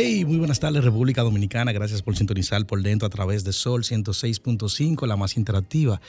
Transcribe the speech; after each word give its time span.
Hey, 0.00 0.24
muy 0.24 0.36
buenas 0.36 0.60
tardes 0.60 0.84
República 0.84 1.22
Dominicana, 1.22 1.72
gracias 1.72 2.02
por 2.02 2.16
sintonizar 2.16 2.64
por 2.66 2.80
dentro 2.82 3.08
a 3.08 3.10
través 3.10 3.42
de 3.42 3.52
Sol 3.52 3.82
106.5, 3.82 5.08
la 5.08 5.16
más 5.16 5.36
interactiva, 5.36 6.00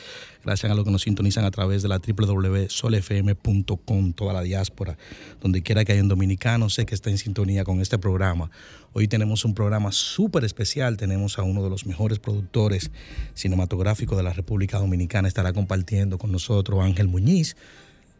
gracias 0.45 0.71
a 0.71 0.75
los 0.75 0.85
que 0.85 0.91
nos 0.91 1.01
sintonizan 1.01 1.43
a 1.43 1.49
través 1.49 1.81
de 1.81 1.87
la 1.87 1.97
www.solfm.com, 1.97 4.13
toda 4.13 4.31
la 4.31 4.43
diáspora, 4.43 4.95
donde 5.41 5.63
quiera 5.63 5.85
que 5.85 5.93
haya 5.93 6.03
un 6.03 6.07
dominicano, 6.07 6.69
sé 6.69 6.85
que 6.85 6.93
está 6.93 7.09
en 7.09 7.17
sintonía 7.17 7.63
con 7.63 7.81
este 7.81 7.97
programa. 7.97 8.51
Hoy 8.93 9.07
tenemos 9.07 9.43
un 9.43 9.55
programa 9.55 9.91
súper 9.91 10.43
especial, 10.43 10.95
tenemos 10.95 11.39
a 11.39 11.41
uno 11.41 11.63
de 11.63 11.71
los 11.71 11.87
mejores 11.87 12.19
productores 12.19 12.91
cinematográficos 13.33 14.15
de 14.15 14.23
la 14.23 14.33
República 14.33 14.77
Dominicana, 14.77 15.27
estará 15.27 15.51
compartiendo 15.51 16.19
con 16.19 16.31
nosotros 16.31 16.79
Ángel 16.83 17.07
Muñiz, 17.07 17.57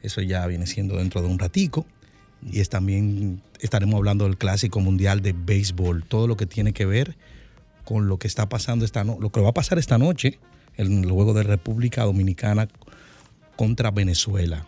eso 0.02 0.22
ya 0.22 0.48
viene 0.48 0.66
siendo 0.66 0.98
dentro 0.98 1.22
de 1.22 1.28
un 1.28 1.38
ratico 1.38 1.86
y 2.42 2.60
es 2.60 2.70
también 2.70 3.42
estaremos 3.60 3.96
hablando 3.96 4.26
del 4.26 4.38
clásico 4.38 4.80
mundial 4.80 5.22
de 5.22 5.34
béisbol, 5.34 6.04
todo 6.04 6.28
lo 6.28 6.38
que 6.38 6.46
tiene 6.46 6.74
que 6.74 6.86
ver 6.86 7.18
con 7.84 8.08
lo 8.08 8.18
que 8.18 8.28
está 8.28 8.48
pasando 8.48 8.86
esta 8.86 9.04
no 9.04 9.18
lo 9.20 9.32
que 9.32 9.42
va 9.42 9.50
a 9.50 9.54
pasar 9.54 9.80
esta 9.80 9.98
noche 9.98 10.40
en 10.78 11.04
el 11.04 11.12
juego 11.12 11.34
de 11.34 11.44
República 11.44 12.04
Dominicana 12.04 12.68
contra 13.56 13.92
Venezuela. 13.92 14.66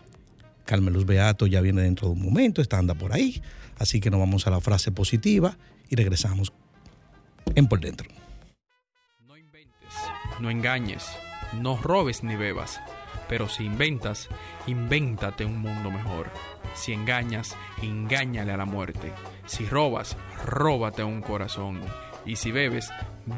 Carmeluz 0.64 1.06
Beato 1.06 1.46
ya 1.46 1.60
viene 1.60 1.82
dentro 1.82 2.08
de 2.08 2.14
un 2.14 2.22
momento, 2.22 2.60
está 2.60 2.78
anda 2.78 2.94
por 2.94 3.12
ahí, 3.12 3.42
así 3.78 4.00
que 4.00 4.10
nos 4.10 4.20
vamos 4.20 4.46
a 4.46 4.50
la 4.50 4.60
frase 4.60 4.92
positiva 4.92 5.56
y 5.88 5.96
regresamos 5.96 6.52
en 7.54 7.66
por 7.66 7.80
dentro. 7.80 8.08
No 10.40 10.50
engañes, 10.50 11.04
no 11.60 11.76
robes 11.76 12.24
ni 12.24 12.36
bebas, 12.36 12.80
pero 13.32 13.48
si 13.48 13.64
inventas, 13.64 14.28
invéntate 14.66 15.46
un 15.46 15.56
mundo 15.58 15.90
mejor. 15.90 16.28
Si 16.74 16.92
engañas, 16.92 17.56
engáñale 17.80 18.52
a 18.52 18.58
la 18.58 18.66
muerte. 18.66 19.10
Si 19.46 19.64
robas, 19.64 20.18
róbate 20.44 21.02
un 21.02 21.22
corazón. 21.22 21.80
Y 22.26 22.36
si 22.36 22.52
bebes, 22.52 22.90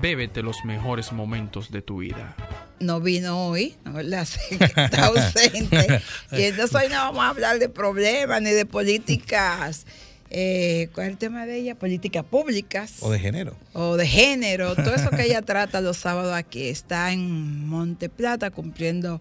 bébete 0.03 0.42
los 0.42 0.64
mejores 0.64 1.12
momentos 1.12 1.70
de 1.70 1.81
tu 1.81 1.98
vida. 1.98 2.34
no 2.81 3.01
vino 3.01 3.47
hoy, 3.47 3.77
¿no? 3.84 4.01
Sí, 4.25 4.59
está 4.59 5.06
ausente. 5.06 6.03
Y 6.33 6.42
entonces 6.42 6.75
hoy 6.75 6.89
no 6.89 6.97
vamos 6.97 7.20
a 7.23 7.29
hablar 7.29 7.61
de 7.61 7.69
problemas 7.69 8.42
ni 8.42 8.51
de 8.51 8.67
políticas. 8.67 9.86
Eh, 10.29 10.89
¿Cuál 10.92 11.06
es 11.06 11.12
el 11.12 11.19
tema 11.19 11.47
de 11.47 11.58
ella? 11.58 11.77
Políticas 11.77 12.25
públicas 12.25 12.97
O 12.98 13.12
de 13.12 13.20
género. 13.20 13.55
o 13.75 13.97
de 13.97 14.08
género. 14.08 14.75
Todo 14.75 14.97
eso 14.97 15.11
que 15.11 15.23
ella 15.23 15.42
trata 15.42 15.81
los 15.81 15.98
sábados 15.98 16.34
aquí. 16.34 16.67
Está 16.67 17.12
en 17.12 17.69
Monte 17.69 18.08
Plata 18.08 18.51
cumpliendo 18.51 19.20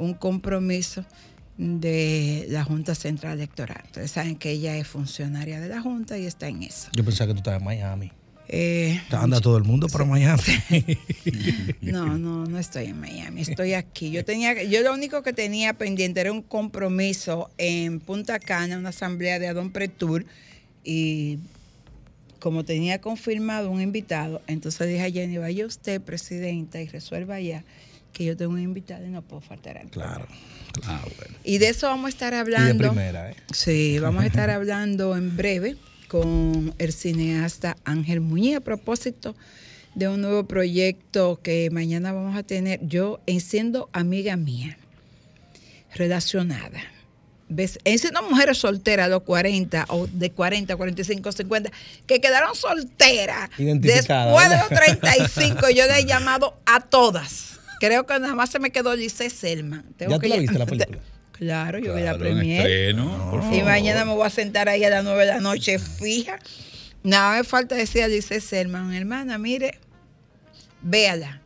un 0.00 0.14
compromiso 0.14 1.04
de 1.58 2.46
la 2.48 2.64
Junta 2.64 2.94
Central 2.94 3.36
Electoral. 3.36 3.82
Ustedes 3.84 4.10
saben 4.10 4.36
que 4.36 4.50
ella 4.50 4.76
es 4.76 4.86
funcionaria 4.86 5.60
de 5.60 5.68
la 5.68 5.80
Junta 5.80 6.18
y 6.18 6.24
está 6.24 6.48
en 6.48 6.62
eso. 6.62 6.88
Yo 6.96 7.04
pensaba 7.04 7.28
que 7.28 7.34
tú 7.34 7.38
estabas 7.38 7.60
en 7.60 7.66
Miami. 7.66 8.12
Eh, 8.48 9.00
Anda 9.10 9.40
todo 9.40 9.58
el 9.58 9.64
mundo 9.64 9.86
para 9.88 10.04
Miami. 10.04 10.42
No, 11.82 12.18
no, 12.18 12.46
no 12.46 12.58
estoy 12.58 12.86
en 12.86 13.00
Miami, 13.00 13.42
estoy 13.42 13.74
aquí. 13.74 14.10
Yo 14.10 14.24
tenía, 14.24 14.62
yo 14.64 14.82
lo 14.82 14.92
único 14.92 15.22
que 15.22 15.32
tenía 15.32 15.74
pendiente 15.74 16.20
era 16.20 16.32
un 16.32 16.42
compromiso 16.42 17.50
en 17.58 18.00
Punta 18.00 18.38
Cana, 18.38 18.78
una 18.78 18.88
asamblea 18.88 19.38
de 19.38 19.48
Adon 19.48 19.70
Pretur, 19.70 20.24
y 20.82 21.38
como 22.38 22.64
tenía 22.64 23.00
confirmado 23.00 23.70
un 23.70 23.80
invitado, 23.80 24.40
entonces 24.46 24.88
dije 24.88 25.02
a 25.02 25.10
Jenny, 25.10 25.38
vaya 25.38 25.66
usted, 25.66 26.00
presidenta, 26.00 26.80
y 26.80 26.88
resuelva 26.88 27.38
ya 27.40 27.64
que 28.12 28.24
yo 28.24 28.36
tengo 28.36 28.52
un 28.52 28.60
invitado 28.60 29.04
y 29.06 29.08
no 29.10 29.22
puedo 29.22 29.40
faltar 29.40 29.78
al 29.78 29.88
Claro, 29.88 30.26
claro, 30.72 31.08
bueno. 31.18 31.36
Y 31.44 31.58
de 31.58 31.68
eso 31.68 31.86
vamos 31.88 32.06
a 32.06 32.08
estar 32.10 32.32
Y 32.32 32.36
de 32.36 32.40
hablando. 32.40 32.88
primera, 32.88 33.30
¿eh? 33.30 33.36
Sí, 33.52 33.98
vamos 33.98 34.22
a 34.22 34.26
estar 34.26 34.50
hablando 34.50 35.16
en 35.16 35.36
breve 35.36 35.76
con 36.08 36.74
el 36.78 36.92
cineasta 36.92 37.76
Ángel 37.84 38.20
Muñiz 38.20 38.56
a 38.56 38.60
propósito 38.60 39.36
de 39.94 40.08
un 40.08 40.20
nuevo 40.20 40.44
proyecto 40.44 41.40
que 41.42 41.68
mañana 41.70 42.12
vamos 42.12 42.36
a 42.36 42.42
tener. 42.42 42.80
Yo, 42.86 43.20
en 43.26 43.40
siendo 43.40 43.88
amiga 43.92 44.36
mía, 44.36 44.76
relacionada, 45.94 46.80
¿ves? 47.48 47.78
en 47.84 47.98
siendo 47.98 48.22
mujeres 48.22 48.58
solteras 48.58 49.06
de 49.06 49.10
los 49.10 49.22
40 49.22 49.86
o 49.88 50.06
de 50.06 50.30
40, 50.30 50.76
45, 50.76 51.32
50, 51.32 51.70
que 52.06 52.20
quedaron 52.20 52.54
solteras 52.54 53.50
Identificadas, 53.58 54.26
después 54.26 54.50
de 54.50 54.56
los 54.56 54.68
35, 54.68 55.70
yo 55.70 55.86
le 55.86 55.98
he 55.98 56.04
llamado 56.06 56.56
a 56.66 56.80
todas. 56.80 57.59
Creo 57.80 58.06
que 58.06 58.18
nada 58.20 58.34
más 58.36 58.50
se 58.50 58.60
me 58.60 58.70
quedó 58.70 58.94
Lice 58.94 59.28
Selman. 59.30 59.84
Tengo 59.96 60.12
¿Ya 60.12 60.18
que 60.20 60.28
tú 60.28 60.34
la 60.34 60.40
viste 60.40 60.58
la 60.58 60.66
película? 60.66 60.98
Claro, 61.32 61.78
yo 61.78 61.94
vi 61.94 62.02
la 62.02 62.10
Claro, 62.16 62.18
premier. 62.18 62.94
por 63.30 63.42
Y 63.54 63.62
mañana 63.62 64.04
me 64.04 64.12
voy 64.12 64.26
a 64.26 64.30
sentar 64.30 64.68
ahí 64.68 64.84
a 64.84 64.90
las 64.90 65.02
9 65.02 65.20
de 65.24 65.26
la 65.26 65.40
noche 65.40 65.78
fija. 65.78 66.38
Nada 67.02 67.38
me 67.38 67.44
falta 67.44 67.74
decir 67.74 68.02
a 68.02 68.08
Lice 68.08 68.42
Selman, 68.42 68.92
hermana, 68.92 69.38
mire, 69.38 69.78
véala, 70.82 71.40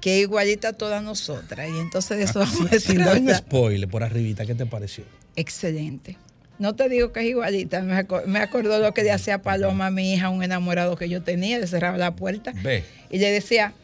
que 0.00 0.18
es 0.18 0.22
igualita 0.22 0.68
a 0.68 0.72
todas 0.74 1.02
nosotras. 1.02 1.68
Y 1.68 1.78
entonces 1.80 2.16
de 2.18 2.24
eso 2.24 2.38
vamos 2.38 2.60
a 2.60 2.94
dar 3.04 3.20
un 3.20 3.34
spoiler 3.34 3.88
por 3.88 4.04
arribita, 4.04 4.46
¿qué 4.46 4.54
te 4.54 4.66
pareció? 4.66 5.04
Excelente. 5.36 6.16
No 6.60 6.76
te 6.76 6.88
digo 6.88 7.10
que 7.12 7.18
es 7.20 7.26
igualita, 7.26 7.80
me, 7.82 7.96
aco- 7.96 8.22
me 8.26 8.38
acordó 8.38 8.78
lo 8.78 8.94
que 8.94 9.02
le 9.02 9.10
hacía 9.10 9.42
Paloma 9.42 9.86
a 9.86 9.90
mi 9.90 10.14
hija, 10.14 10.28
un 10.28 10.44
enamorado 10.44 10.94
que 10.96 11.08
yo 11.08 11.22
tenía, 11.22 11.58
le 11.58 11.66
cerraba 11.66 11.98
la 11.98 12.14
puerta 12.14 12.52
Ve. 12.62 12.84
y 13.10 13.18
le 13.18 13.32
decía, 13.32 13.74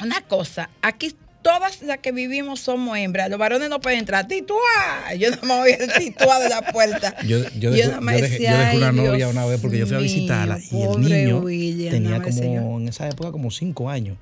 una 0.00 0.20
cosa, 0.22 0.70
aquí 0.82 1.14
todas 1.42 1.80
las 1.82 1.98
que 1.98 2.10
vivimos 2.10 2.58
somos 2.60 2.98
hembras, 2.98 3.30
los 3.30 3.38
varones 3.38 3.70
no 3.70 3.80
pueden 3.80 4.00
entrar, 4.00 4.26
tituá, 4.26 5.14
yo 5.16 5.30
no 5.30 5.36
me 5.42 5.54
voy 5.60 5.72
a 5.72 5.98
tituá 5.98 6.40
de 6.40 6.48
la 6.48 6.60
puerta. 6.72 7.14
Yo, 7.26 7.38
yo, 7.58 7.70
Y 7.70 7.76
dejé, 7.76 7.82
yo 7.90 8.00
dejé- 8.00 8.00
yo 8.00 8.20
decía, 8.22 8.58
dejé 8.58 8.76
una 8.78 8.88
"Ay, 8.88 8.96
novia 8.96 9.12
Dios 9.14 9.30
una 9.30 9.46
vez 9.46 9.60
porque 9.60 9.78
yo 9.78 9.86
fui 9.86 9.94
a 9.96 10.00
mío, 10.00 10.08
visitarla 10.12 10.58
y 10.58 10.82
el 10.82 11.00
niño 11.00 11.38
William, 11.38 11.90
tenía 11.92 12.20
como, 12.20 12.80
en 12.80 12.88
esa 12.88 13.08
época, 13.08 13.30
como 13.30 13.50
cinco 13.52 13.88
años. 13.88 14.18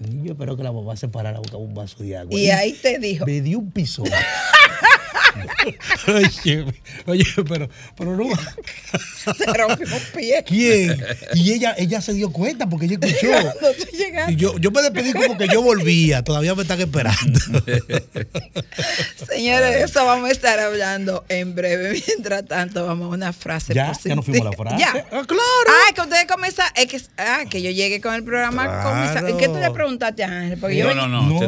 El 0.00 0.16
niño 0.16 0.32
esperó 0.32 0.56
que 0.56 0.64
la 0.64 0.72
mamá 0.72 0.96
se 0.96 1.06
parara 1.06 1.36
a 1.36 1.40
buscar 1.40 1.60
un 1.60 1.74
vaso 1.74 2.02
de 2.02 2.16
agua. 2.16 2.36
Y 2.36 2.50
ahí 2.50 2.72
te 2.72 2.98
dijo, 2.98 3.24
Me 3.24 3.40
dio 3.40 3.60
un 3.60 3.70
piso. 3.70 4.02
oye, 6.08 6.64
oye, 7.06 7.24
pero, 7.48 7.68
pero 7.96 8.16
no. 8.16 8.24
se 9.36 9.44
rompió 9.52 9.86
un 9.86 10.02
pie. 10.14 10.44
¿Quién? 10.46 11.04
Y 11.34 11.52
ella, 11.52 11.74
ella 11.78 12.00
se 12.00 12.12
dio 12.14 12.30
cuenta 12.32 12.68
porque 12.68 12.86
ella 12.86 12.98
escuchó. 13.00 13.32
No. 14.12 14.30
Y 14.30 14.36
yo, 14.36 14.58
yo 14.58 14.70
me 14.70 14.82
despedí 14.82 15.12
como 15.14 15.38
que 15.38 15.48
yo 15.48 15.62
volvía. 15.62 16.22
Todavía 16.22 16.54
me 16.54 16.62
están 16.62 16.78
esperando. 16.80 17.40
Señores, 19.28 19.70
de 19.74 19.82
eso 19.84 20.04
vamos 20.04 20.28
a 20.28 20.32
estar 20.32 20.58
hablando 20.58 21.24
en 21.28 21.54
breve. 21.54 22.02
Mientras 22.06 22.44
tanto, 22.46 22.86
vamos 22.86 23.06
a 23.06 23.14
una 23.14 23.32
frase 23.32 23.72
Ya, 23.74 23.88
positiva. 23.88 24.10
ya 24.12 24.16
nos 24.16 24.24
fuimos 24.24 24.46
a 24.46 24.50
la 24.50 24.56
frase. 24.56 24.76
Ya. 24.78 24.90
Ah, 25.12 25.22
claro. 25.26 25.42
Ah, 25.68 25.92
que 25.94 26.00
ustedes 26.00 26.26
comienzan. 26.26 26.66
Es 26.76 26.86
que, 26.86 27.00
ah, 27.18 27.44
que 27.48 27.62
yo 27.62 27.70
llegué 27.70 28.00
con 28.00 28.14
el 28.14 28.22
programa. 28.24 28.64
Claro. 28.64 29.36
¿Qué 29.38 29.48
tú 29.48 29.56
le 29.58 29.70
preguntaste 29.70 30.24
a 30.24 30.28
Ángel? 30.40 30.58
Porque 30.58 30.76
yo, 30.76 30.84
No, 30.94 31.02
ven- 31.02 31.12
no, 31.12 31.22
no. 31.22 31.40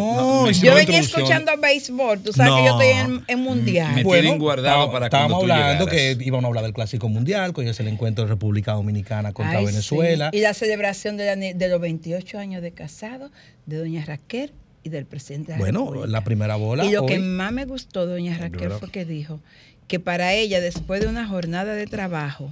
No, 0.44 0.50
yo 0.50 0.62
yo 0.65 0.75
venía 0.75 1.00
escuchando 1.00 1.52
béisbol. 1.58 2.20
Tú 2.23 2.32
sabes 2.32 2.52
que 2.55 2.64
yo 2.64 2.70
estoy 2.81 2.88
en, 2.88 3.25
en 3.26 3.38
mundial. 3.40 3.84
Me 3.93 4.05
tienen 4.05 4.39
guardado 4.39 4.91
para 4.93 5.07
Estábamos 5.07 5.43
hablando 5.43 5.87
llegaras. 5.87 6.17
que 6.17 6.25
íbamos 6.25 6.45
a 6.45 6.49
hablar 6.49 6.65
del 6.65 6.73
Clásico 6.73 7.09
Mundial, 7.09 7.53
que 7.53 7.61
hoy 7.63 7.69
es 7.69 7.81
el 7.81 7.89
encuentro 7.89 8.25
de 8.25 8.31
República 8.31 8.73
Dominicana 8.73 9.33
contra 9.33 9.59
Ay, 9.59 9.67
Venezuela. 9.67 10.31
sí. 10.33 10.39
Y 10.39 10.41
la 10.43 10.55
celebración 10.55 11.17
de, 11.17 11.27
la 11.27 11.37
ni- 11.37 11.53
de 11.53 11.69
los 11.69 11.81
28 11.81 12.39
años 12.39 12.63
de 12.63 12.73
casado 12.73 13.31
de 13.67 13.77
doña 13.79 14.05
Raquel 14.05 14.53
y 14.83 14.89
del 14.91 15.07
presidente 15.07 15.53
de 15.53 15.59
la 15.59 15.65
Bueno, 15.65 15.81
República. 15.87 16.07
la 16.09 16.25
primera 16.25 16.57
bola. 16.57 16.85
Y 16.85 16.93
lo 16.93 17.07
que 17.07 17.19
más 17.19 17.53
me 17.53 17.65
gustó, 17.65 18.07
doña 18.07 18.37
Raquel, 18.39 18.71
fue 18.73 18.91
que 18.91 19.05
dijo 19.05 19.41
que 19.89 20.01
para 20.01 20.33
ella, 20.33 20.61
después 20.61 21.01
de 21.01 21.07
una 21.09 21.27
jornada 21.27 21.75
de 21.75 21.87
trabajo, 21.87 22.51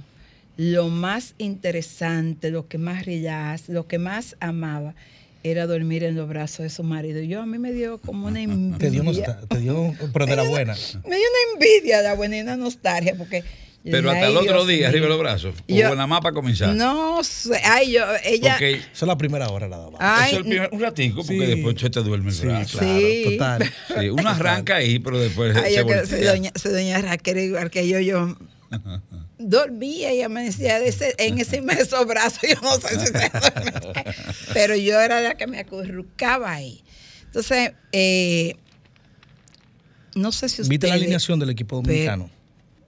lo 0.57 0.87
más 0.89 1.33
interesante, 1.39 2.51
lo 2.51 2.67
que 2.67 2.77
más 2.77 3.05
relax, 3.05 3.69
lo 3.69 3.87
que 3.87 3.97
más 3.99 4.35
amaba, 4.39 4.93
era 5.43 5.67
dormir 5.67 6.03
en 6.03 6.15
los 6.15 6.27
brazos 6.27 6.59
de 6.59 6.69
su 6.69 6.83
marido. 6.83 7.19
Y 7.21 7.27
yo 7.27 7.41
a 7.41 7.45
mí 7.45 7.59
me 7.59 7.71
dio 7.73 7.99
como 7.99 8.27
una 8.27 8.41
envidia. 8.41 8.77
te 8.79 8.89
dio, 8.89 9.03
nostal- 9.03 9.47
te 9.47 9.57
dio, 9.59 9.93
pero 10.13 10.25
de 10.25 10.35
la 10.35 10.43
buena. 10.43 10.73
Me 11.05 11.15
dio 11.17 11.25
una 11.27 11.53
envidia, 11.53 12.01
la 12.01 12.13
buena 12.15 12.37
y 12.37 12.41
una 12.41 12.55
nostalgia, 12.57 13.15
porque 13.17 13.43
Pero 13.83 14.09
hasta 14.11 14.27
el 14.27 14.31
"Ay, 14.31 14.35
otro 14.37 14.53
Dios 14.65 14.67
día, 14.69 14.77
mío". 14.77 14.87
arriba 14.87 15.03
de 15.05 15.09
los 15.09 15.19
brazos. 15.19 15.55
O 15.59 15.73
Yo- 15.73 15.89
en 15.89 15.97
la 15.97 16.07
mapa 16.07 16.31
comenzar. 16.31 16.73
No 16.73 17.21
sé. 17.23 17.59
Ay, 17.65 17.91
yo, 17.91 18.05
ella. 18.23 18.53
Porque 18.53 18.71
Esa 18.75 18.87
es 18.93 19.01
la 19.03 19.17
primera 19.17 19.49
hora 19.49 19.67
nada 19.67 19.89
más. 19.91 19.99
Ay, 20.01 20.31
eso 20.31 20.39
es 20.39 20.45
el 20.45 20.49
primer- 20.49 20.69
un 20.71 20.79
ratico, 20.79 21.17
porque 21.25 21.45
Sí. 21.45 21.51
después 21.55 21.75
se 21.81 21.89
te 21.89 21.99
duerme 21.99 22.29
el 22.29 22.35
Sí, 22.35 22.45
brazo. 22.45 22.77
claro, 22.79 22.97
Sí. 22.99 23.23
total. 23.37 23.73
Sí, 23.99 24.09
uno 24.09 24.29
arranca 24.29 24.75
ahí, 24.77 24.99
pero 24.99 25.19
después 25.19 25.53
Ay, 25.57 25.71
se 25.73 25.77
yo 25.79 25.83
voltea. 25.85 26.31
doña, 26.31 26.51
doña 26.63 27.01
Raquel 27.01 27.37
igual 27.39 27.69
que 27.69 27.85
yo, 27.85 27.99
yo 27.99 28.37
dormía 29.37 30.13
y 30.13 30.21
amanecía 30.21 30.79
de 30.79 30.87
ese, 30.87 31.13
en 31.17 31.37
ese 31.39 31.57
inmenso 31.57 32.05
brazo, 32.05 32.39
yo 32.47 32.55
no 32.61 32.75
sé 32.77 32.99
si 32.99 33.07
se 33.07 33.11
dormía. 33.11 33.93
pero 34.53 34.75
yo 34.75 34.99
era 34.99 35.21
la 35.21 35.35
que 35.35 35.47
me 35.47 35.59
acurrucaba 35.59 36.51
ahí. 36.51 36.83
Entonces, 37.25 37.73
eh, 37.91 38.55
no 40.15 40.31
sé 40.31 40.49
si 40.49 40.61
usted... 40.61 40.69
¿Viste 40.69 40.87
la 40.87 40.95
alineación 40.95 41.39
del 41.39 41.49
equipo 41.49 41.77
dominicano? 41.77 42.29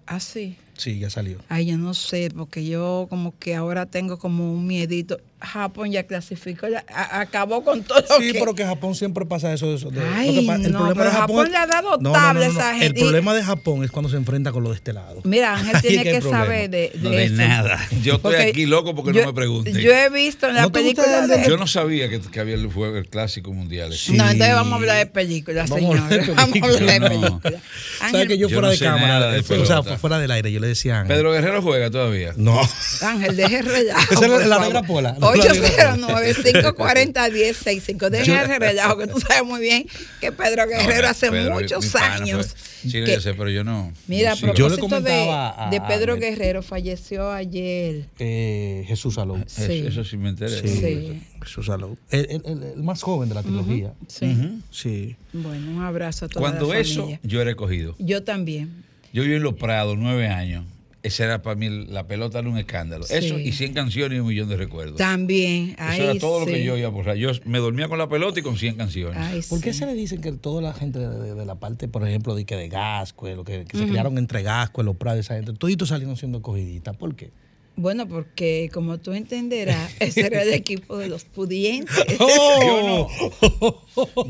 Ah, 0.05 0.19
sí. 0.19 0.57
Sí, 0.77 0.99
ya 0.99 1.09
salió. 1.09 1.39
Ay, 1.49 1.67
yo 1.67 1.77
no 1.77 1.93
sé, 1.93 2.29
porque 2.35 2.65
yo 2.65 3.07
como 3.09 3.37
que 3.39 3.55
ahora 3.55 3.85
tengo 3.85 4.19
como 4.19 4.53
un 4.53 4.67
miedito. 4.67 5.19
Japón 5.45 5.91
ya 5.91 6.03
clasificó, 6.03 6.67
ya 6.67 6.83
a- 6.93 7.19
acabó 7.21 7.63
con 7.63 7.83
todo 7.83 7.99
lo 8.01 8.17
Sí, 8.17 8.31
que... 8.33 8.39
pero 8.39 8.55
que 8.55 8.65
Japón 8.65 8.95
siempre 8.95 9.25
pasa 9.25 9.53
eso. 9.53 9.73
eso 9.73 9.89
de- 9.91 10.01
Ay, 10.15 10.35
lo 10.35 10.41
que 10.41 10.47
pa- 10.47 10.57
no, 10.57 10.93
pero 10.95 11.11
Japón 11.11 11.49
le 11.51 11.57
ha 11.57 11.67
dado 11.67 11.97
tabla 11.99 12.45
a 12.45 12.49
esa 12.49 12.77
El 12.83 12.93
problema 12.93 13.33
de 13.33 13.43
Japón 13.43 13.83
es 13.83 13.91
cuando 13.91 14.09
se 14.09 14.17
enfrenta 14.17 14.51
con 14.51 14.63
los 14.63 14.71
de 14.73 14.77
este 14.77 14.93
lado. 14.93 15.21
Mira, 15.23 15.53
Ángel 15.55 15.81
tiene 15.81 16.03
que 16.03 16.19
problema. 16.19 16.45
saber 16.45 16.69
de, 16.69 16.91
de 16.93 16.99
No, 17.01 17.09
de 17.11 17.23
eso. 17.25 17.33
nada. 17.35 17.79
Yo 18.03 18.15
estoy 18.15 18.19
Porque 18.19 18.41
aquí 18.49 18.65
loco 18.65 18.95
porque 18.95 19.13
yo- 19.13 19.21
no 19.21 19.27
me 19.27 19.33
pregunten. 19.33 19.75
Yo 19.75 19.91
he 19.91 20.09
visto 20.09 20.47
en 20.47 20.55
la 20.55 20.63
¿No 20.63 20.71
película 20.71 21.19
el 21.23 21.27
de... 21.29 21.37
de- 21.37 21.47
Yo 21.47 21.57
no 21.57 21.67
sabía 21.67 22.09
que, 22.09 22.19
que 22.19 22.39
había 22.39 22.55
el 22.55 22.67
juego, 22.71 22.97
el 22.97 23.07
clásico 23.07 23.53
mundial. 23.53 23.93
Sí. 23.93 24.13
No, 24.13 24.23
entonces 24.29 24.55
vamos 24.55 24.73
a 24.73 24.75
hablar 24.77 24.97
de 24.97 25.05
películas, 25.05 25.69
de 25.69 25.75
señores. 25.75 26.27
Vamos 26.35 26.57
a 26.61 26.65
hablar 26.65 27.01
de 27.01 27.09
películas. 27.09 27.61
¿Sabes 27.99 28.13
Ángel, 28.13 28.27
que 28.27 28.37
yo, 28.37 28.47
fuera 28.49 28.61
no 28.67 28.69
de 28.69 28.79
cámara, 28.79 29.31
de 29.31 29.39
o 29.39 29.65
sea, 29.65 29.83
fuera 29.83 30.19
del 30.19 30.31
aire, 30.31 30.51
yo 30.51 30.59
le 30.59 30.67
decía 30.67 30.97
a 30.97 31.01
Ángel, 31.01 31.15
Pedro 31.15 31.31
Guerrero 31.31 31.61
juega 31.61 31.89
todavía. 31.89 32.33
No. 32.35 32.59
Ángel, 33.01 33.35
deje 33.35 33.61
relajo. 33.61 34.13
Esa 34.13 34.25
es 34.41 34.47
la- 34.47 34.59
negra 34.59 34.81
pola, 34.83 35.15
no, 35.19 35.34
809-540-1065. 35.35 38.09
Deje 38.09 38.35
ese 38.43 38.59
relajo, 38.59 38.97
que 38.97 39.07
tú 39.07 39.19
sabes 39.19 39.43
muy 39.43 39.61
bien 39.61 39.85
que 40.21 40.31
Pedro 40.31 40.67
Guerrero 40.67 41.07
hace 41.09 41.29
Pedro, 41.31 41.55
mi 41.55 41.61
muchos 41.61 41.95
años. 41.95 42.47
fue- 42.47 42.59
Sí, 42.85 42.91
que- 43.03 43.13
yo 43.15 43.21
sé, 43.21 43.33
pero 43.33 43.49
yo 43.49 43.63
no. 43.63 43.91
Mira, 44.07 44.35
a. 44.35 44.53
Yo 44.53 44.69
le 44.69 44.77
de, 45.01 45.29
a- 45.31 45.69
de 45.71 45.81
Pedro. 45.81 46.17
Guerrero, 46.17 46.61
falleció 46.61 47.31
ayer. 47.31 48.05
Eh, 48.19 48.83
Jesús 48.87 49.15
Salou. 49.15 49.37
Eso, 49.37 49.65
Sí. 49.65 49.83
eso 49.87 50.03
sí 50.03 50.17
me. 50.17 50.35
Sí, 50.37 50.67
Sí. 50.67 51.21
Jesús 51.41 51.65
Salou. 51.65 51.97
El, 52.11 52.27
el- 52.29 52.41
el- 52.45 52.63
el 52.75 52.83
más 52.83 53.01
joven 53.01 53.27
de 53.29 53.35
la 53.35 53.41
trilogía. 53.43 53.93
Sí. 54.07 54.59
Sí. 54.69 55.15
Bueno, 55.33 55.71
un 55.71 55.81
abrazo 55.83 56.25
a 56.25 56.29
toda 56.29 56.41
Cuando 56.41 56.71
la 56.73 56.79
eso, 56.79 57.09
yo 57.23 57.41
era 57.41 57.49
escogido. 57.49 57.95
Yo 57.97 58.21
también. 58.23 58.83
Yo 59.13 59.23
viví 59.23 59.35
en 59.35 59.43
Los 59.43 59.55
Prados 59.55 59.97
nueve 59.97 60.27
años. 60.27 60.65
Esa 61.05 61.23
era 61.25 61.41
para 61.41 61.55
mí, 61.55 61.69
la 61.87 62.07
pelota 62.07 62.39
era 62.39 62.49
un 62.49 62.57
escándalo. 62.57 63.05
Sí. 63.05 63.13
Eso 63.15 63.37
y 63.39 63.51
100 63.51 63.73
canciones 63.73 64.17
y 64.17 64.19
un 64.19 64.27
millón 64.27 64.49
de 64.49 64.57
recuerdos. 64.57 64.97
También. 64.97 65.69
Eso 65.71 65.75
Ay, 65.79 66.01
era 66.01 66.17
todo 66.19 66.39
lo 66.41 66.45
que 66.47 66.63
yo 66.63 66.75
iba 66.77 66.87
a 66.87 66.91
borrar. 66.91 67.15
Yo 67.15 67.29
me 67.45 67.59
dormía 67.59 67.87
con 67.87 67.97
la 67.99 68.09
pelota 68.09 68.39
y 68.39 68.43
con 68.43 68.57
100 68.57 68.75
canciones. 68.75 69.17
Ay, 69.21 69.41
¿Por 69.47 69.61
qué 69.61 69.71
sí. 69.73 69.79
se 69.79 69.85
le 69.85 69.93
dicen 69.93 70.21
que 70.21 70.31
toda 70.31 70.61
la 70.61 70.73
gente 70.73 70.99
de, 70.99 71.09
de- 71.19 71.35
de 71.35 71.45
la 71.45 71.55
parte, 71.55 71.87
por 71.87 72.07
ejemplo, 72.07 72.33
de 72.35 72.45
que 72.45 72.55
de 72.55 72.69
Gascue, 72.69 73.35
lo 73.35 73.43
que, 73.43 73.65
que 73.65 73.77
se 73.77 73.87
criaron 73.87 74.17
entre 74.17 74.41
Gascue, 74.43 74.83
los 74.83 74.95
Prados, 74.97 75.19
esa 75.19 75.35
gente, 75.35 75.53
toditos 75.53 75.89
salieron 75.89 76.17
siendo 76.17 76.41
cogiditas? 76.41 76.95
¿Por 76.97 77.15
qué? 77.15 77.31
Bueno, 77.77 78.07
porque 78.07 78.69
como 78.73 78.99
tú 78.99 79.11
entenderás, 79.13 79.91
ese 79.99 80.21
era 80.27 80.41
el 80.43 80.53
equipo 80.53 80.97
de 80.97 81.09
los 81.09 81.25
pudientes. 81.25 81.93
¡Oh! 82.19 83.09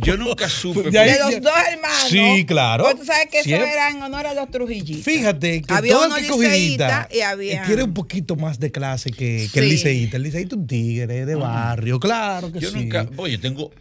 Yo 0.01 0.17
nunca 0.17 0.49
supe. 0.49 0.89
De 0.89 0.97
ahí- 0.99 1.11
De 1.13 1.19
los 1.19 1.41
dos 1.41 1.53
hermanos. 1.71 2.07
Sí, 2.09 2.45
claro. 2.45 2.83
Pues 2.85 2.97
tú 2.97 3.05
sabes 3.05 3.27
que 3.31 3.39
eso 3.41 3.49
era 3.49 3.89
en 3.91 4.01
honor 4.01 4.25
a 4.27 4.33
los 4.33 4.49
trujillitos. 4.49 5.03
Fíjate 5.03 5.61
que 5.61 5.73
había 5.73 5.93
todo 5.93 6.05
uno 6.07 6.17
el 6.17 6.23
que 6.23 6.29
cogidita 6.29 6.53
liceísta 6.55 7.09
y 7.11 7.17
eh, 7.17 7.23
había. 7.23 7.63
tiene 7.65 7.83
un 7.83 7.93
poquito 7.93 8.35
más 8.35 8.59
de 8.59 8.71
clase 8.71 9.11
que, 9.11 9.47
que 9.53 9.59
el 9.59 9.65
Sí. 9.65 9.71
liceísta. 9.71 10.17
El 10.17 10.23
liceísta 10.23 10.55
es 10.55 10.59
un 10.61 10.67
tigre 10.67 11.25
de 11.25 11.35
barrio, 11.35 11.99
claro 11.99 12.51
que 12.51 12.59
Yo 12.59 12.71
sí. 12.71 12.77
nunca, 12.77 13.07
oye, 13.17 13.33
yo 13.33 13.41
tengo, 13.41 13.71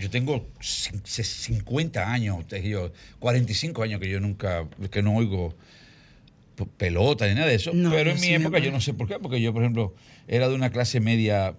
yo 0.00 0.10
tengo 0.10 0.46
cin- 0.60 1.02
50 1.04 2.12
años, 2.12 2.38
usted 2.40 2.62
y 2.64 2.70
yo, 2.70 2.92
45 3.20 3.82
años 3.82 4.00
que 4.00 4.08
yo 4.08 4.20
nunca, 4.20 4.66
que 4.90 5.02
no 5.02 5.14
oigo 5.16 5.54
pelota 6.76 7.26
ni 7.26 7.34
nada 7.34 7.46
de 7.48 7.54
eso. 7.54 7.72
No, 7.74 7.90
pero 7.90 8.10
en 8.10 8.16
mi 8.16 8.22
sí 8.28 8.34
época 8.34 8.58
yo 8.58 8.70
no 8.70 8.80
sé 8.80 8.94
por 8.94 9.08
qué, 9.08 9.18
porque 9.18 9.40
yo, 9.40 9.52
por 9.52 9.62
ejemplo, 9.62 9.94
era 10.28 10.48
de 10.48 10.54
una 10.54 10.70
clase 10.70 11.00
media 11.00 11.56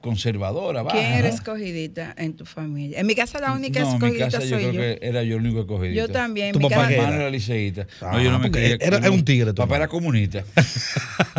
conservadora, 0.00 0.82
baja. 0.82 0.96
¿Quién 0.98 1.12
era 1.12 1.28
¿no? 1.28 1.34
escogidita 1.34 2.14
en 2.16 2.34
tu 2.36 2.44
familia? 2.44 3.00
En 3.00 3.06
mi 3.06 3.14
casa 3.14 3.38
la 3.40 3.52
única 3.52 3.80
no, 3.80 3.86
mi 3.88 3.94
escogidita 3.94 4.24
casa 4.26 4.42
yo 4.44 4.48
soy 4.50 4.58
creo 4.68 4.72
yo. 4.72 4.80
que 4.80 4.98
era 5.02 5.22
yo 5.22 5.36
el 5.36 5.42
único 5.42 5.60
escogidito. 5.60 6.00
Yo 6.00 6.08
también. 6.08 6.52
¿Tu 6.52 6.58
en 6.58 6.62
mi 6.64 6.68
papá 6.68 6.82
casa- 6.82 6.92
era? 6.94 7.02
hermano 7.02 7.20
era 7.22 7.30
liceísta. 7.30 7.86
Ah, 8.00 8.10
no, 8.12 8.22
yo 8.22 8.30
no 8.30 8.38
me 8.38 8.50
creía. 8.50 8.76
era- 8.80 9.10
un 9.10 9.24
tigre 9.24 9.50
tu 9.52 9.56
Papá 9.62 9.76
era 9.76 9.88
comunista. 9.88 10.44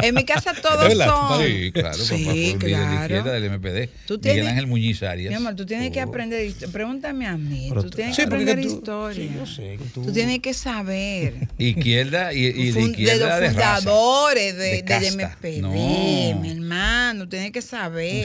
En 0.02 0.14
mi 0.14 0.26
casa 0.26 0.54
todos 0.62 0.94
son. 0.94 1.46
Sí, 1.46 1.72
claro, 1.72 1.92
papá 1.92 2.04
Sí, 2.04 2.24
fue 2.26 2.34
un 2.34 2.34
líder 2.40 2.58
de 2.60 2.68
claro. 2.68 3.02
izquierda 3.02 3.32
del 3.34 3.44
MPD. 3.46 3.90
Tú 4.06 4.16
Miguel 4.16 4.22
tienes- 4.34 4.48
Ángel 4.50 4.68
Muñiz 4.68 5.04
Arias. 5.04 5.30
Mi 5.30 5.36
amor, 5.36 5.56
tú 5.56 5.66
tienes 5.66 5.92
que 5.92 6.02
aprender. 6.02 6.46
histo- 6.46 6.70
Pregúntame 6.72 7.26
a 7.28 7.38
mí. 7.38 7.68
Pero 7.70 7.84
tú 7.84 7.90
tienes 7.92 8.16
sí, 8.16 8.22
que 8.24 8.28
aprender 8.28 8.60
tú- 8.62 8.68
historia. 8.68 9.16
sí, 9.16 9.32
yo 9.34 9.46
sé 9.46 9.78
que 9.78 9.86
tú- 9.94 10.04
Tú 10.04 10.12
tienes 10.12 10.40
que 10.40 10.54
saber. 10.54 11.48
Izquierda 11.58 12.34
y, 12.34 12.40
y 12.46 12.72
de 12.72 12.82
izquierda 12.82 13.40
de 13.40 13.42
los 13.48 13.52
fundadores 13.54 14.58
de, 14.58 14.82
de 14.84 15.00
del. 15.00 15.14
MPD, 15.16 15.62
No. 15.62 15.72
mi 16.42 16.50
hermano, 16.52 17.30
tienes 17.30 17.52
que 17.52 17.62
saber. 17.62 18.25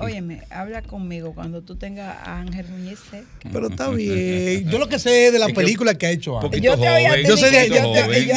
Óyeme, 0.00 0.42
habla 0.50 0.82
conmigo 0.82 1.34
cuando 1.34 1.62
tú 1.62 1.76
tengas 1.76 2.16
a 2.26 2.38
Ángel 2.40 2.66
Muñiz. 2.68 2.98
Pero 3.52 3.68
está 3.68 3.88
bien. 3.90 4.68
Yo 4.70 4.78
lo 4.78 4.88
que 4.88 4.98
sé 4.98 5.26
es 5.26 5.32
de 5.32 5.38
la 5.38 5.46
Es 5.46 5.52
que 5.52 5.56
película 5.60 5.94
que 5.96 6.06
ha 6.06 6.10
hecho 6.10 6.38
Ángel. 6.38 6.60
Yo 6.60 6.76
te 6.76 6.86
te 6.86 7.22
Yo 7.24 7.34
dije, 7.36 7.36
sé 7.36 7.58
de- 7.60 7.68
yo, 7.68 7.74
te- 7.74 7.82
joven, 7.82 8.28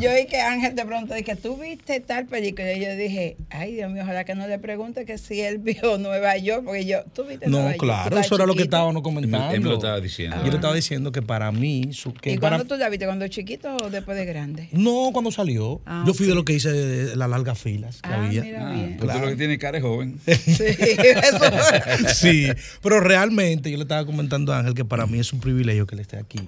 yo 0.00 0.10
oí- 0.10 0.20
oí 0.20 0.26
que 0.26 0.40
Ángel 0.40 0.74
de 0.74 0.84
pronto 0.84 1.14
dije, 1.14 1.36
¿tú 1.36 1.56
viste 1.58 2.00
tal 2.00 2.26
película? 2.26 2.72
Y 2.72 2.80
yo 2.80 2.96
dije, 2.96 3.36
ay 3.50 3.74
Dios 3.74 3.90
mío, 3.90 4.02
ojalá 4.02 4.24
que 4.24 4.34
no 4.34 4.46
le 4.46 4.58
pregunte 4.58 5.04
que 5.04 5.18
si 5.18 5.40
él 5.40 5.58
vio 5.58 5.98
Nueva 5.98 6.36
York, 6.38 6.62
porque 6.64 6.86
yo, 6.86 7.02
¿tú 7.14 7.24
viste 7.24 7.46
No, 7.46 7.58
Nueva 7.58 7.70
York? 7.72 7.80
Tú 7.80 7.84
claro, 7.86 8.18
eso 8.18 8.34
era 8.36 8.46
lo 8.46 8.54
que 8.54 8.60
chiquito. 8.60 8.76
estábamos 8.76 9.02
comentando. 9.02 9.50
Él 9.54 9.60
me 9.60 9.68
lo 9.68 9.74
estaba 9.74 10.00
diciendo. 10.00 10.36
Yo 10.44 10.48
le 10.50 10.56
estaba 10.56 10.74
diciendo 10.74 11.12
que 11.12 11.22
para 11.22 11.52
mí, 11.52 11.90
su- 11.92 12.14
que 12.14 12.32
¿Y 12.32 12.38
para- 12.38 12.56
cuándo 12.56 12.74
tú 12.74 12.78
la 12.80 12.88
viste? 12.88 13.04
¿Cuando 13.06 13.28
chiquito 13.28 13.76
o 13.82 13.90
después 13.90 14.16
de 14.16 14.24
grande? 14.24 14.68
no 14.72 15.10
cuando 15.12 15.30
salió. 15.30 15.80
Ah, 15.86 16.04
yo 16.06 16.14
fui 16.14 16.26
de 16.26 16.34
lo 16.34 16.44
que 16.44 16.54
hice 16.54 16.70
de 16.72 17.16
las 17.16 17.28
largas 17.28 17.58
filas 17.58 18.00
que 18.02 18.08
Ah, 18.08 18.24
había. 18.24 18.42
mira 18.42 18.68
Ah, 18.68 18.72
bien. 18.72 18.96
porque 18.98 19.12
Claro. 19.12 19.20
lo 19.26 19.30
que 19.32 19.36
tiene 19.36 19.58
cara 19.58 19.76
es 19.78 19.84
joven. 19.84 20.18
Sí, 20.26 20.64
eso. 21.10 21.44
sí, 22.14 22.48
pero 22.82 23.00
realmente 23.00 23.70
yo 23.70 23.76
le 23.76 23.82
estaba 23.84 24.04
comentando 24.04 24.52
a 24.52 24.58
Ángel 24.58 24.74
que 24.74 24.84
para 24.84 25.06
mí 25.06 25.18
es 25.18 25.32
un 25.32 25.40
privilegio 25.40 25.86
que 25.86 25.94
él 25.94 26.00
esté 26.00 26.16
aquí. 26.16 26.40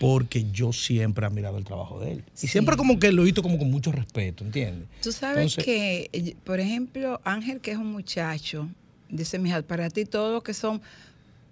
Porque 0.00 0.44
yo 0.50 0.72
siempre 0.72 1.24
he 1.24 1.28
admirado 1.28 1.56
el 1.56 1.64
trabajo 1.64 2.00
de 2.00 2.12
él. 2.12 2.24
Y 2.42 2.48
siempre 2.48 2.76
como 2.76 2.98
que 2.98 3.12
lo 3.12 3.22
he 3.22 3.26
visto 3.26 3.42
como 3.42 3.58
con 3.58 3.70
mucho 3.70 3.92
respeto, 3.92 4.42
¿entiendes? 4.44 4.88
Tú 5.00 5.12
sabes 5.12 5.56
Entonces- 5.56 5.64
que, 5.64 6.10
eh, 6.12 6.34
por 6.42 6.58
ejemplo, 6.58 7.20
Ángel, 7.24 7.60
que 7.60 7.70
es 7.70 7.78
un 7.78 7.92
muchacho, 7.92 8.68
dice, 9.08 9.38
mija, 9.38 9.62
para 9.62 9.88
ti 9.90 10.04
todos 10.04 10.32
los 10.34 10.42
que 10.42 10.52
son 10.52 10.82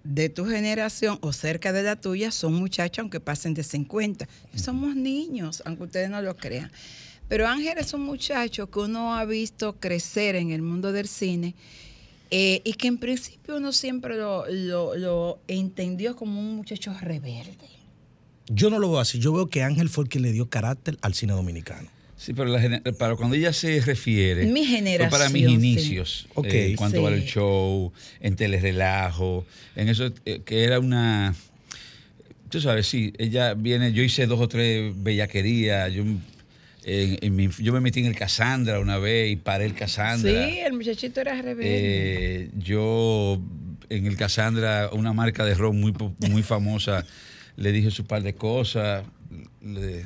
de 0.02 0.28
tu 0.28 0.44
generación 0.44 1.18
o 1.22 1.32
cerca 1.32 1.72
de 1.72 1.84
la 1.84 1.94
tuya 1.94 2.32
son 2.32 2.54
muchachos, 2.54 2.98
aunque 3.02 3.20
pasen 3.20 3.54
de 3.54 3.62
50. 3.62 4.28
Somos 4.56 4.96
niños, 4.96 5.62
aunque 5.64 5.84
ustedes 5.84 6.10
no 6.10 6.20
lo 6.20 6.36
crean. 6.36 6.72
Pero 7.28 7.46
Ángel 7.46 7.78
es 7.78 7.94
un 7.94 8.02
muchacho 8.02 8.68
que 8.70 8.80
uno 8.80 9.14
ha 9.14 9.24
visto 9.24 9.74
crecer 9.78 10.34
en 10.34 10.50
el 10.50 10.62
mundo 10.62 10.90
del 10.92 11.06
cine 11.08 11.54
eh, 12.34 12.62
y 12.64 12.72
que 12.72 12.88
en 12.88 12.96
principio 12.98 13.56
uno 13.58 13.72
siempre 13.72 14.16
lo, 14.16 14.46
lo- 14.50 14.96
lo 14.96 15.38
entendió 15.48 16.16
como 16.16 16.40
un 16.40 16.56
muchacho 16.56 16.92
rebelde. 17.00 17.68
Yo 18.48 18.70
no 18.70 18.78
lo 18.78 18.90
veo 18.90 18.98
así. 19.00 19.18
Yo 19.18 19.32
veo 19.32 19.46
que 19.48 19.62
Ángel 19.62 19.88
fue 19.90 20.04
el 20.04 20.10
que 20.10 20.18
le 20.18 20.32
dio 20.32 20.48
carácter 20.48 20.96
al 21.02 21.14
cine 21.14 21.34
dominicano. 21.34 21.88
Sí, 22.16 22.32
pero 22.34 22.48
la 22.48 22.80
para 22.98 23.16
cuando 23.16 23.34
ella 23.36 23.52
se 23.52 23.80
refiere. 23.80 24.46
Mi 24.46 24.64
fue 24.64 25.08
para 25.10 25.28
mis 25.28 25.42
generación, 25.42 25.60
sí. 25.60 25.66
inicios. 25.68 26.26
Ok. 26.34 26.46
eh, 26.46 26.70
en 26.70 26.76
cuanto 26.76 27.00
Sí. 27.00 27.06
al 27.06 27.24
show, 27.24 27.92
en 28.20 28.36
telerelajo, 28.36 29.44
en 29.76 29.88
eso 29.88 30.10
eh, 30.24 30.40
que 30.44 30.64
era 30.64 30.78
una. 30.78 31.34
Tú 32.48 32.60
sabes, 32.60 32.86
sí, 32.86 33.12
ella 33.18 33.54
viene. 33.54 33.92
Yo 33.92 34.02
hice 34.02 34.26
dos 34.26 34.40
o 34.40 34.48
tres 34.48 34.92
bellaquerías. 35.02 35.92
Yo, 35.92 36.04
en- 36.84 37.18
en 37.20 37.36
mi- 37.36 37.48
yo 37.58 37.72
me 37.72 37.80
metí 37.80 38.00
en 38.00 38.06
el 38.06 38.16
Cassandra 38.16 38.80
una 38.80 38.98
vez 38.98 39.30
y 39.30 39.36
paré 39.36 39.64
el 39.66 39.74
Cassandra. 39.74 40.30
Sí, 40.48 40.58
el 40.58 40.72
muchachito 40.72 41.20
era 41.20 41.40
rebelde. 41.40 42.44
Eh, 42.44 42.50
yo 42.58 43.40
en 43.88 44.06
el 44.06 44.16
Cassandra, 44.16 44.90
una 44.92 45.12
marca 45.12 45.44
de 45.44 45.54
ron 45.54 45.80
muy, 45.80 45.92
muy 46.30 46.42
famosa, 46.42 47.04
le 47.56 47.72
dije 47.72 47.90
su 47.90 48.04
par 48.06 48.22
de 48.22 48.34
cosas. 48.34 49.04
le- 49.62 50.04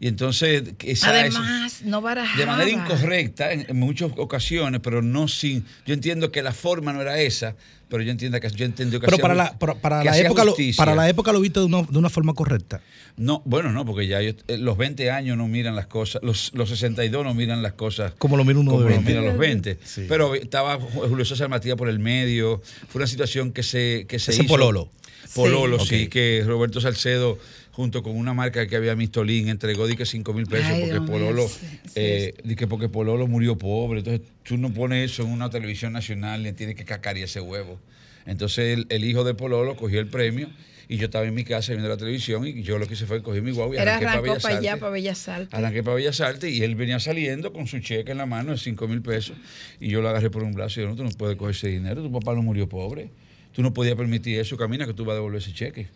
y 0.00 0.08
entonces, 0.08 0.62
esa, 0.82 1.10
Además, 1.10 1.82
no 1.84 2.00
barajaba. 2.00 2.38
de 2.40 2.46
manera 2.46 2.70
incorrecta 2.70 3.52
en, 3.52 3.66
en 3.68 3.78
muchas 3.78 4.10
ocasiones, 4.16 4.80
pero 4.82 5.02
no 5.02 5.28
sin. 5.28 5.64
Yo 5.86 5.92
entiendo 5.94 6.32
que 6.32 6.42
la 6.42 6.52
forma 6.52 6.92
no 6.94 7.02
era 7.02 7.20
esa, 7.20 7.54
pero 7.90 8.02
yo 8.02 8.10
entiendo 8.10 8.40
que 8.40 8.48
yo 8.50 8.64
entiendo 8.64 8.98
que 8.98 9.04
Pero 9.06 9.16
hacía 9.16 9.22
para 9.22 9.34
la, 9.34 9.58
para, 9.58 9.74
para 9.74 9.98
que 9.98 10.04
la 10.06 10.10
hacía 10.12 10.24
época 10.26 10.44
lo, 10.44 10.54
para 10.76 10.94
la 10.94 11.08
época 11.08 11.32
lo 11.32 11.40
viste 11.40 11.60
de 11.60 11.66
una, 11.66 11.82
de 11.82 11.98
una 11.98 12.08
forma 12.08 12.32
correcta. 12.32 12.80
No, 13.16 13.42
bueno, 13.44 13.72
no, 13.72 13.84
porque 13.84 14.06
ya 14.06 14.22
yo- 14.22 14.32
eh, 14.48 14.56
los 14.56 14.78
20 14.78 15.10
años 15.10 15.36
no 15.36 15.46
miran 15.48 15.76
las 15.76 15.86
cosas, 15.86 16.22
los, 16.22 16.52
los 16.54 16.70
62 16.70 17.22
no 17.24 17.34
miran 17.34 17.60
las 17.62 17.74
cosas 17.74 18.12
Como 18.16 18.36
lo 18.38 18.44
mira 18.44 18.58
uno 18.60 18.70
como 18.70 18.84
de 18.84 18.88
lo 18.90 18.94
20. 18.96 19.10
miran 19.10 19.24
los 19.26 19.36
20. 19.36 19.78
Sí. 19.84 20.06
Pero 20.08 20.34
estaba 20.34 20.78
Julio 20.80 21.24
César 21.26 21.48
Matías 21.50 21.76
por 21.76 21.90
el 21.90 21.98
medio. 21.98 22.62
Fue 22.88 23.00
una 23.00 23.06
situación 23.06 23.52
que 23.52 23.62
se, 23.62 24.06
que 24.08 24.18
se 24.18 24.30
Ese 24.30 24.44
hizo. 24.44 24.48
pololo. 24.54 24.88
Pololo, 25.34 25.78
Sí. 25.84 26.08
que 26.08 26.42
Roberto 26.46 26.80
Salcedo 26.80 27.38
junto 27.72 28.02
con 28.02 28.16
una 28.16 28.34
marca 28.34 28.66
que 28.66 28.76
había 28.76 28.96
Mistolín, 28.96 29.48
entregó 29.48 29.86
di 29.86 29.96
que 29.96 30.06
5 30.06 30.32
mil 30.32 30.46
pesos 30.46 30.70
Ay, 30.70 30.80
porque 30.80 31.00
Pololo, 31.00 31.48
sí, 31.48 31.66
sí, 31.84 31.92
eh, 31.94 32.34
di 32.44 32.56
que 32.56 32.66
porque 32.66 32.88
Pololo 32.88 33.26
murió 33.26 33.56
pobre. 33.56 34.00
Entonces 34.00 34.26
tú 34.42 34.56
no 34.56 34.72
pones 34.72 35.10
eso 35.10 35.22
en 35.22 35.30
una 35.30 35.50
televisión 35.50 35.92
nacional, 35.92 36.42
le 36.42 36.52
tienes 36.52 36.76
que 36.76 36.84
cacarear 36.84 37.24
ese 37.24 37.40
huevo. 37.40 37.78
Entonces 38.26 38.78
el, 38.78 38.86
el 38.90 39.04
hijo 39.04 39.24
de 39.24 39.34
Pololo 39.34 39.76
cogió 39.76 40.00
el 40.00 40.08
premio 40.08 40.48
y 40.90 40.96
yo 40.96 41.04
estaba 41.04 41.24
en 41.24 41.32
mi 41.32 41.44
casa 41.44 41.70
viendo 41.70 41.88
la 41.88 41.96
televisión 41.96 42.44
y 42.44 42.62
yo 42.62 42.76
lo 42.76 42.88
que 42.88 42.94
hice 42.94 43.06
fue 43.06 43.22
coger 43.22 43.42
mi 43.42 43.52
guagua 43.52 43.76
y 43.76 43.78
Era 43.78 43.96
arranqué 43.96 44.28
para 44.28 44.38
para 44.40 44.58
allá, 44.58 44.76
para 44.76 44.90
Bellas 44.90 45.28
Artes. 45.28 45.54
Arranqué 45.54 45.84
para 45.84 45.94
Bellas 45.94 46.20
Artes 46.20 46.52
y 46.52 46.64
él 46.64 46.74
venía 46.74 46.98
saliendo 46.98 47.52
con 47.52 47.68
su 47.68 47.78
cheque 47.78 48.10
en 48.10 48.18
la 48.18 48.26
mano 48.26 48.50
de 48.50 48.58
5 48.58 48.88
mil 48.88 49.00
pesos 49.00 49.36
y 49.78 49.88
yo 49.88 50.02
lo 50.02 50.08
agarré 50.08 50.30
por 50.30 50.42
un 50.42 50.52
brazo 50.52 50.80
y 50.80 50.82
yo, 50.82 50.88
no, 50.88 50.96
tú 50.96 51.04
no 51.04 51.10
puedes 51.10 51.36
coger 51.36 51.54
ese 51.54 51.68
dinero, 51.68 52.02
tu 52.02 52.10
papá 52.10 52.34
no 52.34 52.42
murió 52.42 52.68
pobre, 52.68 53.08
tú 53.52 53.62
no 53.62 53.72
podías 53.72 53.94
permitir 53.94 54.40
eso, 54.40 54.56
camina 54.56 54.84
que 54.84 54.92
tú 54.92 55.04
vas 55.04 55.12
a 55.12 55.14
devolver 55.14 55.40
ese 55.40 55.52
cheque. 55.52 55.86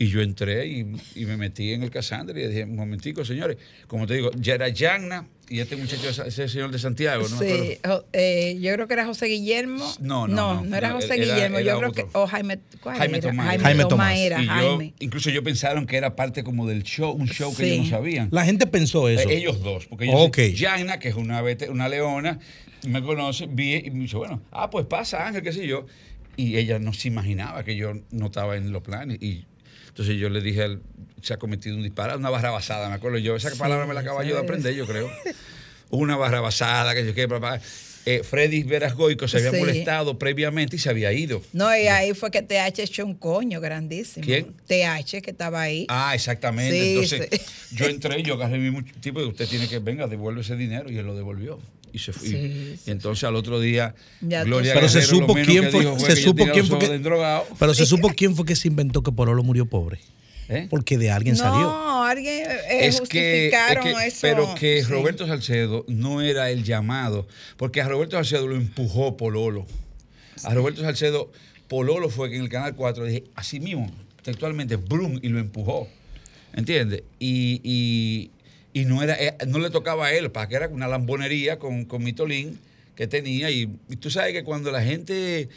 Y 0.00 0.06
yo 0.06 0.20
entré 0.22 0.66
y, 0.68 0.86
y 1.16 1.26
me 1.26 1.36
metí 1.36 1.72
en 1.72 1.82
el 1.82 1.90
Casandra 1.90 2.38
y 2.40 2.46
dije, 2.46 2.62
un 2.64 2.76
momentico, 2.76 3.24
señores, 3.24 3.56
como 3.88 4.06
te 4.06 4.14
digo, 4.14 4.30
ya 4.38 4.54
era 4.54 4.68
Yagna 4.68 5.26
y 5.48 5.58
este 5.58 5.74
muchacho, 5.76 6.08
ese 6.24 6.48
señor 6.48 6.70
de 6.70 6.78
Santiago, 6.78 7.26
¿no? 7.28 7.36
Sí, 7.38 7.78
eh, 8.12 8.56
yo 8.60 8.72
creo 8.74 8.86
que 8.86 8.94
era 8.94 9.06
José 9.06 9.26
Guillermo. 9.26 9.84
No, 9.98 10.28
no, 10.28 10.54
no. 10.54 10.64
no, 10.64 10.76
era 10.76 10.90
No, 10.90 10.94
José 10.96 11.14
era- 11.16 11.16
Guillermo. 11.16 11.58
era 11.58 11.72
yo 11.72 11.78
creo 11.78 11.90
otro. 11.90 12.04
que. 12.12 12.16
O 12.18 12.26
Jaime. 12.28 12.60
¿cuál 12.80 12.96
Jaime 12.96 13.18
era? 13.18 13.28
Tomás. 13.30 13.46
Jaime, 13.46 13.64
Jaime 13.64 13.82
Tomás 13.86 13.90
Tomás. 14.08 14.18
era 14.18 14.40
y 14.42 14.46
yo, 14.46 14.52
Jaime. 14.52 14.94
incluso 15.00 15.30
yo 15.30 15.42
pensaron 15.42 15.84
que 15.86 15.96
era 15.96 16.14
parte 16.14 16.44
como 16.44 16.66
del 16.68 16.84
show, 16.84 17.10
un 17.12 17.26
show 17.26 17.50
que 17.56 17.64
Sí. 17.64 17.70
ellos 17.70 17.84
no 17.86 17.90
sabían. 17.90 18.28
La 18.30 18.44
gente 18.44 18.66
pensó 18.68 19.08
eso. 19.08 19.28
Eh, 19.28 19.38
Ellos 19.38 19.60
dos, 19.64 19.86
porque 19.86 20.06
yo 20.06 20.12
Ok. 20.12 20.38
Yana, 20.54 21.00
que 21.00 21.08
es 21.08 21.14
una, 21.16 21.42
vete- 21.42 21.70
una 21.70 21.88
leona, 21.88 22.38
me 22.86 23.02
conoce, 23.02 23.48
vi 23.50 23.74
y 23.84 23.90
me 23.90 24.00
dice, 24.02 24.16
bueno, 24.16 24.42
ah, 24.52 24.70
pues 24.70 24.86
pasa 24.86 25.26
Ángel, 25.26 25.42
qué 25.42 25.52
sé 25.52 25.66
yo. 25.66 25.86
Y 26.36 26.56
ella 26.56 26.78
no 26.78 26.92
se 26.92 27.08
imaginaba 27.08 27.64
que 27.64 27.74
yo 27.74 27.94
no 28.12 28.26
estaba 28.26 28.56
en 28.56 28.70
los 28.70 28.82
planes. 28.82 29.18
Y 29.20 29.44
entonces 29.98 30.16
yo 30.16 30.28
le 30.28 30.40
dije, 30.40 30.62
al- 30.62 30.80
se 31.22 31.34
ha 31.34 31.38
cometido 31.38 31.74
un 31.74 31.82
disparate, 31.82 32.18
una 32.18 32.30
barra 32.30 32.50
basada, 32.50 32.88
me 32.88 32.94
acuerdo 32.94 33.18
yo. 33.18 33.34
Esa 33.34 33.50
palabra 33.56 33.84
me 33.84 33.94
la 33.94 34.00
acabo 34.00 34.22
yo 34.22 34.34
de 34.36 34.40
aprender, 34.40 34.72
yo 34.74 34.86
creo. 34.86 35.10
Una 35.90 36.16
barra 36.16 36.40
basada, 36.40 36.94
que 36.94 37.04
yo 37.04 37.14
qué, 37.14 37.26
papá. 37.26 37.60
Eh, 38.06 38.22
Freddy 38.22 38.62
Veras 38.62 38.94
Goico 38.94 39.26
se 39.26 39.38
había 39.38 39.50
Sí. 39.50 39.58
molestado 39.58 40.18
previamente 40.18 40.76
y 40.76 40.78
se 40.78 40.88
había 40.88 41.12
ido. 41.12 41.42
No, 41.52 41.76
y 41.76 41.88
ahí 41.88 42.14
fue 42.14 42.30
que 42.30 42.42
TH 42.42 42.84
echó 42.84 43.04
un 43.04 43.14
coño 43.16 43.60
grandísimo. 43.60 44.24
¿Quién? 44.24 44.54
TH, 44.68 45.20
que 45.20 45.30
estaba 45.32 45.60
ahí. 45.60 45.84
Ah, 45.88 46.14
exactamente. 46.14 46.72
Sí, 46.80 46.88
Entonces, 46.90 47.28
sí. 47.32 47.74
yo 47.76 47.86
entré, 47.86 48.22
yo 48.22 48.34
agarré 48.34 48.58
mi 48.58 48.82
tipo, 49.00 49.20
y 49.20 49.24
usted 49.24 49.48
tiene 49.48 49.68
que, 49.68 49.80
venga, 49.80 50.06
devuelve 50.06 50.42
ese 50.42 50.54
dinero, 50.56 50.90
y 50.90 50.96
él 50.98 51.04
lo 51.06 51.16
devolvió. 51.16 51.58
Y 51.92 51.98
se 51.98 52.12
fue. 52.12 52.28
Sí, 52.28 52.36
y 52.36 52.76
sí. 52.76 52.90
entonces 52.90 53.24
al 53.24 53.36
otro 53.36 53.60
día, 53.60 53.94
Ya 54.20 54.44
Gloria 54.44 54.74
Pero 54.74 54.88
se 54.88 55.00
Guerrero, 55.00 55.18
supo 55.18 55.34
quién 55.34 55.70
fue, 55.70 55.80
dijo 55.80 55.98
se 55.98 56.16
supo 56.16 56.46
quién 56.52 56.66
fue 56.66 56.78
que, 56.78 56.88
pero 57.58 57.74
se 57.74 57.86
supo 57.86 58.08
quién 58.10 58.34
fue 58.36 58.44
que 58.44 58.56
se 58.56 58.68
inventó 58.68 59.02
que 59.02 59.12
Pololo 59.12 59.42
murió 59.42 59.66
pobre. 59.66 59.98
¿Eh? 60.50 60.66
Porque 60.70 60.96
de 60.96 61.10
alguien 61.10 61.36
salió. 61.36 61.60
No, 61.60 62.04
alguien 62.04 62.50
eh, 62.50 62.56
es 62.70 62.70
que, 62.70 62.86
es 62.86 63.00
justificaron 63.00 63.84
que- 63.84 64.06
eso. 64.06 64.18
pero 64.22 64.54
que 64.54 64.82
Sí. 64.82 64.90
Roberto 64.90 65.26
Salcedo 65.26 65.84
no 65.88 66.22
era 66.22 66.50
el 66.50 66.64
llamado, 66.64 67.28
porque 67.58 67.82
a 67.82 67.88
Roberto 67.88 68.16
Salcedo 68.16 68.46
lo 68.48 68.56
empujó 68.56 69.16
Pololo. 69.18 69.66
A 70.44 70.54
Roberto 70.54 70.80
Salcedo, 70.80 71.30
Pololo 71.68 72.08
fue 72.08 72.30
que 72.30 72.36
en 72.36 72.42
el 72.42 72.48
Canal 72.48 72.74
4 72.74 73.04
dije, 73.04 73.24
así 73.34 73.60
mismo, 73.60 73.90
textualmente, 74.22 74.76
brum, 74.76 75.18
y 75.20 75.28
lo 75.28 75.38
empujó. 75.38 75.86
¿Entiendes? 76.54 77.02
Y, 77.18 77.60
y- 77.62 78.30
y 78.80 78.84
no, 78.84 79.02
era, 79.02 79.14
eh, 79.14 79.36
no 79.46 79.58
le 79.58 79.70
tocaba 79.70 80.06
a 80.06 80.12
él, 80.14 80.30
para 80.30 80.48
que 80.48 80.56
era 80.56 80.68
una 80.68 80.88
lambonería 80.88 81.58
con, 81.58 81.84
con 81.84 82.02
Mitolín 82.04 82.58
que 82.94 83.06
tenía. 83.06 83.50
Y, 83.50 83.70
y 83.88 83.96
tú 83.96 84.10
sabes 84.10 84.32
que 84.32 84.44
cuando 84.44 84.70
la 84.72 84.82
gente 84.82 85.48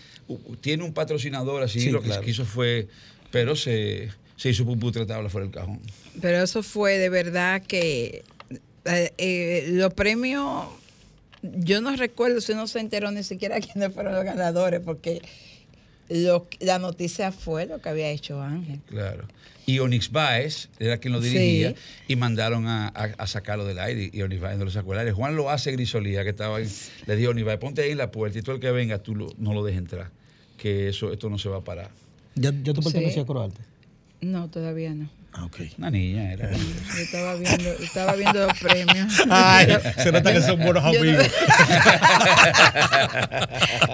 tiene 0.61 0.83
un 0.83 0.93
patrocinador 0.93 1.63
así, 1.63 1.79
Sí, 1.81 1.89
lo 1.91 2.01
que 2.01 2.07
claro. 2.07 2.23
quiso 2.23 2.45
fue, 2.45 2.87
pero 3.31 3.55
se, 3.55 4.09
se 4.37 4.49
hizo 4.49 4.65
puputre 4.65 5.05
tabla 5.05 5.29
fuera 5.29 5.45
del 5.45 5.53
cajón. 5.53 5.79
Pero 6.21 6.43
eso 6.43 6.61
fue 6.63 6.97
de 6.97 7.09
verdad 7.09 7.61
que 7.63 8.23
eh, 8.85 9.11
eh, 9.17 9.65
los 9.71 9.93
premios, 9.93 10.67
yo 11.41 11.81
no 11.81 11.95
recuerdo 11.95 12.41
si 12.41 12.53
no 12.53 12.67
se 12.67 12.79
enteró 12.79 13.11
ni 13.11 13.23
siquiera 13.23 13.59
quiénes 13.61 13.93
fueron 13.93 14.13
los 14.13 14.23
ganadores, 14.23 14.79
porque 14.81 15.21
lo- 16.09 16.47
la 16.59 16.79
noticia 16.79 17.31
fue 17.31 17.65
lo 17.65 17.81
que 17.81 17.89
había 17.89 18.09
hecho 18.09 18.41
Ángel. 18.41 18.79
Claro. 18.87 19.25
Y 19.65 19.79
Onyx 19.79 20.11
Baez 20.11 20.69
era 20.79 20.97
quien 20.97 21.13
lo 21.13 21.21
Sí. 21.21 21.29
dirigía 21.29 21.75
y 22.07 22.15
mandaron 22.15 22.67
a, 22.67 22.87
a- 22.87 23.13
a 23.17 23.27
sacarlo 23.27 23.63
del 23.65 23.79
aire 23.79 24.09
y 24.11 24.21
Onyx 24.21 24.41
Baez 24.41 24.57
no 24.57 24.65
lo 24.65 24.71
sacó 24.71 24.91
del 24.91 24.99
aire. 24.99 25.11
Juan 25.11 25.35
lo 25.35 25.49
hace 25.49 25.71
Grisolía, 25.71 26.23
que 26.23 26.31
estaba 26.31 26.57
ahí, 26.57 26.67
le 27.05 27.15
dijo 27.15 27.31
Onyx 27.31 27.45
Baez, 27.45 27.59
ponte 27.59 27.81
ahí 27.83 27.91
en 27.91 27.97
la 27.97 28.11
puerta 28.11 28.39
y 28.39 28.41
todo 28.41 28.55
el 28.55 28.61
que 28.61 28.71
venga 28.71 28.97
tú 28.99 29.15
lo- 29.15 29.33
no 29.37 29.53
lo 29.53 29.63
dejes 29.63 29.79
entrar, 29.79 30.09
que 30.57 30.89
eso 30.89 31.13
esto 31.13 31.29
no 31.29 31.37
se 31.37 31.47
va 31.49 31.57
a 31.57 31.63
parar. 31.63 31.91
¿Ya, 32.35 32.51
ya 32.63 32.73
tú 32.73 32.81
Sí. 32.81 32.85
pertenecías 32.91 33.23
a 33.23 33.27
Coroarte? 33.27 33.61
No, 34.21 34.49
todavía 34.49 34.93
no. 34.93 35.09
Ah, 35.33 35.45
ok. 35.45 35.59
Una 35.77 35.89
niña 35.89 36.33
era. 36.33 36.49
Yo 36.51 36.57
estaba 37.01 37.35
viendo, 37.35 37.69
estaba 37.81 38.13
viendo 38.15 38.47
los 38.47 38.59
premios. 38.59 39.13
Ay, 39.29 39.77
se 40.03 40.11
nota 40.11 40.33
que 40.33 40.41
son 40.41 40.59
buenos 40.59 40.83
amigos. 40.83 41.25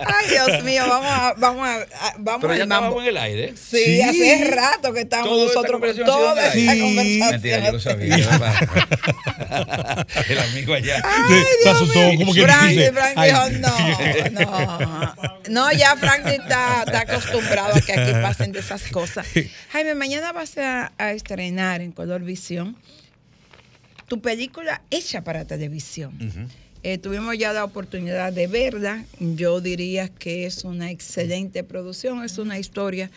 Ay, 0.07 0.29
Dios 0.29 0.63
mío, 0.63 0.83
vamos 0.87 1.07
a, 1.11 1.33
vamos 1.37 1.67
a, 1.67 1.85
vamos 2.17 2.41
Pero 2.41 2.55
ya 2.55 2.63
estábamos 2.63 3.01
en 3.03 3.09
el 3.09 3.17
aire. 3.17 3.53
Sí, 3.55 3.77
Sí. 3.85 4.01
hace 4.01 4.51
rato 4.51 4.93
que 4.93 5.01
estamos 5.01 5.27
Toda 5.27 5.45
esta 5.45 5.61
nosotros 5.61 5.81
con 5.95 6.05
toda 6.05 6.47
esta 6.47 6.57
en 6.57 6.59
el 6.63 6.69
aire. 6.69 6.81
conversación. 6.85 7.29
Mentira, 7.31 7.59
yo 7.65 7.71
lo 7.71 7.79
sabía. 7.79 8.17
¿verdad? 8.17 10.07
el 10.29 10.39
amigo 10.39 10.73
allá. 10.73 11.01
Ay, 11.05 11.29
Se 11.29 11.63
Dios 11.63 11.75
asustó, 11.75 11.99
mío. 11.99 12.17
como 12.19 12.33
que 12.33 12.41
Frank, 12.43 12.69
dice, 12.69 12.91
Frank 12.93 13.13
ay. 13.15 13.31
dijo, 13.31 13.49
no, 13.59 14.39
no. 14.41 15.15
No, 15.49 15.71
ya 15.71 15.95
Frank 15.95 16.25
está, 16.25 16.83
está 16.85 16.99
acostumbrado 17.01 17.75
a 17.75 17.81
que 17.81 17.93
aquí 17.93 18.11
pasen 18.21 18.51
de 18.51 18.59
esas 18.59 18.81
cosas. 18.83 19.25
Jaime, 19.71 19.95
mañana 19.95 20.31
vas 20.33 20.57
a, 20.57 20.91
a 20.97 21.13
estrenar 21.27 21.81
en 21.81 21.91
Color 21.91 22.23
Visión 22.23 22.77
tu 24.07 24.21
película 24.21 24.81
hecha 24.89 25.25
para 25.25 25.43
televisión. 25.43 26.17
Eh, 26.83 26.97
tuvimos 26.97 27.37
ya 27.37 27.51
la 27.51 27.65
oportunidad 27.65 28.31
de 28.31 28.47
verla. 28.47 29.03
Yo 29.19 29.59
diría 29.59 30.07
que 30.07 30.45
es 30.45 30.63
una 30.63 30.89
excelente 30.89 31.65
producción, 31.65 32.23
es 32.23 32.37
una 32.37 32.57
historia 32.57 33.11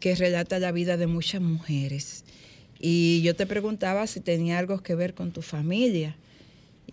que 0.00 0.14
relata 0.14 0.58
la 0.58 0.72
vida 0.72 0.96
de 0.96 1.06
muchas 1.06 1.42
mujeres. 1.42 2.24
Y 2.80 3.20
yo 3.20 3.36
te 3.36 3.44
preguntaba 3.44 4.06
si 4.06 4.20
tenía 4.20 4.58
algo 4.58 4.82
que 4.82 4.94
ver 4.94 5.12
con 5.12 5.30
tu 5.30 5.42
familia. 5.42 6.16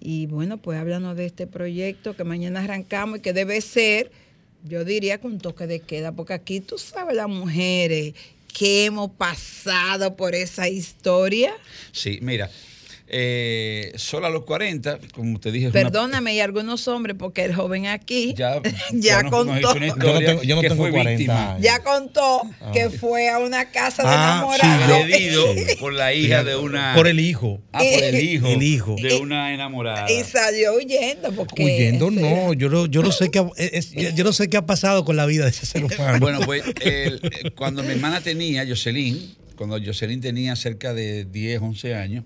Y 0.02 0.26
bueno, 0.26 0.58
pues 0.58 0.78
háblanos 0.78 1.16
de 1.16 1.28
este 1.28 1.48
proyecto 1.48 2.18
que 2.18 2.26
mañana 2.26 2.60
arrancamos 2.60 3.20
y 3.20 3.22
que 3.22 3.32
debe 3.32 3.62
ser, 3.62 4.12
yo 4.66 4.84
diría, 4.84 5.22
con 5.22 5.40
toque 5.40 5.68
de 5.68 5.80
queda, 5.80 6.12
porque 6.12 6.34
aquí 6.34 6.60
tú 6.60 6.78
sabes 6.78 7.16
las 7.16 7.30
mujeres 7.30 8.14
que 8.52 8.86
hemos 8.86 9.12
pasado 9.12 10.16
por 10.16 10.36
esa 10.36 10.70
historia. 10.70 11.54
Sí, 11.92 12.20
mira. 12.22 12.50
Eh, 13.14 13.92
solo 13.98 14.28
a 14.28 14.30
los 14.30 14.46
40, 14.46 15.00
como 15.14 15.38
te 15.38 15.52
dije, 15.52 15.68
es 15.68 15.74
una- 15.74 15.82
Perdóname, 15.84 16.34
y 16.34 16.40
algunos 16.40 16.88
hombres, 16.88 17.18
porque 17.20 17.44
el 17.44 17.54
joven 17.54 17.88
aquí 17.88 18.34
ya, 18.38 18.62
ya 18.94 19.22
nos 19.24 19.32
contó, 19.32 19.60
Yo 19.60 19.80
no 19.82 20.24
tengo, 20.24 20.44
yo 20.44 20.56
no 20.56 20.62
que 20.62 20.70
tengo 20.70 20.82
fue 20.84 20.92
40 20.92 21.10
víctima. 21.18 21.52
años. 21.52 21.62
ya 21.62 21.80
contó 21.84 22.42
que 22.72 22.90
fue 22.90 23.30
a 23.30 23.40
una 23.40 23.70
casa 23.70 24.04
de 24.04 24.10
Ah, 24.10 24.14
enamorados. 24.38 24.86
sí, 24.88 24.94
agredido 24.94 25.54
Sí. 25.54 25.76
por 25.82 25.92
la 25.92 26.14
hija 26.14 26.46
de 26.46 26.56
una. 26.56 26.94
Por 26.96 27.08
el 27.10 27.20
hijo. 27.20 27.60
Ah, 27.74 27.80
por 27.80 28.04
el 28.04 28.16
hijo. 28.24 28.48
El 28.48 28.64
hijo. 28.64 28.96
De 28.96 29.16
una 29.18 29.54
enamorada. 29.54 30.10
Y 30.10 30.24
salió 30.24 30.76
huyendo 30.76 31.34
porque 31.34 31.66
Huyendo, 31.66 32.08
ese- 32.10 32.22
no. 32.22 32.54
Yo 32.54 32.70
no, 32.70 32.86
yo 32.86 33.04
no 33.04 33.12
sé 33.12 33.30
qué 33.30 33.40
ha, 33.40 33.50
es- 33.58 33.92
yo 33.92 34.24
no 34.24 34.32
sé 34.32 34.48
qué 34.48 34.56
ha 34.56 34.66
pasado 34.66 35.04
con 35.04 35.18
la 35.18 35.26
vida 35.26 35.44
de 35.44 35.50
ese 35.50 35.66
ser 35.66 35.84
humano. 35.84 35.92
Bueno, 36.22 36.40
pues 36.46 36.64
el- 36.80 37.20
eh, 37.24 37.52
cuando 37.56 37.84
mi 37.84 37.92
hermana 37.92 38.22
tenía, 38.22 38.66
Jocelyn, 38.66 39.36
cuando 39.58 39.78
Jocelyn 39.84 40.22
tenía 40.22 40.56
cerca 40.56 40.94
de 40.94 41.26
10, 41.26 41.62
11 41.62 41.94
años, 41.96 42.24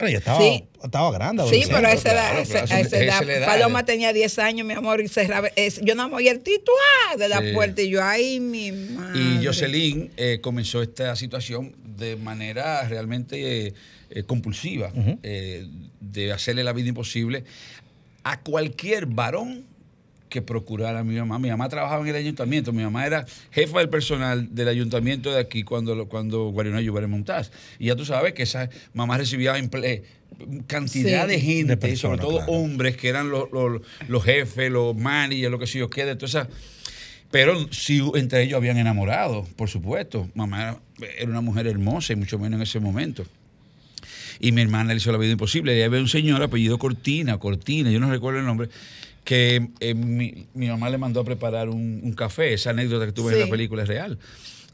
Pero 0.00 0.08
ella 0.08 0.18
estaba, 0.18 0.40
Sí. 0.40 0.64
estaba 0.82 1.12
grande. 1.12 1.44
Sí, 1.50 1.64
pero 1.70 1.86
a 1.86 1.92
esa 1.92 2.12
edad, 2.12 3.22
claro. 3.22 3.44
Paloma 3.46 3.84
tenía 3.84 4.14
10 4.14 4.38
años, 4.38 4.66
mi 4.66 4.72
amor, 4.72 5.02
y 5.02 5.08
cerraba, 5.08 5.48
es- 5.56 5.78
yo 5.82 5.94
no 5.94 6.06
oía 6.06 6.32
el 6.32 6.40
tituá 6.40 7.16
de 7.18 7.28
la 7.28 7.40
Sí. 7.42 7.52
puerta 7.52 7.82
y 7.82 7.90
yo, 7.90 8.02
ay, 8.02 8.40
mi 8.40 8.72
madre. 8.72 9.20
y 9.20 9.44
Jocelyn 9.44 10.10
eh, 10.16 10.38
comenzó 10.40 10.80
esta 10.82 11.14
situación 11.16 11.74
de 11.98 12.16
manera 12.16 12.88
realmente 12.88 13.66
eh, 13.66 13.74
eh, 14.08 14.22
compulsiva, 14.22 14.90
eh, 15.22 15.66
de 16.00 16.32
hacerle 16.32 16.64
la 16.64 16.72
vida 16.72 16.88
imposible 16.88 17.44
a 18.24 18.40
cualquier 18.40 19.04
varón 19.06 19.66
que 20.30 20.40
procurara 20.40 21.00
a 21.00 21.04
mi 21.04 21.16
mamá. 21.16 21.38
Mi 21.38 21.50
mamá 21.50 21.68
trabajaba 21.68 22.00
en 22.02 22.08
el 22.08 22.16
ayuntamiento, 22.16 22.72
mi 22.72 22.82
mamá 22.82 23.04
era 23.04 23.26
jefa 23.50 23.80
del 23.80 23.90
personal 23.90 24.48
del 24.54 24.68
ayuntamiento 24.68 25.30
de 25.30 25.40
aquí 25.40 25.62
cuando, 25.64 26.08
cuando 26.08 26.44
Guarionay 26.50 26.82
Lluviera 26.84 27.06
Montaz. 27.08 27.50
Y 27.78 27.86
ya 27.86 27.96
tú 27.96 28.06
sabes 28.06 28.32
que 28.32 28.44
esa 28.44 28.70
mamá 28.94 29.18
recibía 29.18 29.54
cantidad 30.66 31.24
Sí. 31.26 31.30
de 31.32 31.40
gente, 31.40 31.76
De 31.76 31.96
sobre 31.96 32.18
todo 32.18 32.36
claro. 32.38 32.52
hombres 32.52 32.96
que 32.96 33.08
eran 33.08 33.30
los, 33.30 33.50
los- 33.52 33.82
los 34.08 34.24
jefes, 34.24 34.70
los 34.70 34.96
managers, 34.96 35.50
lo 35.50 35.58
que 35.58 35.66
sé 35.66 35.78
yo 35.78 35.90
qué, 35.90 36.04
de 36.06 36.16
todas 36.16 36.30
esas 36.30 36.48
pero 37.30 37.68
sí, 37.72 38.02
entre 38.16 38.42
ellos 38.42 38.56
habían 38.56 38.76
enamorado, 38.76 39.46
por 39.54 39.68
supuesto. 39.68 40.28
Mamá 40.34 40.80
era, 40.98 41.12
era 41.16 41.30
una 41.30 41.40
mujer 41.40 41.68
hermosa 41.68 42.12
y 42.12 42.16
mucho 42.16 42.40
menos 42.40 42.56
en 42.58 42.62
ese 42.62 42.80
momento. 42.80 43.24
Y 44.40 44.50
mi 44.50 44.62
hermana 44.62 44.92
le 44.92 44.96
hizo 44.96 45.12
la 45.12 45.18
vida 45.18 45.30
imposible. 45.30 45.78
Y 45.78 45.82
había 45.82 46.00
un 46.00 46.08
señor 46.08 46.42
apellido 46.42 46.76
Cortina, 46.80 47.38
Cortina, 47.38 47.88
yo 47.92 48.00
no 48.00 48.10
recuerdo 48.10 48.40
el 48.40 48.46
nombre, 48.46 48.68
que 49.24 49.68
eh, 49.80 49.94
mi, 49.94 50.46
mi 50.54 50.68
mamá 50.68 50.90
le 50.90 50.98
mandó 50.98 51.20
a 51.20 51.24
preparar 51.24 51.68
un, 51.68 52.00
un 52.02 52.12
café. 52.12 52.52
Esa 52.54 52.70
anécdota 52.70 53.06
que 53.06 53.12
tuve 53.12 53.34
en 53.34 53.40
la 53.40 53.46
película 53.46 53.82
es 53.82 53.88
real. 53.88 54.18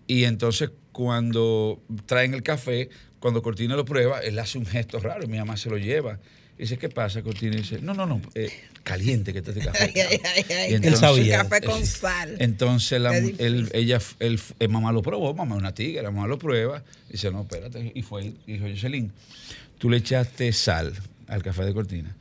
Y 0.06 0.24
entonces 0.24 0.70
cuando 0.92 1.82
traen 2.06 2.32
el 2.32 2.42
café, 2.42 2.88
cuando 3.18 3.42
Cortina 3.42 3.76
lo 3.76 3.84
prueba, 3.84 4.20
él 4.20 4.38
hace 4.38 4.56
un 4.56 4.66
gesto 4.66 4.98
raro 4.98 5.24
y 5.24 5.26
mi 5.26 5.38
mamá 5.38 5.56
se 5.56 5.68
lo 5.68 5.76
lleva. 5.78 6.18
Y 6.56 6.62
dice, 6.62 6.78
¿qué 6.78 6.88
pasa, 6.88 7.22
Cortina? 7.22 7.54
Y 7.54 7.58
dice, 7.58 7.80
no, 7.82 7.92
no, 7.92 8.06
no, 8.06 8.22
eh, 8.34 8.50
caliente 8.82 9.32
que 9.32 9.40
está 9.40 9.50
este 9.50 9.64
café. 9.64 9.92
Ay, 9.94 10.20
ay, 10.24 10.44
ay, 10.48 10.70
Y. 10.70 10.86
Él 10.86 10.96
sabía. 10.96 11.42
Café 11.42 11.60
con 11.60 11.84
sal. 11.84 12.36
Entonces 12.38 12.98
la, 13.00 13.14
él, 13.16 13.68
ella, 13.74 14.00
él, 14.20 14.40
eh, 14.58 14.68
mamá 14.68 14.92
lo 14.92 15.02
probó, 15.02 15.34
mamá 15.34 15.56
es 15.56 15.60
una 15.60 15.74
tigre, 15.74 16.02
la 16.02 16.10
mamá 16.10 16.28
lo 16.28 16.38
prueba, 16.38 16.82
dice, 17.10 17.30
no, 17.30 17.42
espérate, 17.42 17.92
y 17.94 18.02
fue, 18.02 18.32
y 18.46 18.52
dijo, 18.54 18.66
Jocelyn, 18.66 19.12
tú 19.78 19.90
le 19.90 19.98
echaste 19.98 20.50
sal 20.52 20.94
al 21.26 21.42
café 21.42 21.64
de 21.64 21.74
cortina. 21.74 22.16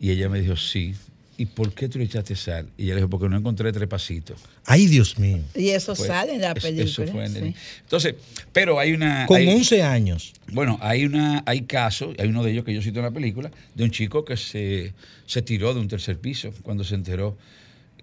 Y 0.00 0.10
ella 0.10 0.28
me 0.28 0.40
dijo, 0.40 0.56
sí. 0.56 0.94
¿Y 1.40 1.46
por 1.46 1.72
qué 1.72 1.88
tú 1.88 1.98
le 1.98 2.04
echaste 2.04 2.34
sal? 2.34 2.68
Y 2.76 2.82
ella 2.86 2.94
le 2.94 3.00
dijo, 3.02 3.10
porque 3.10 3.28
no 3.28 3.36
encontré 3.36 3.70
tres 3.72 3.86
pasitos. 3.88 4.40
Ay, 4.66 4.86
Dios 4.88 5.18
mío. 5.20 5.38
Y 5.54 5.68
eso 5.68 5.94
Fue- 5.94 6.08
sale 6.08 6.34
en 6.34 6.40
la 6.40 6.52
película. 6.52 6.84
Eso 6.84 7.06
fue 7.06 7.26
en 7.26 7.36
el- 7.36 7.42
sí. 7.44 7.54
Entonces, 7.82 8.16
pero 8.52 8.80
hay 8.80 8.92
una... 8.92 9.24
Con 9.26 9.36
hay- 9.36 9.46
11 9.46 9.82
años. 9.84 10.32
bueno, 10.52 10.78
hay 10.82 11.04
una, 11.04 11.44
hay 11.46 11.62
casos, 11.62 12.16
hay 12.18 12.28
uno 12.28 12.42
de 12.42 12.50
ellos 12.50 12.64
que 12.64 12.74
yo 12.74 12.82
cito 12.82 12.98
en 12.98 13.04
la 13.04 13.12
película, 13.12 13.52
de 13.76 13.84
un 13.84 13.92
chico 13.92 14.24
que 14.24 14.36
se, 14.36 14.92
se 15.26 15.40
tiró 15.42 15.74
de 15.74 15.80
un 15.80 15.86
tercer 15.86 16.18
piso 16.18 16.52
cuando 16.62 16.82
se 16.82 16.96
enteró 16.96 17.38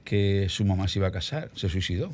que 0.06 0.48
su 0.50 0.64
mamá 0.64 0.88
se 0.88 1.00
iba 1.00 1.10
a 1.10 1.12
casar, 1.12 1.52
se 1.56 1.68
suicidó. 1.68 2.14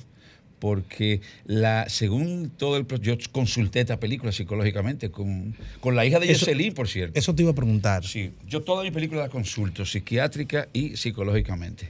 Porque 0.62 1.22
la, 1.46 1.89
según 1.89 2.51
todo 2.56 2.77
el 2.77 2.86
yo 3.01 3.18
consulté 3.32 3.80
esta 3.80 4.00
película 4.00 4.32
psicológicamente 4.32 5.10
con, 5.10 5.56
con 5.80 5.96
la 5.96 6.06
hija 6.06 6.20
de 6.20 6.32
Eso- 6.32 6.46
Jocelyn, 6.46 6.74
por 6.75 6.88
cierto. 6.88 7.18
Eso 7.20 7.34
te 7.34 7.41
iba 7.41 7.50
a 7.51 7.56
preguntar. 7.56 8.06
Sí, 8.06 8.32
yo 8.48 8.62
todas 8.62 8.84
mis 8.84 8.94
películas 8.94 9.24
las 9.24 9.32
consulto 9.32 9.88
psiquiátrica 9.88 10.70
y 10.72 10.96
psicológicamente. 10.98 11.89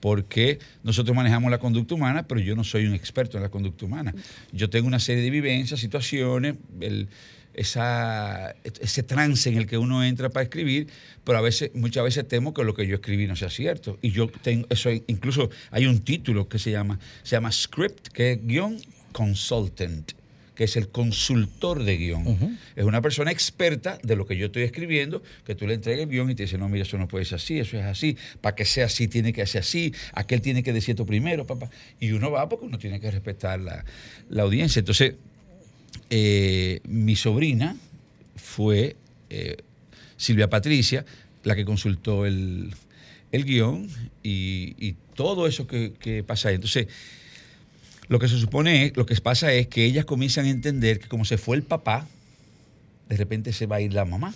Porque 0.00 0.58
nosotros 0.82 1.14
manejamos 1.14 1.50
la 1.50 1.58
conducta 1.58 1.94
humana, 1.94 2.26
pero 2.26 2.40
yo 2.40 2.56
no 2.56 2.64
soy 2.64 2.86
un 2.86 2.94
experto 2.94 3.36
en 3.36 3.42
la 3.42 3.50
conducta 3.50 3.84
humana. 3.84 4.14
Yo 4.50 4.70
tengo 4.70 4.86
una 4.86 4.98
serie 4.98 5.22
de 5.22 5.28
vivencias, 5.30 5.78
situaciones, 5.78 6.56
el- 6.80 7.08
esa, 7.56 8.54
ese 8.62 9.02
trance 9.02 9.48
en 9.48 9.56
el 9.56 9.66
que 9.66 9.78
uno 9.78 10.04
entra 10.04 10.28
para 10.28 10.44
escribir, 10.44 10.88
pero 11.24 11.38
a 11.38 11.40
veces, 11.40 11.70
muchas 11.74 12.04
veces 12.04 12.28
temo 12.28 12.54
que 12.54 12.62
lo 12.62 12.74
que 12.74 12.86
yo 12.86 12.96
escribí 12.96 13.26
no 13.26 13.34
sea 13.34 13.50
cierto. 13.50 13.98
Y 14.02 14.10
yo 14.10 14.28
tengo, 14.28 14.66
eso 14.70 14.90
incluso 15.06 15.50
hay 15.70 15.86
un 15.86 16.00
título 16.00 16.48
que 16.48 16.58
se 16.58 16.70
llama, 16.70 17.00
se 17.22 17.36
llama 17.36 17.50
Script, 17.50 18.08
que 18.08 18.32
es 18.32 18.46
guion 18.46 18.78
consultant 19.12 20.12
que 20.56 20.64
es 20.64 20.76
el 20.76 20.88
consultor 20.88 21.84
de 21.84 21.98
guion. 21.98 22.58
Es 22.74 22.84
una 22.84 23.02
persona 23.02 23.30
experta 23.30 23.98
de 24.02 24.16
lo 24.16 24.26
que 24.26 24.38
yo 24.38 24.46
estoy 24.46 24.62
escribiendo, 24.62 25.22
que 25.44 25.54
tú 25.54 25.66
le 25.66 25.74
entregas 25.74 26.04
el 26.04 26.08
guion 26.08 26.30
y 26.30 26.34
te 26.34 26.44
dice, 26.44 26.56
no, 26.56 26.66
mira, 26.68 26.84
eso 26.84 26.96
no 26.96 27.06
puede 27.06 27.26
ser 27.26 27.36
así, 27.36 27.58
eso 27.58 27.76
es 27.76 27.84
así, 27.84 28.16
para 28.40 28.56
que 28.56 28.64
sea 28.64 28.86
así 28.86 29.06
tiene 29.06 29.34
que 29.34 29.46
ser 29.46 29.60
así, 29.60 29.92
aquel 30.14 30.40
tiene 30.40 30.62
que 30.62 30.72
decir 30.72 30.94
esto 30.94 31.04
primero, 31.04 31.46
papá. 31.46 31.68
Y 32.00 32.12
uno 32.12 32.30
va 32.30 32.48
porque 32.48 32.64
uno 32.64 32.78
tiene 32.78 32.98
que 33.00 33.10
respetar 33.10 33.60
la, 33.60 33.84
la 34.30 34.44
audiencia. 34.44 34.80
Entonces, 34.80 35.16
eh, 36.10 36.80
mi 36.84 37.16
sobrina 37.16 37.76
fue 38.36 38.96
eh, 39.30 39.56
Silvia 40.16 40.48
Patricia, 40.48 41.04
la 41.44 41.54
que 41.54 41.64
consultó 41.64 42.26
el, 42.26 42.74
el 43.32 43.44
guion 43.44 43.88
y, 44.22 44.94
todo 45.14 45.46
eso 45.46 45.66
que, 45.66 46.24
pasa 46.26 46.50
ahí. 46.50 46.56
Entonces, 46.56 46.88
lo 48.08 48.18
que 48.18 48.28
se 48.28 48.38
supone 48.38 48.92
lo 48.94 49.06
que 49.06 49.14
pasa 49.16 49.50
es 49.52 49.66
que 49.66 49.86
ellas 49.86 50.04
comienzan 50.04 50.44
a 50.44 50.50
entender 50.50 50.98
que 50.98 51.08
como 51.08 51.24
se 51.24 51.38
fue 51.38 51.56
el 51.56 51.62
papá, 51.62 52.06
de 53.08 53.16
repente 53.16 53.54
se 53.54 53.64
va 53.64 53.76
a 53.76 53.80
ir 53.80 53.94
la 53.94 54.04
mamá. 54.04 54.34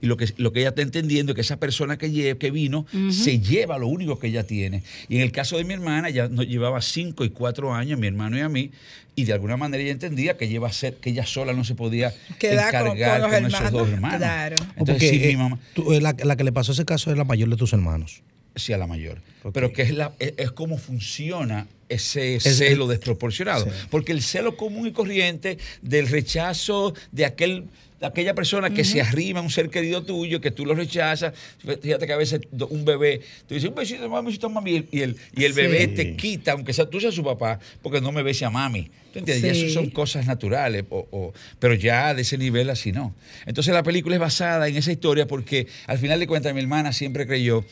Y 0.00 0.06
lo 0.06 0.16
que, 0.16 0.26
lo 0.38 0.52
que 0.52 0.60
ella 0.60 0.70
está 0.70 0.82
entendiendo 0.82 1.32
es 1.32 1.34
que 1.34 1.42
esa 1.42 1.58
persona 1.58 1.98
que, 1.98 2.36
que 2.38 2.50
vino 2.50 2.86
se 3.10 3.38
lleva 3.40 3.76
lo 3.78 3.86
único 3.88 4.18
que 4.18 4.28
ella 4.28 4.44
tiene. 4.44 4.82
Y 5.08 5.16
en 5.16 5.22
el 5.22 5.30
caso 5.32 5.56
de 5.58 5.64
mi 5.64 5.74
hermana, 5.74 6.08
ya 6.10 6.28
nos 6.28 6.46
llevaba 6.46 6.80
cinco 6.80 7.24
y 7.24 7.30
cuatro 7.30 7.74
años, 7.74 7.98
mi 7.98 8.06
hermano 8.06 8.36
y 8.38 8.40
a 8.40 8.48
mí, 8.48 8.70
y 9.14 9.24
de 9.24 9.32
alguna 9.32 9.56
manera 9.56 9.82
ella 9.82 9.92
entendía 9.92 10.36
que, 10.36 10.48
lleva 10.48 10.68
a 10.68 10.72
ser, 10.72 10.94
que 10.94 11.10
ella 11.10 11.26
sola 11.26 11.52
no 11.52 11.64
se 11.64 11.74
podía 11.74 12.14
Quedar 12.38 12.72
con- 12.84 12.96
encargar 12.96 13.20
con 13.22 13.30
con, 13.30 13.42
los 13.42 13.52
esos 13.52 13.60
hermanos, 13.66 13.72
dos 13.72 13.88
hermanos. 13.92 14.16
claro. 14.18 14.56
Entonces, 14.76 14.76
Porque, 14.94 15.10
sí, 15.10 15.20
eh, 15.24 15.28
mi 15.28 15.36
mamá, 15.36 15.58
tú, 15.74 15.92
eh, 15.92 16.00
la, 16.00 16.14
la 16.24 16.36
que 16.36 16.44
le 16.44 16.52
pasó 16.52 16.72
ese 16.72 16.84
caso 16.84 17.10
es 17.10 17.18
la 17.18 17.24
mayor 17.24 17.48
de 17.50 17.56
tus 17.56 17.72
hermanos. 17.72 18.22
Sí, 18.58 18.72
a 18.72 18.78
la 18.78 18.86
mayor. 18.86 19.18
Pero 19.52 19.72
que 19.72 19.82
es, 19.82 19.90
la, 19.94 20.12
es, 20.18 20.34
es 20.36 20.50
cómo 20.52 20.76
funciona 20.78 21.66
ese 21.88 22.36
Es- 22.36 22.58
celo 22.58 22.84
es- 22.84 22.90
desproporcionado. 22.90 23.64
Sí. 23.64 23.70
Porque 23.90 24.12
el 24.12 24.22
celo 24.22 24.56
común 24.56 24.86
y 24.88 24.92
corriente 24.92 25.58
del 25.82 26.08
rechazo 26.08 26.94
de 27.12 27.24
aquel 27.24 27.64
de 28.00 28.06
aquella 28.06 28.32
persona 28.32 28.70
que 28.70 28.84
se 28.84 29.00
arrima 29.02 29.40
a 29.40 29.42
un 29.42 29.50
ser 29.50 29.70
querido 29.70 30.04
tuyo, 30.04 30.40
que 30.40 30.52
tú 30.52 30.64
lo 30.64 30.72
rechazas. 30.76 31.34
Fíjate 31.82 32.06
que 32.06 32.12
a 32.12 32.16
veces 32.16 32.42
un 32.52 32.84
bebé, 32.84 33.22
tú 33.48 33.54
dices, 33.54 33.68
un 33.70 33.74
besito, 33.74 34.08
mami, 34.08 34.26
besito, 34.26 34.48
mami, 34.48 34.86
y 34.92 35.00
el, 35.00 35.16
y 35.34 35.42
el 35.42 35.52
bebé 35.52 35.80
Sí. 35.86 35.94
te 35.96 36.14
quita, 36.16 36.52
aunque 36.52 36.72
sea 36.72 36.88
tú 36.88 37.00
seas 37.00 37.12
su 37.12 37.24
papá, 37.24 37.58
porque 37.82 38.00
no 38.00 38.12
me 38.12 38.22
bese 38.22 38.44
a 38.44 38.50
mami. 38.50 38.88
¿Tú 39.12 39.18
entiendes? 39.18 39.52
Y 39.56 39.60
Sí. 39.62 39.66
eso 39.66 39.74
son 39.80 39.90
cosas 39.90 40.26
naturales, 40.28 40.84
o- 40.90 41.08
o- 41.10 41.32
pero 41.58 41.74
ya 41.74 42.14
de 42.14 42.22
ese 42.22 42.38
nivel 42.38 42.70
así 42.70 42.92
no. 42.92 43.16
Entonces 43.46 43.74
la 43.74 43.82
película 43.82 44.14
es 44.14 44.20
basada 44.20 44.68
en 44.68 44.76
esa 44.76 44.92
historia 44.92 45.26
porque 45.26 45.66
al 45.88 45.98
final 45.98 46.20
de 46.20 46.28
cuentas 46.28 46.54
mi 46.54 46.60
hermana 46.60 46.92
siempre 46.92 47.26
creyó, 47.26 47.64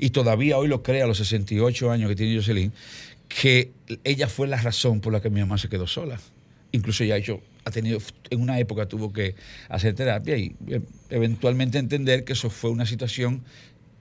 y 0.00 0.10
todavía 0.10 0.56
hoy 0.58 0.66
lo 0.66 0.82
cree 0.82 1.02
a 1.02 1.06
los 1.06 1.18
68 1.18 1.90
años 1.90 2.08
que 2.08 2.16
tiene 2.16 2.34
Jocelyn, 2.34 2.72
que 3.28 3.70
ella 4.02 4.26
fue 4.28 4.48
la 4.48 4.56
razón 4.60 5.00
por 5.00 5.12
la 5.12 5.20
que 5.20 5.30
mi 5.30 5.40
mamá 5.40 5.58
se 5.58 5.68
quedó 5.68 5.86
sola. 5.86 6.18
Incluso 6.72 7.04
ya 7.04 7.14
ha 7.14 7.18
hecho, 7.18 7.40
ha 7.64 7.70
tenido, 7.70 7.98
en 8.30 8.40
una 8.40 8.58
época 8.58 8.86
tuvo 8.86 9.12
que 9.12 9.34
hacer 9.68 9.94
terapia 9.94 10.36
y 10.36 10.54
eh, 10.68 10.80
eventualmente 11.10 11.78
entender 11.78 12.24
que 12.24 12.32
eso 12.32 12.48
fue 12.48 12.70
una 12.70 12.86
situación 12.86 13.42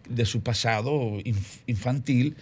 de 0.08 0.26
su 0.26 0.42
pasado 0.42 0.92
inf- 1.20 1.60
infantil 1.68 2.36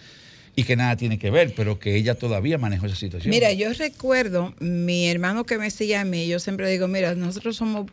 y 0.56 0.64
que 0.64 0.76
nada 0.76 0.96
tiene 0.96 1.18
que 1.18 1.30
ver, 1.30 1.52
pero 1.54 1.78
que 1.78 1.96
ella 1.96 2.14
todavía 2.14 2.58
manejó 2.58 2.86
esa 2.86 2.96
situación. 2.96 3.30
Mira, 3.30 3.52
yo 3.52 3.72
recuerdo, 3.74 4.54
mi 4.60 5.08
hermano 5.08 5.44
que 5.44 5.58
me 5.58 5.70
sigue 5.70 5.96
a 5.96 6.04
mí, 6.04 6.26
yo 6.26 6.38
siempre 6.38 6.70
digo, 6.70 6.88
mira, 6.88 7.14
nosotros 7.14 7.56
somos 7.56 7.90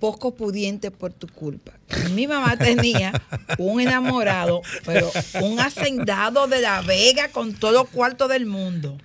poco 0.00 0.34
pudientes 0.34 0.90
por 0.90 1.12
tu 1.12 1.28
culpa. 1.28 1.72
Mi 2.12 2.26
mamá 2.26 2.56
tenía 2.56 3.12
un 3.58 3.80
enamorado, 3.80 4.62
pero 4.84 5.10
un 5.42 5.60
hacendado 5.60 6.48
de 6.48 6.60
La 6.60 6.80
Vega 6.80 7.28
con 7.28 7.54
todos 7.54 7.74
los 7.74 7.88
cuartos 7.88 8.28
del 8.28 8.46
mundo. 8.46 8.98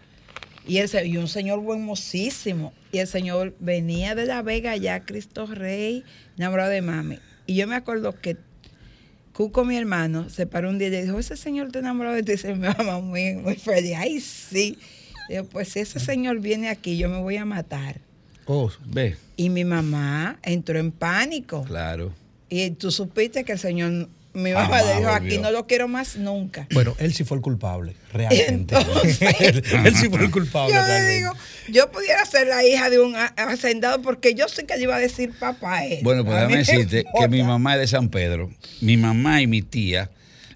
Y, 0.68 0.78
el, 0.78 0.90
y 1.06 1.18
un 1.18 1.28
señor 1.28 1.60
buenosísimo. 1.60 2.74
Y 2.92 3.00
el 3.00 3.08
señor 3.08 3.54
venía 3.60 4.16
de 4.16 4.26
La 4.26 4.42
Vega 4.42 4.76
ya, 4.78 5.02
Cristo 5.02 5.46
Rey, 5.46 6.04
enamorado 6.38 6.72
de 6.72 6.82
mami. 6.82 7.20
Y 7.46 7.56
yo 7.56 7.68
me 7.68 7.76
acuerdo 7.76 8.20
que 8.20 8.38
Cuco, 9.34 9.66
mi 9.66 9.76
hermano, 9.76 10.30
se 10.30 10.48
paró 10.48 10.70
un 10.70 10.80
día 10.80 10.88
y 10.88 10.92
le 10.92 11.04
dijo, 11.04 11.20
ese 11.20 11.36
señor 11.36 11.70
te 11.70 11.80
enamoró 11.80 12.14
de 12.14 12.24
ti. 12.24 12.32
Y 12.32 12.36
dice 12.36 12.56
mi 12.56 12.70
mamá 12.70 13.02
muy, 13.02 13.34
muy 13.36 13.56
feliz. 13.56 13.94
Ay, 13.98 14.22
sí. 14.22 14.80
Digo, 15.28 15.44
pues 15.44 15.70
si 15.74 15.80
ese 15.80 16.00
señor 16.00 16.40
viene 16.40 16.70
aquí, 16.70 16.98
yo 16.98 17.10
me 17.10 17.20
voy 17.20 17.36
a 17.36 17.44
matar. 17.44 18.00
Oh, 18.46 18.72
Ve, 18.86 19.16
Y 19.38 19.50
mi 19.50 19.66
mamá 19.66 20.38
entró 20.44 20.80
en 20.80 20.92
pánico. 20.92 21.64
claro. 21.64 22.14
Y 22.48 22.70
tú 22.72 22.92
supiste 22.92 23.44
que 23.44 23.54
el 23.54 23.60
señor, 23.60 24.08
mi 24.34 24.52
mamá 24.52 24.82
le 24.84 24.98
dijo, 24.98 25.10
aquí 25.10 25.38
no 25.40 25.50
lo 25.50 25.66
quiero 25.66 25.88
más 25.88 26.16
nunca. 26.16 26.68
bueno, 26.74 26.96
él 27.00 27.12
sí 27.14 27.24
fue 27.24 27.38
el 27.38 27.42
culpable, 27.42 27.96
realmente. 28.14 28.76
Entonces- 28.76 29.22
él, 29.40 29.64
él 29.86 29.96
sí 29.96 30.10
fue 30.10 30.20
el 30.26 30.32
culpable. 30.32 30.74
Yo 30.76 30.82
le 30.84 31.08
digo, 31.16 31.32
yo 31.70 31.92
pudiera 31.92 32.24
ser 32.26 32.46
la 32.48 32.64
hija 32.64 32.90
de 32.92 33.00
un 33.00 33.16
ha- 33.16 33.34
hacendado 33.38 34.02
porque 34.04 34.36
yo 34.36 34.48
sé 34.48 34.66
que 34.66 34.78
le 34.78 34.84
iba 34.84 34.96
a 34.96 35.00
decir 35.00 35.32
papá 35.40 35.78
a 35.78 35.86
él. 35.88 36.00
Bueno, 36.04 36.24
pues 36.24 36.36
déjame 36.36 36.54
me 36.54 36.60
decirte 36.60 37.04
que 37.20 37.28
mi 37.30 37.42
mamá 37.42 37.74
es 37.76 37.80
de 37.82 37.88
San 37.88 38.10
Pedro. 38.10 38.52
Mi 38.80 38.96
mamá 38.96 39.42
y 39.42 39.48
mi 39.48 39.64
tía 39.64 40.12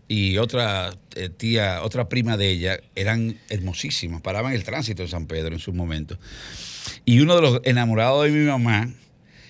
y 0.10 0.39
otra 0.39 0.98
eh, 1.15 1.30
tía, 1.30 1.84
otra 1.84 2.10
prima 2.10 2.36
de 2.36 2.50
ella, 2.50 2.80
eran 2.95 3.38
hermosísimas. 3.48 4.22
Paraban 4.22 4.54
el 4.54 4.63
tránsito 4.63 5.04
en 5.04 5.08
San 5.08 5.28
Pedro 5.28 5.54
en 5.54 5.60
sus 5.60 5.76
momentos. 5.76 6.17
Y 7.06 7.19
uno 7.19 7.36
de 7.36 7.41
los 7.43 7.62
enamorados 7.63 8.26
de 8.26 8.32
mi 8.32 8.45
mamá, 8.45 8.89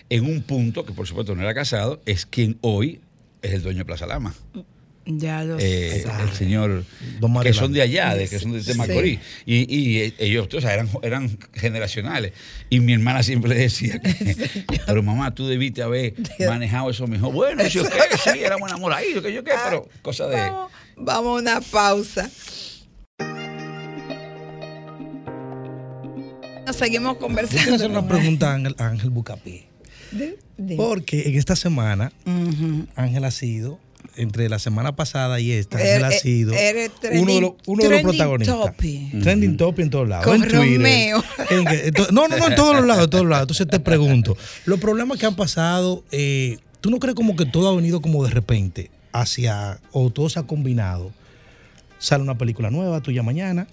en 0.10 0.26
un 0.26 0.44
punto, 0.44 0.86
que 0.86 0.92
por 0.92 1.08
supuesto 1.08 1.34
no 1.34 1.42
era 1.42 1.54
casado, 1.54 2.02
es 2.06 2.26
quien 2.26 2.58
hoy 2.60 3.00
es 3.42 3.54
el 3.54 3.64
dueño 3.64 3.80
de 3.80 3.86
Plaza 3.86 4.06
Lama. 4.06 4.36
Ya 5.12 5.44
lo 5.44 5.58
Eh, 5.58 6.04
sé. 6.04 6.08
el 6.22 6.34
señor 6.34 6.86
que 7.42 7.54
son 7.54 7.74
de 7.74 7.82
allá, 7.82 8.14
de, 8.14 8.28
que 8.30 8.38
son 8.38 8.52
de, 8.52 8.60
de 8.60 8.74
Sí. 8.74 8.78
Macorís. 8.78 9.20
Y, 9.44 9.76
y, 9.76 9.98
eh, 10.02 10.14
ellos 10.20 10.48
o 10.54 10.62
sea, 10.62 10.72
eran, 10.74 10.88
eran 11.02 11.40
generacionales. 11.54 12.34
Y 12.70 12.80
mi 12.80 12.94
hermana 12.94 13.24
siempre 13.24 13.50
le 13.50 13.56
decía 13.56 14.00
que, 14.00 14.36
pero 14.86 15.02
mamá, 15.02 15.34
tú 15.34 15.48
debiste 15.48 15.82
haber 15.82 16.14
manejado 16.48 16.92
eso 16.92 17.08
mejor. 17.08 17.34
Bueno, 17.34 17.66
yo 17.68 17.84
qué, 17.84 18.18
sí, 18.32 18.40
éramos 18.40 18.70
enamoraditos, 18.70 19.24
que 19.24 19.34
yo 19.34 19.44
qué, 19.44 19.52
pero 19.68 19.90
cosa 20.04 20.28
de... 20.28 20.38
Vamos, 20.38 20.72
vamos 20.98 21.38
a 21.40 21.42
una 21.42 21.62
pausa. 21.62 22.30
Nos 26.68 26.76
seguimos 26.76 27.18
conversando. 27.18 27.76
hacer 27.76 27.90
una 27.90 28.08
pregunta 28.08 28.52
a 28.52 28.54
Ángel, 28.56 28.76
Ángel 28.78 29.10
Bucapi. 29.10 29.64
De- 30.12 30.38
de- 30.58 30.76
Porque 30.76 31.28
en 31.30 31.36
esta 31.36 31.56
semana. 31.56 32.12
Ángel 32.96 33.24
ha 33.24 33.32
sido, 33.32 33.80
entre 34.16 34.50
la 34.50 34.60
semana 34.60 34.96
pasada 34.96 35.40
y 35.40 35.52
esta, 35.52 35.80
Er- 35.80 36.04
Ángel 36.04 36.04
ha 36.06 36.10
er- 36.10 36.20
sido 36.20 36.54
uno 37.22 37.34
de 37.34 37.42
los, 37.42 37.52
uno 37.66 37.84
de 37.84 37.90
los 37.90 38.02
trending 38.02 38.04
protagonistas. 38.04 38.58
topic. 38.58 39.22
Trending 39.22 39.58
topic 39.58 39.84
en 39.86 39.90
todos 39.90 40.08
lados. 40.10 40.26
Con 40.26 40.36
en 40.44 40.50
Twitter, 40.50 40.78
Romeo. 40.78 41.24
en 41.50 41.64
no, 42.14 42.28
no, 42.28 42.38
no, 42.38 42.48
en 42.48 42.56
todos 42.56 42.76
los 42.76 42.86
lados, 42.86 43.04
en 43.06 43.10
todos 43.10 43.24
los 43.24 43.30
lados. 43.32 43.44
Entonces 43.44 43.68
te 43.68 43.80
pregunto, 43.80 44.38
los 44.66 44.80
problemas 44.80 45.18
que 45.20 45.26
han 45.26 45.36
pasado, 45.36 46.04
eh, 46.12 46.58
¿tú 46.82 46.90
no 46.90 47.00
crees 47.00 47.16
como 47.16 47.36
que 47.36 47.46
todo 47.46 47.70
ha 47.70 47.76
venido 47.76 48.02
como 48.02 48.24
de 48.26 48.32
repente 48.32 48.90
hacia, 49.14 49.80
o 49.92 50.10
todo 50.10 50.30
se 50.30 50.40
ha 50.40 50.44
combinado? 50.44 51.12
Sale 52.00 52.24
una 52.24 52.38
película 52.38 52.70
nueva 52.72 53.02
tuya 53.02 53.24
mañana, 53.24 53.68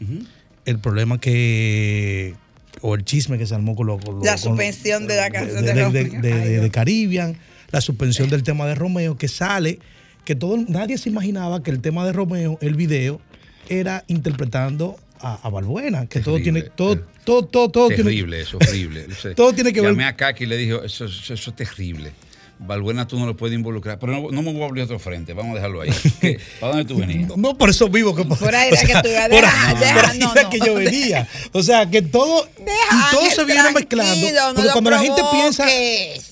el 0.65 0.79
problema 0.81 1.21
que 1.21 2.35
o 2.83 2.95
el 2.95 3.05
chisme 3.05 3.39
que 3.39 3.47
se 3.47 3.55
armó 3.55 3.75
con, 3.75 3.87
lo, 3.87 3.99
con 3.99 4.21
La 4.23 4.33
con- 4.33 4.39
suspensión 4.39 5.07
de 5.07 5.17
la 5.17 5.31
canción 5.31 5.65
de 5.65 5.73
de, 5.73 5.83
Romeo. 5.85 6.63
de-. 6.63 6.71
Caribbean, 6.71 7.37
la 7.71 7.81
suspensión 7.81 8.29
del 8.29 8.43
tema 8.43 8.67
de 8.67 8.75
Romeo, 8.75 9.17
que 9.17 9.29
sale, 9.29 9.79
que 10.27 10.35
todo 10.35 10.59
nadie 10.69 10.99
se 10.99 11.09
imaginaba 11.09 11.63
que 11.63 11.71
el 11.71 11.81
tema 11.81 12.05
de 12.05 12.13
Romeo, 12.13 12.59
el 12.61 12.75
video, 12.75 13.21
era 13.69 14.05
interpretando 14.09 14.97
a, 15.21 15.35
a 15.47 15.49
Balbuena, 15.51 16.07
que 16.07 16.21
todo 16.21 16.37
tiene, 16.43 16.63
todo, 16.63 16.97
ter- 16.97 17.05
todo, 17.25 17.45
todo, 17.47 17.71
todo 17.71 17.89
tiene, 17.89 18.03
terrible, 18.03 18.41
eso, 18.43 18.59
horrible. 18.59 19.07
O 19.11 19.15
sea, 19.15 19.35
Todo 19.35 19.53
tiene 19.55 19.73
que 19.73 19.81
ver- 19.81 19.93
Llamé 19.93 20.05
a 20.05 20.15
Kaki 20.17 20.45
y 20.45 20.47
le 20.47 20.57
dije, 20.59 20.75
eso, 20.85 21.07
eso, 21.07 21.33
eso 21.35 21.51
es 21.51 21.57
terrible. 21.57 22.13
Balbuena 22.59 23.07
tú 23.07 23.19
no 23.19 23.27
lo 23.27 23.37
puedes 23.37 23.55
involucrar. 23.55 23.99
Pero 23.99 24.13
no, 24.13 24.31
no 24.31 24.43
me 24.43 24.53
voy 24.53 24.63
a 24.63 24.67
abrir 24.67 24.85
otro 24.85 24.99
frente, 24.99 25.33
vamos 25.35 25.53
a 25.53 25.55
dejarlo 25.57 25.83
ahí. 25.83 25.91
¿Qué? 26.21 26.39
¿Para 26.61 26.73
dónde 26.77 26.87
tú 26.93 26.99
venías? 26.99 27.29
No, 27.29 27.37
no, 27.37 27.59
por 27.59 27.71
eso 27.71 27.89
vivo 27.89 28.15
que 28.15 28.25
Por 28.25 28.55
ahí 28.55 28.69
era 28.73 28.81
que 28.81 28.93
tú 29.03 29.09
ibas, 29.09 29.29
por 29.29 29.41
deja, 29.41 29.75
por 29.95 30.05
ahí 30.11 30.21
era 30.35 30.51
que 30.51 30.59
yo 30.61 30.75
venía. 30.75 31.29
O 31.53 31.63
sea, 31.63 31.89
que 31.91 32.03
todo, 32.03 32.49
Deja, 32.59 33.09
y 33.13 33.15
todo 33.15 33.31
se 33.31 33.45
viene 33.45 33.71
mezclando. 33.73 34.15
no 34.15 34.55
Porque 34.55 34.71
cuando 34.73 34.91
la 34.91 34.99
gente 35.01 35.23
piensa 35.33 35.65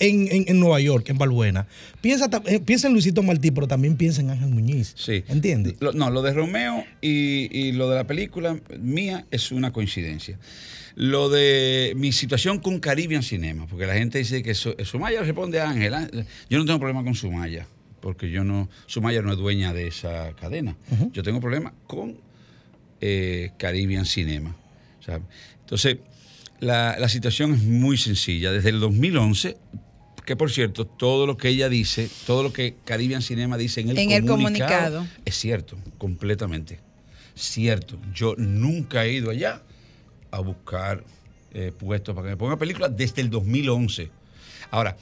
en, 0.01 0.29
en, 0.33 0.45
en 0.49 0.61
Nueva 0.61 0.81
York, 0.81 1.09
en 1.11 1.19
Balbuena, 1.19 1.67
piensa, 2.01 2.29
eh, 2.47 2.61
piensa 2.61 2.87
en 2.87 2.95
Luisito 2.95 3.23
Martí, 3.23 3.51
pero 3.51 3.69
también 3.69 3.97
piensa 3.97 4.21
en 4.23 4.31
Ángel 4.31 4.49
Muñiz. 4.49 4.95
Sí. 4.97 5.25
¿Entiendes? 5.29 5.75
Lo- 5.81 5.93
no, 5.93 6.11
lo 6.11 6.23
de 6.23 6.33
Romeo 6.33 6.85
y, 7.01 7.49
y 7.57 7.73
lo 7.73 7.91
de 7.91 7.97
la 7.97 8.05
película 8.05 8.57
mía 8.81 9.27
es 9.31 9.53
una 9.53 9.73
coincidencia. 9.73 10.39
Lo 10.97 11.29
de 11.29 11.93
mi 11.97 12.13
situación 12.13 12.59
con 12.61 12.79
Caribbean 12.79 13.23
Cinema, 13.23 13.67
porque 13.67 13.87
la 13.87 13.95
gente 13.95 14.19
dice 14.19 14.43
que 14.43 14.55
Su- 14.55 14.77
Sumaya 14.85 15.23
responde 15.23 15.61
a 15.61 15.69
Ángel. 15.71 15.93
ah, 15.95 16.09
Yo 16.49 16.59
no 16.59 16.65
tengo 16.65 16.79
problema 16.79 17.03
con 17.03 17.15
Sumaya, 17.17 17.67
porque 18.01 18.31
yo 18.31 18.45
no, 18.45 18.69
Sumaya 18.87 19.21
no 19.23 19.33
es 19.33 19.39
dueña 19.39 19.73
de 19.73 19.89
esa 19.89 20.33
cadena. 20.41 20.77
Yo 21.13 21.23
tengo 21.25 21.41
problema 21.41 21.73
con 21.89 22.17
eh, 23.01 23.51
Caribbean 23.59 24.07
Cinema. 24.07 24.55
¿sabe? 25.05 25.23
Entonces, 25.61 25.97
la, 26.61 26.97
la 26.99 27.09
situación 27.09 27.55
es 27.55 27.63
muy 27.65 27.97
sencilla. 27.99 28.53
Desde 28.53 28.69
el 28.71 28.79
2011, 28.79 29.57
que 30.25 30.37
por 30.37 30.51
cierto, 30.53 30.87
todo 30.87 31.27
lo 31.27 31.37
que 31.37 31.49
ella 31.49 31.69
dice, 31.69 32.09
todo 32.27 32.45
lo 32.45 32.53
que 32.53 32.77
Caribbean 32.85 33.21
Cinema 33.21 33.59
dice 33.59 33.81
en 33.81 33.91
el, 33.91 33.99
En 33.99 34.13
el 34.13 34.25
comunicado. 34.25 35.07
es 35.25 35.35
cierto, 35.37 35.77
completamente. 35.99 36.79
Cierto. 37.35 37.99
Yo 38.15 38.35
nunca 38.39 39.05
he 39.05 39.15
ido 39.15 39.31
allá 39.31 39.61
a 40.35 40.41
buscar 40.41 41.05
eh, 41.53 41.73
puestos 41.79 42.15
para 42.15 42.27
que 42.27 42.31
me 42.33 42.37
pongan 42.37 42.59
películas 42.59 42.97
desde 42.97 43.23
el 43.23 43.31
2011. 43.31 44.11
Ahora, 44.71 44.97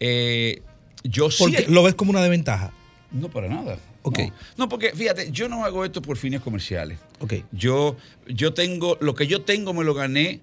eh, 0.00 0.62
yo 1.04 1.30
sí... 1.30 1.54
Lo 1.68 1.82
ves 1.82 1.94
como 1.94 2.10
una 2.10 2.20
desventaja. 2.22 2.72
No, 3.12 3.28
para 3.28 3.48
nada. 3.48 3.78
Ok. 4.02 4.18
No. 4.18 4.32
No, 4.56 4.68
porque 4.68 4.92
fíjate, 4.92 5.30
yo 5.30 5.48
no 5.48 5.64
hago 5.64 5.84
esto 5.84 6.02
por 6.02 6.16
fines 6.16 6.40
comerciales. 6.40 6.98
Ok. 7.20 7.34
Yo, 7.52 7.96
yo 8.26 8.54
tengo, 8.54 8.96
lo 9.00 9.14
que 9.14 9.26
yo 9.26 9.42
tengo 9.42 9.74
me 9.74 9.84
lo 9.84 9.94
gané 9.94 10.40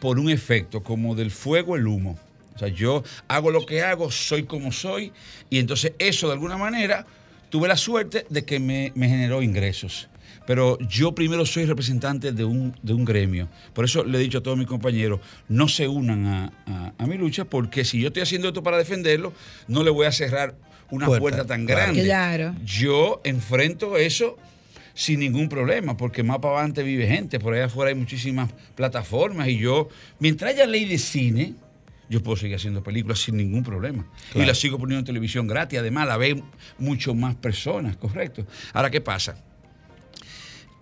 por 0.00 0.18
un 0.18 0.30
efecto, 0.30 0.82
como 0.82 1.14
del 1.14 1.30
fuego 1.30 1.76
el 1.76 1.86
humo. 1.86 2.18
O 2.54 2.58
sea, 2.58 2.68
yo 2.68 3.02
hago 3.26 3.50
lo 3.50 3.64
que 3.64 3.82
hago, 3.82 4.10
soy 4.10 4.44
como 4.44 4.70
soy, 4.70 5.12
y 5.48 5.58
entonces 5.58 5.92
eso 5.98 6.26
de 6.26 6.34
alguna 6.34 6.58
manera 6.58 7.06
tuve 7.48 7.68
la 7.68 7.76
suerte 7.76 8.26
de 8.28 8.44
que 8.44 8.60
me, 8.60 8.92
me 8.94 9.08
generó 9.08 9.42
ingresos. 9.42 10.09
Pero 10.46 10.78
yo 10.80 11.14
primero 11.14 11.44
soy 11.46 11.64
representante 11.64 12.32
de 12.32 12.44
un, 12.44 12.74
de 12.82 12.92
un 12.92 13.04
gremio. 13.04 13.48
Por 13.72 13.84
eso 13.84 14.04
le 14.04 14.18
he 14.18 14.20
dicho 14.20 14.38
a 14.38 14.42
todos 14.42 14.56
mis 14.58 14.66
compañeros, 14.66 15.20
no 15.48 15.68
se 15.68 15.86
unan 15.86 16.26
a, 16.26 16.52
a- 16.66 16.92
a 16.98 17.06
mi 17.06 17.16
lucha, 17.16 17.44
porque 17.44 17.84
si 17.84 18.00
yo 18.00 18.08
estoy 18.08 18.22
haciendo 18.22 18.48
esto 18.48 18.62
para 18.62 18.76
defenderlo, 18.78 19.32
no 19.68 19.82
le 19.84 19.90
voy 19.90 20.06
a 20.06 20.12
cerrar 20.12 20.54
una 20.90 21.06
Puerta, 21.06 21.20
puerta, 21.20 21.44
tan 21.46 21.66
grande. 21.66 22.02
Claro. 22.04 22.54
Yo 22.64 23.20
enfrento 23.24 23.96
eso 23.96 24.36
sin 24.92 25.20
ningún 25.20 25.48
problema, 25.48 25.96
porque 25.96 26.22
más 26.24 26.38
para 26.40 26.54
adelante 26.56 26.82
vive 26.82 27.06
gente, 27.06 27.38
por 27.38 27.54
allá 27.54 27.66
afuera 27.66 27.90
hay 27.90 27.94
muchísimas 27.94 28.50
plataformas 28.74 29.46
y 29.48 29.56
yo, 29.58 29.88
mientras 30.18 30.52
haya 30.52 30.66
ley 30.66 30.84
de 30.84 30.98
cine, 30.98 31.54
yo 32.08 32.20
puedo 32.24 32.36
seguir 32.36 32.56
haciendo 32.56 32.82
películas 32.82 33.20
sin 33.20 33.36
ningún 33.36 33.62
problema. 33.62 34.04
Claro. 34.32 34.44
Y 34.44 34.46
la 34.48 34.54
sigo 34.54 34.78
poniendo 34.78 34.98
en 34.98 35.04
televisión 35.06 35.46
gratis, 35.46 35.78
además 35.78 36.08
la 36.08 36.16
ven 36.16 36.42
mucho 36.78 37.14
más 37.14 37.36
personas, 37.36 37.96
correcto. 37.96 38.44
Ahora, 38.72 38.90
¿qué 38.90 39.00
pasa? 39.00 39.36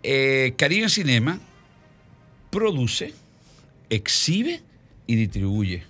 Eh, 0.02 0.54
Caribe 0.56 0.88
Cinema 0.88 1.40
produce, 2.50 3.12
exhibe 3.90 4.60
y 5.06 5.16
distribuye. 5.16 5.82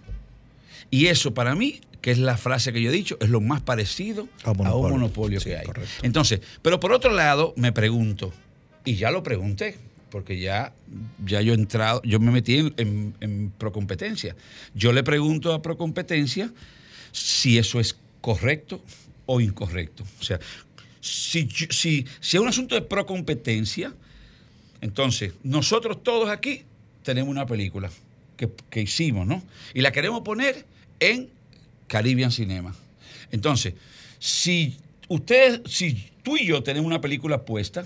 Y 0.91 1.07
eso 1.07 1.35
para 1.35 1.55
mí, 1.55 1.81
que 2.01 2.11
es 2.11 2.19
la 2.19 2.37
frase 2.37 2.73
que 2.73 2.81
yo 2.81 2.91
he 2.91 2.93
dicho, 2.93 3.17
es 3.21 3.29
lo 3.29 3.41
más 3.41 3.61
parecido 3.61 4.29
A 4.45 4.49
a 4.49 4.53
un 4.53 4.59
monopolio. 4.59 4.89
monopolio, 4.99 5.41
Sí, 5.41 5.51
que 5.51 5.57
hay. 5.59 5.67
correcto. 5.67 5.91
Entonces, 6.03 6.41
pero 6.63 6.81
por 6.81 6.93
otro 6.93 7.13
lado, 7.13 7.53
me 7.57 7.73
pregunto, 7.73 8.33
y 8.85 8.95
ya 8.97 9.11
lo 9.11 9.23
pregunté, 9.23 9.77
porque 10.11 10.39
ya, 10.41 10.73
ya 11.27 11.43
yo 11.43 11.53
he 11.53 11.57
entrado, 11.57 12.01
yo 12.03 12.19
me 12.19 12.31
metí 12.33 12.57
en, 12.57 12.75
en- 12.79 13.15
en 13.21 13.51
Procompetencia. 13.51 14.35
Yo 14.75 14.93
le 14.93 15.03
pregunto 15.03 15.53
a 15.53 15.61
Procompetencia 15.61 16.51
si 17.13 17.59
eso 17.59 17.79
es 17.81 17.97
correcto 18.23 18.83
o 19.27 19.41
incorrecto. 19.43 20.05
O 20.19 20.25
sea, 20.25 20.41
si, 21.01 21.49
si, 21.71 22.07
si 22.21 22.37
es 22.37 22.41
un 22.43 22.49
asunto 22.49 22.75
de 22.75 22.83
procompetencia, 22.83 23.93
entonces 24.81 25.33
nosotros 25.43 26.03
todos 26.03 26.29
aquí 26.31 26.63
tenemos 27.03 27.31
una 27.31 27.47
película 27.47 27.91
que, 28.37 28.49
que 28.71 28.83
hicimos, 28.83 29.27
¿no? 29.27 29.43
Y 29.75 29.81
la 29.81 29.93
queremos 29.93 30.23
poner 30.23 30.65
en 31.01 31.29
Caribbean 31.87 32.31
Cinema. 32.31 32.75
Entonces, 33.33 33.75
si 34.19 34.77
ustedes, 35.09 35.61
si 35.67 36.11
tú 36.23 36.37
y 36.37 36.47
yo 36.47 36.63
tenemos 36.63 36.87
una 36.87 37.01
película 37.01 37.45
puesta, 37.45 37.85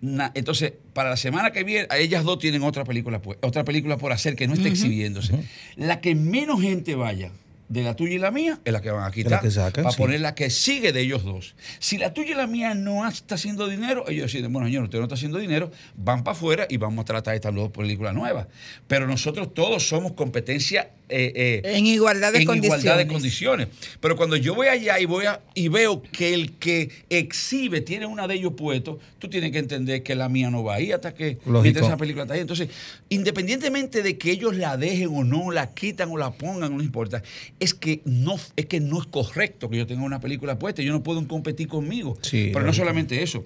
na- 0.00 0.30
entonces 0.34 0.72
para 0.92 1.10
la 1.10 1.16
semana 1.16 1.50
que 1.50 1.64
viene, 1.64 1.86
a 1.90 1.98
ellas 1.98 2.24
dos 2.24 2.38
tienen 2.38 2.62
otra 2.62 2.84
película, 2.84 3.20
pu- 3.20 3.36
otra 3.42 3.64
película 3.64 3.96
por 3.96 4.12
hacer 4.12 4.36
que 4.36 4.46
no 4.46 4.54
está 4.54 4.68
exhibiéndose. 4.68 5.34
La 5.76 6.00
que 6.00 6.14
menos 6.14 6.60
gente 6.60 6.94
vaya 6.94 7.32
de 7.70 7.84
la 7.84 7.94
tuya 7.94 8.16
y 8.16 8.18
la 8.18 8.32
mía 8.32 8.58
es 8.64 8.72
la 8.72 8.82
que 8.82 8.90
van 8.90 9.04
a 9.04 9.12
quitar 9.12 9.40
que 9.40 9.50
sacan, 9.50 9.84
para 9.84 9.94
sí. 9.94 10.02
poner 10.02 10.20
la 10.20 10.34
que 10.34 10.50
sigue 10.50 10.92
de 10.92 11.00
ellos 11.02 11.22
dos. 11.24 11.54
Si 11.78 11.98
la 11.98 12.12
tuya 12.12 12.32
y 12.32 12.34
la 12.34 12.48
mía 12.48 12.74
no 12.74 13.06
está 13.06 13.36
haciendo 13.36 13.68
dinero, 13.68 14.04
ellos 14.08 14.24
deciden, 14.24 14.52
bueno, 14.52 14.66
señor, 14.66 14.84
usted 14.84 14.98
no 14.98 15.04
está 15.04 15.14
haciendo 15.14 15.38
dinero, 15.38 15.70
van 15.94 16.24
para 16.24 16.36
afuera 16.36 16.66
y 16.68 16.78
vamos 16.78 17.02
a 17.02 17.04
tratar 17.04 17.36
estas 17.36 17.54
dos 17.54 17.70
películas 17.70 18.12
nuevas. 18.12 18.48
Pero 18.88 19.06
nosotros 19.06 19.54
todos 19.54 19.88
somos 19.88 20.12
competencia 20.12 20.90
eh, 21.10 21.32
eh, 21.34 21.76
En 21.76 21.86
igualdad 21.86 22.32
de 22.32 22.40
en 22.40 22.44
condiciones. 22.44 22.84
igualdad 22.84 23.04
de 23.04 23.12
condiciones. 23.12 23.68
Pero 24.00 24.16
cuando 24.16 24.36
yo 24.36 24.54
voy 24.54 24.68
allá 24.68 24.98
y 25.00 25.06
voy 25.06 25.26
a, 25.26 25.40
y 25.54 25.68
veo 25.68 26.02
que 26.02 26.34
el 26.34 26.52
que 26.52 26.90
exhibe 27.10 27.80
tiene 27.80 28.06
una 28.06 28.26
de 28.28 28.34
ellos 28.34 28.52
puesto, 28.56 28.98
tú 29.18 29.28
tienes 29.28 29.52
que 29.52 29.58
entender 29.58 30.02
que 30.02 30.14
la 30.14 30.28
mía 30.28 30.50
no 30.50 30.62
va 30.64 30.76
ahí 30.76 30.92
hasta 30.92 31.14
que 31.14 31.38
esa 31.64 31.96
película 31.96 32.22
está 32.22 32.34
ahí. 32.34 32.40
Entonces, 32.40 32.68
independientemente 33.08 34.02
de 34.02 34.16
que 34.16 34.30
ellos 34.30 34.56
la 34.56 34.76
dejen 34.76 35.08
o 35.12 35.24
no, 35.24 35.50
la 35.50 35.74
quitan 35.74 36.10
o 36.10 36.16
la 36.16 36.32
pongan, 36.32 36.76
no 36.76 36.82
importa, 36.82 37.22
es 37.58 37.74
que 37.74 38.00
no, 38.04 38.36
es 38.56 38.66
que 38.66 38.80
no 38.80 39.00
es 39.00 39.06
correcto 39.06 39.68
que 39.68 39.78
yo 39.78 39.86
tenga 39.86 40.02
una 40.02 40.20
película 40.20 40.58
puesta. 40.58 40.82
Yo 40.82 40.92
no 40.92 41.02
puedo 41.02 41.26
competir 41.26 41.68
conmigo. 41.68 42.16
Sí, 42.22 42.50
Pero 42.52 42.64
no 42.64 42.72
solamente 42.72 43.22
eso. 43.22 43.44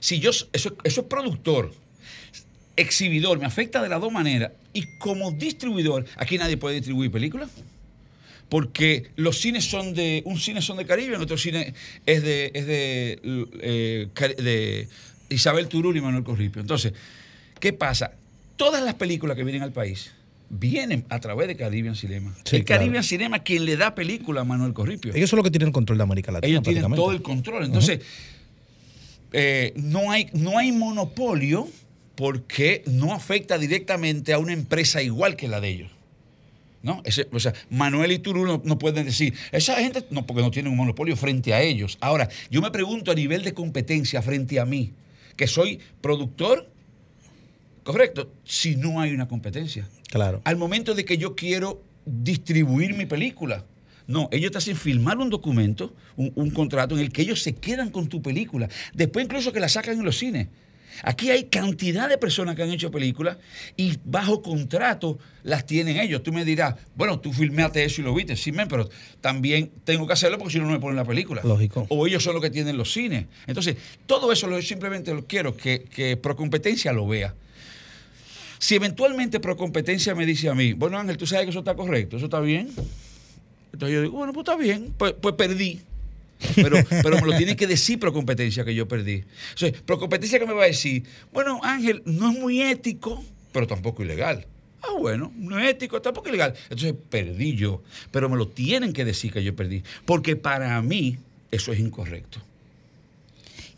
Si 0.00 0.18
yo, 0.18 0.30
eso, 0.30 0.48
eso 0.52 1.00
es 1.00 1.06
productor 1.06 1.72
exhibidor, 2.76 3.38
me 3.38 3.46
afecta 3.46 3.82
de 3.82 3.88
las 3.88 4.00
dos 4.00 4.12
maneras. 4.12 4.52
Y 4.72 4.86
como 4.98 5.32
distribuidor, 5.32 6.04
aquí 6.16 6.38
nadie 6.38 6.56
puede 6.56 6.76
distribuir 6.76 7.10
películas. 7.10 7.50
Porque 8.48 9.10
los 9.16 9.40
cines 9.40 9.64
son 9.64 9.94
de. 9.94 10.22
Un 10.26 10.38
cine 10.38 10.60
son 10.60 10.76
de 10.76 10.86
Caribe, 10.86 11.16
otro 11.16 11.38
cine 11.38 11.74
es 12.06 12.22
de, 12.22 12.50
es 12.54 12.66
de, 12.66 13.20
eh, 13.60 14.08
de 14.36 14.88
Isabel 15.30 15.66
Turul 15.68 15.96
y 15.96 16.00
Manuel 16.00 16.24
Corripio. 16.24 16.60
Entonces, 16.60 16.92
¿qué 17.58 17.72
pasa? 17.72 18.12
Todas 18.56 18.82
las 18.84 18.94
películas 18.94 19.36
que 19.36 19.44
vienen 19.44 19.62
al 19.62 19.72
país 19.72 20.12
vienen 20.50 21.04
a 21.08 21.18
través 21.20 21.48
de 21.48 21.56
Caribbean 21.56 21.96
Cinema. 21.96 22.34
Sí, 22.44 22.56
el 22.56 22.64
claro. 22.64 22.80
Caribbean 22.80 23.02
Cinema 23.02 23.38
quien 23.40 23.64
le 23.64 23.76
da 23.76 23.94
película 23.94 24.42
a 24.42 24.44
Manuel 24.44 24.72
Corripio. 24.72 25.12
Ellos 25.14 25.30
son 25.30 25.38
los 25.38 25.44
que 25.44 25.50
tienen 25.50 25.68
el 25.68 25.72
control 25.72 25.98
de 25.98 26.04
América 26.04 26.30
Latina. 26.30 26.50
Ellos 26.50 26.62
tienen 26.62 26.94
todo 26.94 27.12
el 27.12 27.22
control. 27.22 27.64
Entonces, 27.64 28.00
eh, 29.32 29.72
no, 29.76 30.10
hay, 30.12 30.28
no 30.32 30.58
hay 30.58 30.70
monopolio 30.70 31.68
porque 32.16 32.82
no 32.86 33.12
afecta 33.12 33.58
directamente 33.58 34.32
a 34.32 34.38
una 34.38 34.52
empresa 34.52 35.02
igual 35.02 35.36
que 35.36 35.48
la 35.48 35.60
de 35.60 35.68
ellos. 35.68 35.90
¿No? 36.82 37.00
Ese- 37.04 37.26
o 37.32 37.40
sea, 37.40 37.54
Manuel 37.70 38.12
y 38.12 38.18
Turú 38.18 38.44
no, 38.44 38.60
no 38.62 38.78
pueden 38.78 39.06
decir, 39.06 39.32
esa 39.52 39.74
gente, 39.76 40.04
no, 40.10 40.26
porque 40.26 40.42
no 40.42 40.50
tienen 40.50 40.70
un 40.70 40.76
monopolio 40.76 41.16
frente 41.16 41.54
a 41.54 41.62
ellos. 41.62 41.96
Ahora, 42.00 42.28
yo 42.50 42.60
me 42.60 42.70
pregunto 42.70 43.10
a 43.10 43.14
nivel 43.14 43.42
de 43.42 43.54
competencia 43.54 44.20
frente 44.20 44.60
a 44.60 44.66
mí, 44.66 44.92
que 45.34 45.46
soy 45.46 45.80
productor, 46.02 46.68
correcto, 47.84 48.30
si 48.44 48.76
no 48.76 49.00
hay 49.00 49.12
una 49.12 49.28
competencia 49.28 49.88
Claro. 50.10 50.42
al 50.44 50.56
momento 50.56 50.94
de 50.94 51.04
que 51.06 51.16
yo 51.18 51.34
quiero 51.34 51.82
distribuir 52.04 52.94
mi 52.94 53.06
película. 53.06 53.64
No, 54.06 54.28
ellos 54.30 54.52
te 54.52 54.58
hacen 54.58 54.76
firmar 54.76 55.16
un 55.16 55.30
documento, 55.30 55.94
un, 56.16 56.32
un 56.34 56.50
contrato 56.50 56.94
en 56.94 57.00
el 57.00 57.10
que 57.10 57.22
ellos 57.22 57.42
se 57.42 57.54
quedan 57.54 57.88
con 57.88 58.08
tu 58.08 58.20
película. 58.20 58.68
Después 58.92 59.24
incluso 59.24 59.50
que 59.52 59.60
la 59.60 59.70
sacan 59.70 59.98
en 59.98 60.04
los 60.04 60.18
cines. 60.18 60.48
Aquí 61.02 61.30
hay 61.30 61.44
cantidad 61.44 62.08
de 62.08 62.18
personas 62.18 62.54
que 62.54 62.62
han 62.62 62.70
hecho 62.70 62.90
películas 62.90 63.38
y 63.76 63.98
bajo 64.04 64.42
contrato 64.42 65.18
las 65.42 65.66
tienen 65.66 65.98
ellos. 65.98 66.22
Tú 66.22 66.32
me 66.32 66.44
dirás, 66.44 66.74
bueno, 66.94 67.20
tú 67.20 67.32
filmaste 67.32 67.84
eso 67.84 68.00
y 68.00 68.04
lo 68.04 68.14
viste, 68.14 68.36
sí, 68.36 68.52
men, 68.52 68.68
pero 68.68 68.88
también 69.20 69.70
tengo 69.84 70.06
que 70.06 70.12
hacerlo 70.12 70.38
porque 70.38 70.52
si 70.52 70.58
no, 70.58 70.66
no 70.66 70.72
me 70.72 70.80
ponen 70.80 70.96
la 70.96 71.04
película. 71.04 71.42
Lógico. 71.44 71.86
O 71.88 72.06
ellos 72.06 72.22
son 72.22 72.34
los 72.34 72.42
que 72.42 72.50
tienen 72.50 72.76
los 72.76 72.92
cines. 72.92 73.26
Entonces, 73.46 73.76
todo 74.06 74.32
eso 74.32 74.46
lo, 74.46 74.60
simplemente 74.62 75.12
lo 75.12 75.26
quiero 75.26 75.56
que, 75.56 75.82
que 75.82 76.16
Procompetencia 76.16 76.92
lo 76.92 77.06
vea. 77.06 77.34
Si 78.58 78.74
eventualmente 78.76 79.40
Procompetencia 79.40 80.14
me 80.14 80.24
dice 80.24 80.48
a 80.48 80.54
mí, 80.54 80.72
bueno 80.72 80.98
Ángel, 80.98 81.16
tú 81.16 81.26
sabes 81.26 81.44
que 81.44 81.50
eso 81.50 81.58
está 81.58 81.74
correcto, 81.74 82.16
eso 82.16 82.26
está 82.26 82.40
bien. 82.40 82.70
Entonces 83.72 83.94
yo 83.94 84.02
digo, 84.02 84.16
bueno, 84.16 84.32
pues 84.32 84.44
está 84.48 84.56
bien, 84.56 84.94
pues, 84.96 85.14
pues 85.20 85.34
perdí. 85.34 85.80
Pero, 86.56 86.76
pero 86.88 87.20
me 87.20 87.26
lo 87.26 87.36
tiene 87.36 87.56
que 87.56 87.66
decir 87.66 87.98
Procompetencia 87.98 88.64
que 88.64 88.74
yo 88.74 88.86
perdí. 88.88 89.24
O 89.54 89.58
sea, 89.58 89.72
Procompetencia 89.86 90.38
que 90.38 90.46
me 90.46 90.52
va 90.52 90.64
a 90.64 90.66
decir, 90.66 91.04
bueno 91.32 91.60
Ángel, 91.62 92.02
no 92.04 92.30
es 92.30 92.38
muy 92.38 92.60
ético, 92.60 93.24
pero 93.52 93.66
tampoco 93.66 94.02
ilegal. 94.02 94.46
Ah, 94.82 94.98
bueno, 94.98 95.32
no 95.36 95.58
es 95.58 95.70
ético, 95.70 96.02
tampoco 96.02 96.28
ilegal. 96.28 96.54
Entonces 96.64 96.94
perdí 97.08 97.54
yo. 97.54 97.82
Pero 98.10 98.28
me 98.28 98.36
lo 98.36 98.48
tienen 98.48 98.92
que 98.92 99.04
decir 99.06 99.32
que 99.32 99.42
yo 99.42 99.56
perdí. 99.56 99.82
Porque 100.04 100.36
para 100.36 100.82
mí 100.82 101.16
eso 101.50 101.72
es 101.72 101.78
incorrecto. 101.78 102.40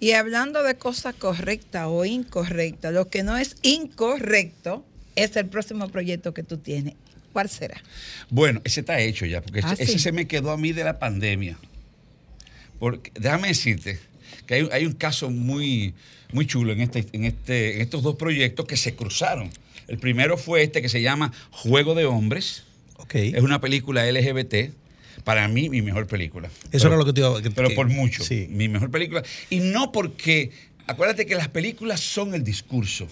Y 0.00 0.12
hablando 0.12 0.62
de 0.62 0.74
cosas 0.76 1.14
correctas 1.14 1.86
o 1.88 2.04
incorrectas, 2.04 2.92
lo 2.92 3.08
que 3.08 3.22
no 3.22 3.36
es 3.36 3.56
incorrecto 3.62 4.84
es 5.14 5.36
el 5.36 5.46
próximo 5.46 5.88
proyecto 5.88 6.34
que 6.34 6.42
tú 6.42 6.58
tienes. 6.58 6.94
¿Cuál 7.32 7.48
será? 7.48 7.80
Bueno, 8.30 8.60
ese 8.64 8.80
está 8.80 8.98
hecho 8.98 9.26
ya, 9.26 9.42
porque 9.42 9.60
Ah, 9.62 9.74
ese, 9.78 9.92
sí. 9.92 9.98
se 9.98 10.10
me 10.12 10.26
quedó 10.26 10.50
a 10.50 10.56
mí 10.56 10.72
de 10.72 10.84
la 10.84 10.98
pandemia. 10.98 11.56
Porque, 12.78 13.10
déjame 13.14 13.48
decirte 13.48 13.98
que 14.46 14.54
hay, 14.54 14.68
hay 14.72 14.86
un 14.86 14.92
caso 14.92 15.30
muy, 15.30 15.94
muy 16.32 16.46
chulo 16.46 16.72
en, 16.72 16.80
este, 16.80 17.06
en, 17.12 17.24
este, 17.24 17.76
en 17.76 17.80
estos 17.82 18.02
dos 18.02 18.16
proyectos 18.16 18.66
que 18.66 18.76
se 18.76 18.94
cruzaron. 18.94 19.50
El 19.88 19.98
primero 19.98 20.36
fue 20.36 20.62
este 20.62 20.82
que 20.82 20.88
se 20.88 21.00
llama 21.02 21.32
Juego 21.50 21.94
de 21.94 22.04
Hombres. 22.06 22.64
Ok. 22.96 23.14
Es 23.14 23.42
una 23.42 23.60
película 23.60 24.04
LGBT. 24.10 24.72
Para 25.24 25.48
mí, 25.48 25.68
mi 25.70 25.80
mejor 25.82 26.06
película. 26.06 26.48
Eso 26.48 26.70
Pero- 26.70 26.88
era 26.88 26.96
lo 26.98 27.04
que 27.06 27.12
te 27.12 27.20
iba 27.20 27.42
que- 27.42 27.50
Pero 27.50 27.70
por 27.74 27.88
mucho. 27.88 28.22
Sí. 28.22 28.46
Mi 28.50 28.68
mejor 28.68 28.90
película. 28.90 29.22
Y 29.50 29.60
no 29.60 29.92
porque. 29.92 30.50
Acuérdate 30.88 31.26
que 31.26 31.34
las 31.34 31.48
películas 31.48 32.00
son 32.00 32.34
el 32.34 32.44
discurso. 32.44 33.08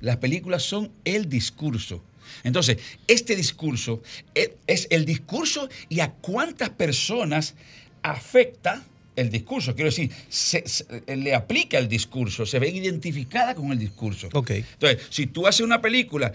Las 0.00 0.16
películas 0.16 0.62
son 0.62 0.90
el 1.04 1.28
discurso. 1.28 2.02
Entonces, 2.42 2.78
este 3.06 3.36
discurso 3.36 4.02
es, 4.34 4.50
es 4.66 4.86
el 4.90 5.04
discurso 5.04 5.68
y 5.88 6.00
a 6.00 6.10
cuántas 6.12 6.70
personas 6.70 7.54
afecta 8.02 8.82
el 9.16 9.28
discurso. 9.30 9.74
Quiero 9.74 9.90
decir, 9.90 10.10
se- 10.28 10.66
se- 10.66 11.16
le 11.16 11.34
aplica 11.34 11.78
el 11.78 11.88
discurso, 11.88 12.46
se 12.46 12.58
ven 12.58 12.74
identificadas 12.76 13.54
con 13.54 13.70
el 13.72 13.78
discurso. 13.78 14.28
Ok. 14.32 14.50
Entonces, 14.50 15.02
si 15.10 15.26
tú 15.26 15.46
haces 15.46 15.60
una 15.60 15.82
película 15.82 16.32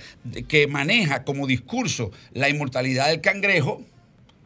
que 0.48 0.68
maneja 0.68 1.24
como 1.24 1.48
discurso 1.48 2.12
la 2.34 2.50
inmortalidad 2.50 3.08
del 3.10 3.22
cangrejo 3.22 3.82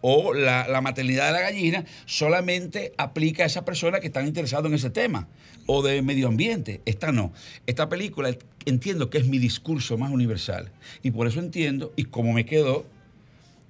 o 0.02 0.34
la, 0.34 0.68
la 0.70 0.80
maternidad 0.80 1.28
de 1.28 1.34
la 1.34 1.42
gallina, 1.42 1.84
solamente 2.06 2.94
aplica 2.98 3.44
a 3.44 3.48
esas 3.48 3.64
personas 3.64 4.00
que 4.00 4.08
están 4.08 4.26
interesadas 4.28 4.66
en 4.68 4.74
ese 4.76 4.90
tema 4.90 5.28
o 5.66 5.82
de 5.82 6.02
medio 6.02 6.30
ambiente. 6.30 6.80
Esta 6.86 7.12
no. 7.12 7.34
Esta 7.68 7.90
película 7.90 8.34
entiendo 8.66 9.10
que 9.10 9.18
es 9.18 9.26
mi 9.28 9.40
discurso 9.40 9.98
más 9.98 10.12
universal. 10.12 10.72
Y 11.04 11.12
por 11.12 11.28
eso 11.28 11.40
entiendo, 11.42 11.92
y 11.98 12.06
como 12.06 12.32
me 12.32 12.46
quedó, 12.46 12.86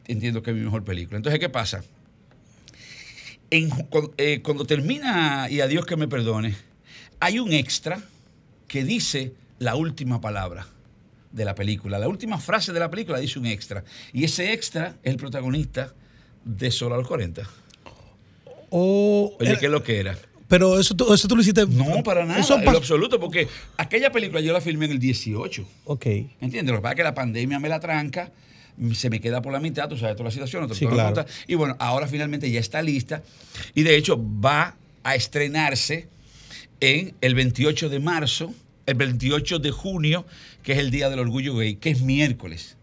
entiendo 0.08 0.44
que 0.44 0.52
es 0.52 0.56
mi 0.58 0.64
mejor 0.64 0.84
película. 0.84 1.18
Entonces, 1.18 1.40
¿qué 1.40 1.50
pasa? 1.50 1.84
En- 3.52 3.70
eh, 4.18 4.42
cuando 4.44 4.66
termina 4.66 5.48
Y 5.50 5.62
a 5.62 5.68
Dios 5.68 5.86
que 5.86 5.96
me 5.96 6.08
perdone, 6.08 6.56
hay 7.20 7.40
un 7.40 7.52
extra 7.54 8.02
que 8.68 8.84
dice 8.84 9.34
la 9.58 9.76
última 9.76 10.22
palabra 10.22 10.68
de 11.32 11.46
la 11.46 11.56
película. 11.56 12.00
La 12.00 12.08
última 12.08 12.38
frase 12.40 12.72
de 12.74 12.80
la 12.80 12.90
película 12.90 13.20
dice 13.20 13.40
un 13.40 13.46
extra. 13.46 13.84
Y 14.14 14.24
ese 14.24 14.54
extra 14.54 14.96
es 15.04 15.12
el 15.12 15.18
protagonista 15.18 15.94
de 16.46 16.72
Solo 16.72 16.96
a 16.96 16.98
los 16.98 17.08
40. 17.08 17.44
O- 18.70 19.36
Oye, 19.40 19.50
era- 19.52 19.60
¿qué 19.60 19.66
es 19.66 19.72
lo 19.72 19.84
que 19.84 20.00
era? 20.00 20.18
pero 20.48 20.80
eso 20.80 20.96
tú, 20.96 21.14
eso 21.14 21.28
tú 21.28 21.36
lo 21.36 21.42
hiciste. 21.42 21.66
No, 21.68 22.02
para 22.04 22.26
nada, 22.26 22.40
Eso 22.40 22.58
en 22.58 22.66
lo 22.66 22.72
absoluto, 22.78 23.20
porque 23.20 23.48
aquella 23.78 24.12
película 24.12 24.42
yo 24.42 24.52
la 24.54 24.62
filmé 24.62 24.86
en 24.86 24.92
el 24.92 25.00
18. 25.00 25.68
Ok. 25.86 26.06
¿Entiendes? 26.42 26.68
Lo 26.72 26.78
que 26.78 26.82
pasa 26.82 26.94
es 26.94 26.98
que 26.98 27.04
la 27.04 27.14
pandemia 27.14 27.60
me 27.60 27.70
la 27.70 27.80
tranca, 27.80 28.32
se 28.94 29.10
me 29.10 29.20
queda 29.20 29.42
por 29.42 29.52
la 29.54 29.60
mitad, 29.60 29.88
tú 29.90 29.98
sabes 29.98 30.16
toda 30.16 30.26
la 30.26 30.32
situación, 30.32 30.62
no 30.64 30.68
te 30.68 30.76
Sí, 30.76 30.86
claro. 30.88 31.16
contar. 31.16 31.28
Y 31.48 31.56
bueno, 31.56 31.76
ahora 31.80 32.08
finalmente 32.08 32.50
ya 32.52 32.60
está 32.60 32.82
lista 32.82 33.24
y 33.76 33.84
de 33.84 33.96
hecho 33.96 34.20
va 34.44 34.76
a 35.04 35.16
estrenarse 35.16 36.08
en 36.80 37.14
el 37.22 37.36
28 37.36 37.90
de 37.90 38.00
marzo, 38.00 38.54
el 38.86 38.96
28 38.96 39.60
de 39.60 39.72
junio, 39.72 40.26
que 40.64 40.74
es 40.74 40.78
el 40.80 40.92
Día 40.92 41.10
del 41.10 41.20
Orgullo 41.20 41.56
Gay, 41.56 41.76
que 41.76 41.90
es 41.90 42.02
miércoles. 42.02 42.76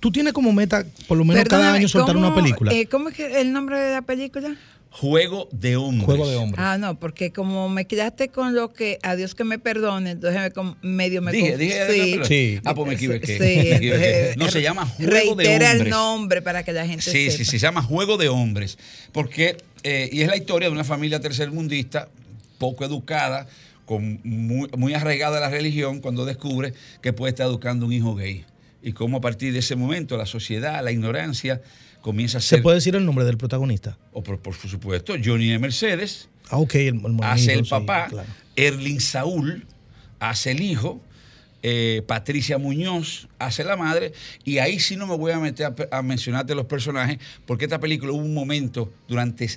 Tú 0.00 0.12
tienes 0.12 0.32
como 0.32 0.52
meta, 0.52 0.84
por 1.08 1.18
lo 1.18 1.24
menos 1.24 1.44
cada 1.44 1.72
año, 1.74 1.88
soltar 1.88 2.14
¿cómo, 2.14 2.26
una 2.28 2.36
película. 2.36 2.72
eh, 2.72 2.86
¿Cómo 2.86 3.08
es 3.08 3.16
que 3.16 3.40
el 3.40 3.52
nombre 3.52 3.78
de 3.80 3.92
la 3.92 4.02
película? 4.02 4.54
Juego 5.00 5.48
de 5.52 5.76
hombres. 5.76 6.04
Juego 6.06 6.28
de 6.28 6.34
hombres. 6.36 6.58
Ah, 6.64 6.76
no, 6.76 6.98
porque 6.98 7.30
como 7.32 7.68
me 7.68 7.86
quedaste 7.86 8.30
con 8.30 8.54
lo 8.56 8.72
que, 8.72 8.98
a 9.02 9.14
Dios 9.14 9.36
que 9.36 9.44
me 9.44 9.60
perdone, 9.60 10.10
entonces 10.10 10.40
me 10.56 10.74
medio 10.90 11.22
me 11.22 11.30
Dije, 11.30 11.56
dije, 11.56 11.86
sí. 11.92 12.16
no, 12.18 12.24
Sí. 12.24 12.60
Ah, 12.64 12.74
pues 12.74 12.88
me 12.88 12.94
equivoqué. 12.94 13.26
Sí, 13.26 13.38
me 13.70 13.76
equivoqué. 13.76 14.18
entonces, 14.30 14.36
No, 14.38 14.50
se 14.50 14.60
llama 14.60 14.86
Juego 14.86 15.36
de 15.36 15.44
reitera 15.44 15.70
Hombres. 15.70 15.80
el 15.82 15.90
nombre 15.90 16.42
para 16.42 16.64
que 16.64 16.72
la 16.72 16.84
gente 16.84 17.04
Sí, 17.04 17.26
sepa. 17.26 17.36
sí, 17.36 17.44
sí, 17.44 17.50
se 17.52 17.58
llama 17.60 17.80
Juego 17.82 18.16
de 18.16 18.28
Hombres. 18.28 18.76
Porque, 19.12 19.56
eh, 19.84 20.08
y 20.10 20.22
es 20.22 20.28
la 20.28 20.36
historia 20.36 20.68
de 20.68 20.72
una 20.74 20.82
familia 20.84 21.20
tercermundista, 21.20 22.08
poco 22.58 22.84
educada, 22.84 23.46
con 23.84 24.18
muy, 24.24 24.68
muy 24.76 24.94
arraigada 24.94 25.38
a 25.38 25.40
la 25.40 25.48
religión, 25.48 26.00
cuando 26.00 26.24
descubre 26.24 26.74
que 27.02 27.12
puede 27.12 27.30
estar 27.30 27.46
educando 27.46 27.86
un 27.86 27.92
hijo 27.92 28.16
gay. 28.16 28.44
Y 28.82 28.92
cómo 28.92 29.18
a 29.18 29.20
partir 29.20 29.52
de 29.52 29.58
ese 29.58 29.76
momento 29.76 30.16
la 30.16 30.26
sociedad, 30.26 30.82
la 30.84 30.92
ignorancia, 30.92 31.60
comienza 32.00 32.38
a 32.38 32.40
¿Se 32.40 32.48
ser. 32.48 32.62
puede 32.62 32.76
decir 32.76 32.94
el 32.94 33.04
nombre 33.04 33.24
del 33.24 33.36
protagonista? 33.36 33.98
O 34.12 34.22
por, 34.22 34.38
por 34.38 34.54
supuesto, 34.54 35.14
Johnny 35.22 35.48
de 35.48 35.58
Mercedes 35.58 36.28
Ah, 36.50 36.58
ok, 36.58 36.74
el, 36.76 36.86
el 37.04 37.16
hace 37.22 37.52
el 37.54 37.64
sí, 37.64 37.70
papá, 37.70 38.06
claro. 38.08 38.28
Erling 38.56 39.00
Saúl 39.00 39.66
hace 40.18 40.52
el 40.52 40.62
hijo, 40.62 41.00
eh, 41.62 42.02
Patricia 42.06 42.58
Muñoz 42.58 43.28
hace 43.38 43.64
la 43.64 43.76
madre, 43.76 44.12
y 44.44 44.58
ahí 44.58 44.78
sí 44.78 44.96
no 44.96 45.06
me 45.06 45.16
voy 45.16 45.32
a 45.32 45.38
meter 45.38 45.74
a 45.90 46.02
mencionarte 46.02 46.54
los 46.54 46.66
personajes, 46.66 47.18
porque 47.46 47.66
esta 47.66 47.80
película 47.80 48.12
hubo 48.12 48.22
un 48.22 48.34
momento 48.34 48.92
durante 49.08 49.48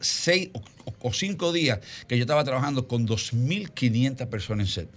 seis 0.00 0.50
o, 0.52 0.62
o 1.00 1.12
cinco 1.12 1.52
días 1.52 1.80
que 2.06 2.16
yo 2.16 2.22
estaba 2.22 2.44
trabajando 2.44 2.86
con 2.86 3.06
2.500 3.06 4.26
personas 4.28 4.68
en 4.68 4.72
set. 4.72 4.88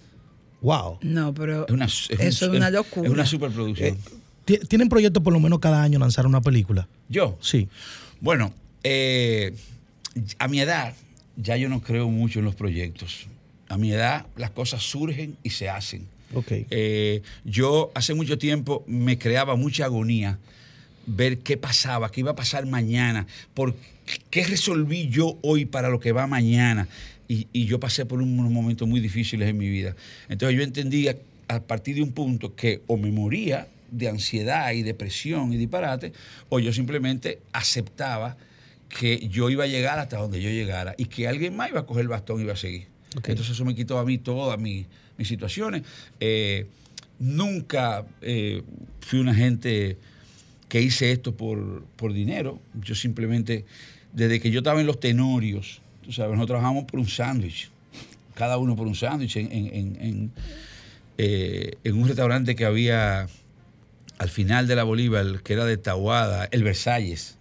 Wow. 0.62 0.98
No, 1.02 1.34
pero 1.34 1.66
Es 1.66 1.72
una, 1.74 1.84
es 1.86 2.08
un- 2.10 2.20
eso 2.20 2.46
es 2.46 2.50
una 2.52 2.70
locura. 2.70 3.06
Es 3.06 3.12
una 3.12 3.26
superproducción. 3.26 3.88
Eh, 3.88 3.96
ti- 4.44 4.58
¿Tienen 4.68 4.88
proyecto 4.88 5.22
por 5.22 5.32
lo 5.32 5.40
menos 5.40 5.58
cada 5.58 5.82
año 5.82 5.98
lanzar 5.98 6.26
una 6.26 6.40
película? 6.40 6.88
yo, 7.08 7.36
Sí. 7.40 7.68
Bueno, 8.20 8.54
eh, 8.84 9.54
a 10.38 10.46
mi 10.48 10.60
edad 10.60 10.94
ya 11.36 11.56
yo 11.56 11.68
no 11.68 11.80
creo 11.82 12.08
mucho 12.08 12.38
en 12.38 12.44
los 12.44 12.54
proyectos. 12.54 13.26
A 13.68 13.76
mi 13.76 13.90
edad 13.92 14.26
las 14.36 14.50
cosas 14.50 14.82
surgen 14.82 15.36
y 15.42 15.50
se 15.50 15.68
hacen. 15.68 16.06
Ok. 16.34 16.46
Eh, 16.70 17.22
yo 17.44 17.90
hace 17.94 18.14
mucho 18.14 18.38
tiempo 18.38 18.84
me 18.86 19.18
creaba 19.18 19.56
mucha 19.56 19.86
agonía 19.86 20.38
ver 21.06 21.38
qué 21.38 21.56
pasaba, 21.56 22.10
qué 22.12 22.20
iba 22.20 22.30
a 22.30 22.36
pasar 22.36 22.64
mañana, 22.66 23.26
por 23.54 23.74
qué 24.30 24.44
resolví 24.44 25.08
yo 25.08 25.36
hoy 25.42 25.64
para 25.64 25.88
lo 25.88 25.98
que 25.98 26.12
va 26.12 26.26
mañana. 26.28 26.86
Y, 27.32 27.48
y 27.52 27.64
yo 27.66 27.80
pasé 27.80 28.04
por 28.04 28.20
unos 28.20 28.50
momentos 28.50 28.86
muy 28.86 29.00
difíciles 29.00 29.48
en 29.48 29.56
mi 29.56 29.68
vida. 29.68 29.96
Entonces 30.28 30.56
yo 30.56 30.62
entendía 30.62 31.16
a 31.48 31.60
partir 31.60 31.96
de 31.96 32.02
un 32.02 32.12
punto 32.12 32.54
que 32.54 32.82
o 32.86 32.96
me 32.96 33.10
moría 33.10 33.68
de 33.90 34.08
ansiedad 34.08 34.72
y 34.72 34.82
depresión 34.82 35.52
y 35.52 35.56
disparate, 35.56 36.12
o 36.48 36.58
yo 36.58 36.72
simplemente 36.72 37.40
aceptaba 37.52 38.36
que 38.88 39.28
yo 39.28 39.50
iba 39.50 39.64
a 39.64 39.66
llegar 39.66 39.98
hasta 39.98 40.18
donde 40.18 40.42
yo 40.42 40.50
llegara 40.50 40.94
y 40.98 41.06
que 41.06 41.28
alguien 41.28 41.56
más 41.56 41.70
iba 41.70 41.80
a 41.80 41.86
coger 41.86 42.02
el 42.02 42.08
bastón 42.08 42.40
y 42.40 42.44
iba 42.44 42.52
a 42.52 42.56
seguir. 42.56 42.86
Entonces 43.14 43.50
eso 43.50 43.64
me 43.64 43.74
quitó 43.74 43.98
a 43.98 44.04
mí 44.04 44.18
todas 44.18 44.58
mis, 44.58 44.86
mis 45.18 45.28
situaciones. 45.28 45.82
Eh, 46.20 46.66
nunca 47.18 48.06
eh, 48.22 48.62
fui 49.00 49.20
una 49.20 49.34
gente 49.34 49.98
que 50.68 50.80
hice 50.80 51.12
esto 51.12 51.36
por, 51.36 51.84
por 51.96 52.12
dinero. 52.12 52.58
Yo 52.80 52.94
simplemente, 52.94 53.66
desde 54.12 54.40
que 54.40 54.50
yo 54.50 54.60
estaba 54.60 54.80
en 54.80 54.86
los 54.86 55.00
tenorios, 55.00 55.82
tú 56.02 56.12
sabes, 56.12 56.32
nosotros 56.32 56.58
trabajamos 56.58 56.84
por 56.84 57.00
un 57.00 57.08
sándwich, 57.08 57.70
cada 58.34 58.58
uno 58.58 58.76
por 58.76 58.86
un 58.86 58.94
sándwich 58.94 59.36
eh, 59.36 60.30
en 61.84 61.94
un 61.94 62.08
restaurante 62.08 62.56
que 62.56 62.64
había 62.64 63.28
al 64.18 64.28
final 64.28 64.66
de 64.66 64.76
la 64.76 64.84
Bolívar, 64.84 65.42
que 65.42 65.52
era 65.52 65.64
de 65.64 65.76
Tahuada, 65.76 66.48
el 66.52 66.62
Versalles. 66.62 67.36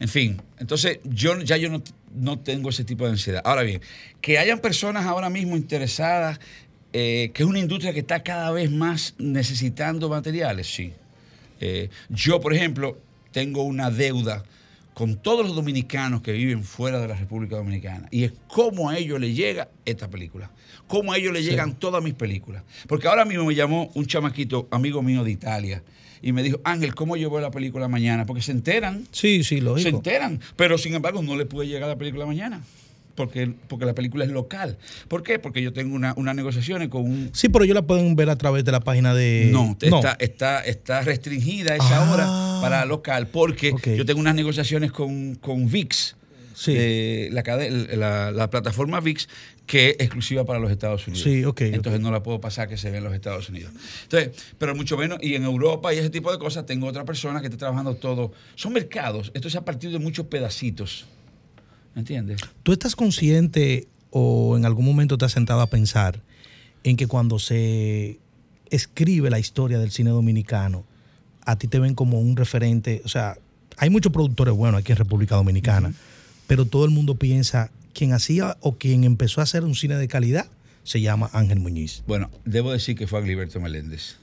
En 0.00 0.08
fin, 0.08 0.42
entonces 0.58 0.98
yo 1.04 1.40
ya 1.40 1.56
yo 1.56 1.70
no, 1.70 1.82
no 2.14 2.38
tengo 2.38 2.70
ese 2.70 2.84
tipo 2.84 3.04
de 3.04 3.12
ansiedad. 3.12 3.42
Ahora 3.44 3.62
bien, 3.62 3.80
que 4.20 4.38
hayan 4.38 4.58
personas 4.58 5.06
ahora 5.06 5.30
mismo 5.30 5.56
interesadas, 5.56 6.40
eh, 6.92 7.30
que 7.32 7.42
es 7.42 7.48
una 7.48 7.58
industria 7.58 7.92
que 7.92 8.00
está 8.00 8.22
cada 8.22 8.50
vez 8.50 8.70
más 8.70 9.14
necesitando 9.18 10.08
materiales, 10.08 10.66
sí. 10.66 10.92
Eh, 11.60 11.88
yo, 12.08 12.40
por 12.40 12.52
ejemplo, 12.52 12.98
tengo 13.32 13.62
una 13.62 13.90
deuda 13.90 14.44
con 14.96 15.16
todos 15.16 15.44
los 15.46 15.54
dominicanos 15.54 16.22
que 16.22 16.32
viven 16.32 16.64
fuera 16.64 16.98
de 16.98 17.06
la 17.06 17.14
República 17.14 17.56
Dominicana. 17.56 18.08
Y 18.10 18.24
es 18.24 18.32
cómo 18.48 18.88
a 18.88 18.96
ellos 18.96 19.20
les 19.20 19.36
llega 19.36 19.68
esta 19.84 20.08
película. 20.08 20.50
Cómo 20.86 21.12
a 21.12 21.18
ellos 21.18 21.34
les 21.34 21.44
llegan 21.44 21.74
todas 21.78 22.02
mis 22.02 22.14
películas. 22.14 22.62
Porque 22.88 23.06
ahora 23.06 23.26
mismo 23.26 23.44
me 23.44 23.54
llamó 23.54 23.90
un 23.92 24.06
chamaquito, 24.06 24.66
amigo 24.70 25.02
mío 25.02 25.22
de 25.22 25.32
Italia, 25.32 25.82
y 26.22 26.32
me 26.32 26.42
dijo, 26.42 26.62
Ángel, 26.64 26.94
¿cómo 26.94 27.18
yo 27.18 27.28
veo 27.28 27.42
la 27.42 27.50
película 27.50 27.88
mañana? 27.88 28.24
Porque 28.24 28.40
se 28.40 28.52
enteran 28.52 29.06
Sí, 29.10 29.44
sí, 29.44 29.56
se 29.56 29.60
lógico. 29.60 29.98
enteran, 29.98 30.40
pero 30.56 30.78
sin 30.78 30.94
embargo 30.94 31.22
no 31.22 31.36
le 31.36 31.44
puede 31.44 31.68
llegar 31.68 31.90
la 31.90 31.98
película 31.98 32.24
mañana. 32.24 32.62
Porque, 33.16 33.52
porque 33.68 33.84
la 33.86 33.94
película 33.94 34.24
es 34.24 34.30
local. 34.30 34.78
¿Por 35.08 35.22
qué? 35.22 35.38
Porque 35.38 35.62
yo 35.62 35.72
tengo 35.72 35.94
una- 35.96 36.14
unas 36.16 36.36
negociaciones 36.36 36.88
con 36.88 37.02
un... 37.04 37.30
Sí, 37.32 37.48
pero 37.48 37.64
ellos 37.64 37.74
la 37.74 37.82
pueden 37.86 38.14
ver 38.14 38.30
a 38.30 38.36
través 38.36 38.64
de 38.64 38.70
la 38.72 38.80
página 38.80 39.14
de. 39.14 39.48
No, 39.50 39.76
Está, 39.80 40.16
está, 40.20 40.60
está 40.60 41.00
restringida 41.02 41.74
esa 41.74 42.06
Ah. 42.06 42.12
hora 42.12 42.60
para 42.60 42.84
local 42.84 43.26
porque 43.28 43.72
yo 43.96 44.04
tengo 44.06 44.20
unas 44.20 44.34
negociaciones 44.34 44.92
con, 44.92 45.34
con 45.36 45.68
VIX, 45.70 46.14
Sí. 46.54 46.72
eh, 46.74 47.28
la, 47.32 47.42
la, 47.96 48.30
la 48.30 48.48
plataforma 48.50 49.00
VIX, 49.00 49.28
que 49.66 49.90
es 49.90 49.96
exclusiva 50.00 50.44
para 50.46 50.58
los 50.58 50.70
Estados 50.70 51.06
Unidos. 51.06 51.22
Sí, 51.24 51.44
ok, 51.44 51.60
Entonces 51.62 52.00
no 52.00 52.10
la 52.10 52.22
puedo 52.22 52.40
pasar 52.40 52.66
que 52.68 52.76
se 52.78 52.88
vea 52.88 52.98
en 52.98 53.04
los 53.04 53.12
Estados 53.14 53.48
Unidos. 53.50 53.72
Entonces, 54.04 54.30
pero 54.58 54.74
mucho 54.74 54.96
menos, 54.96 55.18
y 55.20 55.34
en 55.34 55.44
Europa 55.44 55.92
y 55.92 55.98
ese 55.98 56.08
tipo 56.08 56.32
de 56.32 56.38
cosas, 56.38 56.64
tengo 56.64 56.86
otra 56.86 57.04
persona 57.04 57.40
que 57.40 57.46
está 57.48 57.58
trabajando 57.58 57.94
todo. 57.96 58.32
Son 58.54 58.72
mercados, 58.72 59.32
esto 59.34 59.48
es 59.48 59.56
a 59.56 59.64
partir 59.64 59.90
de 59.90 59.98
muchos 59.98 60.26
pedacitos. 60.26 61.04
¿Entiendes? 61.96 62.40
¿Tú 62.62 62.72
estás 62.72 62.94
consciente 62.94 63.88
o 64.10 64.56
en 64.56 64.66
algún 64.66 64.84
momento 64.84 65.16
te 65.18 65.24
has 65.24 65.32
sentado 65.32 65.62
a 65.62 65.66
pensar 65.66 66.20
en 66.84 66.96
que 66.96 67.06
cuando 67.06 67.38
se 67.38 68.18
escribe 68.70 69.30
la 69.30 69.38
historia 69.38 69.78
del 69.78 69.90
cine 69.90 70.10
dominicano, 70.10 70.84
a 71.44 71.56
ti 71.56 71.68
te 71.68 71.78
ven 71.78 71.94
como 71.94 72.20
un 72.20 72.36
referente? 72.36 73.00
O 73.04 73.08
sea, 73.08 73.38
hay 73.78 73.88
muchos 73.88 74.12
productores 74.12 74.54
buenos 74.54 74.80
aquí 74.80 74.92
en 74.92 74.98
República 74.98 75.36
Dominicana, 75.36 75.94
pero 76.46 76.66
todo 76.66 76.84
el 76.84 76.90
mundo 76.90 77.14
piensa 77.14 77.70
quien 77.94 78.12
hacía 78.12 78.58
o 78.60 78.76
quien 78.76 79.04
empezó 79.04 79.40
a 79.40 79.44
hacer 79.44 79.64
un 79.64 79.74
cine 79.74 79.96
de 79.96 80.06
calidad 80.06 80.46
se 80.84 81.00
llama 81.00 81.30
Ángel 81.32 81.58
Muñiz. 81.58 82.04
Bueno, 82.06 82.30
debo 82.44 82.70
decir 82.70 82.94
que 82.94 83.06
fue 83.06 83.18
Agliberto 83.18 83.58
Meléndez 83.58 84.18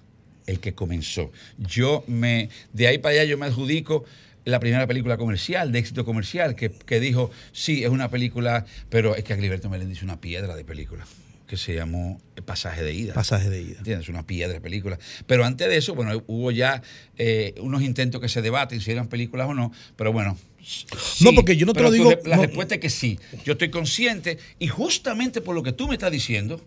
el 0.45 0.59
que 0.59 0.73
comenzó. 0.73 1.31
Yo 1.57 2.03
me, 2.07 2.49
de 2.73 2.87
ahí 2.87 2.97
para 2.97 3.15
allá 3.15 3.23
yo 3.23 3.37
me 3.37 3.45
adjudico 3.45 4.05
la 4.45 4.59
primera 4.59 4.85
película 4.87 5.17
comercial, 5.17 5.71
de 5.71 5.79
éxito 5.79 6.05
comercial, 6.05 6.55
que, 6.55 6.69
que 6.71 6.99
dijo, 6.99 7.31
sí, 7.51 7.83
es 7.83 7.89
una 7.89 8.09
película, 8.09 8.65
pero 8.89 9.15
es 9.15 9.23
que 9.23 9.33
Agliberto 9.33 9.69
Meléndez 9.69 9.97
hizo 9.97 10.05
una 10.05 10.19
piedra 10.19 10.55
de 10.55 10.65
película, 10.65 11.05
que 11.47 11.55
se 11.57 11.73
llamó 11.75 12.19
Pasaje 12.45 12.83
de 12.83 12.93
Ida. 12.93 13.13
Pasaje 13.13 13.49
de 13.49 13.61
ida. 13.61 13.77
¿Entiendes? 13.77 14.09
Una 14.09 14.25
piedra 14.25 14.53
de 14.53 14.61
película. 14.61 14.97
Pero 15.27 15.45
antes 15.45 15.67
de 15.69 15.77
eso, 15.77 15.95
bueno, 15.95 16.21
hubo 16.27 16.51
ya 16.51 16.81
eh, 17.17 17.53
unos 17.61 17.81
intentos 17.83 18.19
que 18.19 18.27
se 18.29 18.41
debaten 18.41 18.81
si 18.81 18.91
eran 18.91 19.07
películas 19.07 19.47
o 19.47 19.53
no, 19.53 19.71
pero 19.95 20.11
bueno. 20.11 20.37
sí. 20.61 20.85
No, 21.23 21.31
porque 21.33 21.55
yo 21.55 21.65
no 21.65 21.73
te 21.73 21.81
lo 21.81 21.91
digo- 21.91 22.11
La 22.25 22.35
no. 22.37 22.41
respuesta 22.43 22.75
es 22.75 22.81
que 22.81 22.89
sí. 22.89 23.19
Yo 23.45 23.53
estoy 23.53 23.69
consciente 23.69 24.37
y 24.59 24.67
justamente 24.67 25.41
por 25.41 25.55
lo 25.55 25.63
que 25.63 25.71
tú 25.71 25.87
me 25.87 25.93
estás 25.93 26.11
diciendo, 26.11 26.59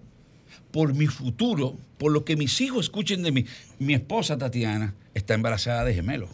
por 0.71 0.95
mi 0.95 1.07
futuro, 1.07 1.77
por 1.99 2.13
lo 2.13 2.25
que 2.25 2.37
mis 2.37 2.61
hijos 2.61 2.87
escuchen 2.87 3.23
de 3.23 3.33
mí, 3.33 3.45
mi 3.79 3.95
esposa 3.95 4.37
Tatiana 4.39 4.95
está 5.15 5.35
embarazada 5.35 5.85
de 5.85 5.95
gemelos. 5.95 6.31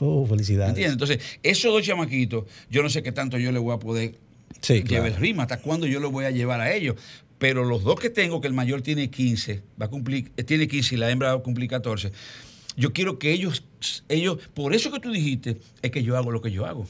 Oh, 0.00 0.26
felicidades. 0.26 0.70
¿Entiendes? 0.70 0.92
Entonces, 0.94 1.18
esos 1.42 1.72
dos 1.72 1.82
chamaquitos, 1.84 2.44
yo 2.70 2.82
no 2.82 2.88
sé 2.88 3.02
qué 3.02 3.12
tanto 3.12 3.38
yo 3.38 3.52
le 3.52 3.58
voy 3.58 3.74
a 3.74 3.78
poder 3.78 4.18
Sí, 4.60 4.74
llevar 4.74 4.86
claro. 4.88 5.06
el 5.06 5.16
ritmo, 5.16 5.42
hasta 5.42 5.60
cuándo 5.60 5.86
yo 5.86 6.00
lo 6.00 6.10
voy 6.10 6.24
a 6.24 6.30
llevar 6.30 6.60
a 6.60 6.72
ellos. 6.74 6.96
Pero 7.38 7.64
los 7.64 7.82
dos 7.82 8.00
que 8.00 8.08
tengo, 8.10 8.40
que 8.40 8.46
el 8.48 8.54
mayor 8.54 8.80
tiene 8.82 9.10
15, 9.10 9.62
va 9.80 9.86
a 9.86 9.90
cumplir, 9.90 10.30
eh, 10.36 10.44
tiene 10.44 10.66
15 10.68 10.94
y 10.94 10.98
la 10.98 11.10
hembra 11.10 11.34
va 11.34 11.40
a 11.40 11.42
cumplir 11.42 11.68
14. 11.68 12.12
Yo 12.76 12.92
quiero 12.92 13.18
que 13.18 13.32
ellos, 13.32 13.64
ellos, 14.08 14.38
por 14.54 14.74
eso 14.74 14.90
que 14.90 15.00
tú 15.00 15.12
dijiste, 15.12 15.58
es 15.82 15.90
que 15.90 16.02
yo 16.02 16.16
hago 16.16 16.30
lo 16.30 16.40
que 16.40 16.50
yo 16.50 16.64
hago. 16.64 16.86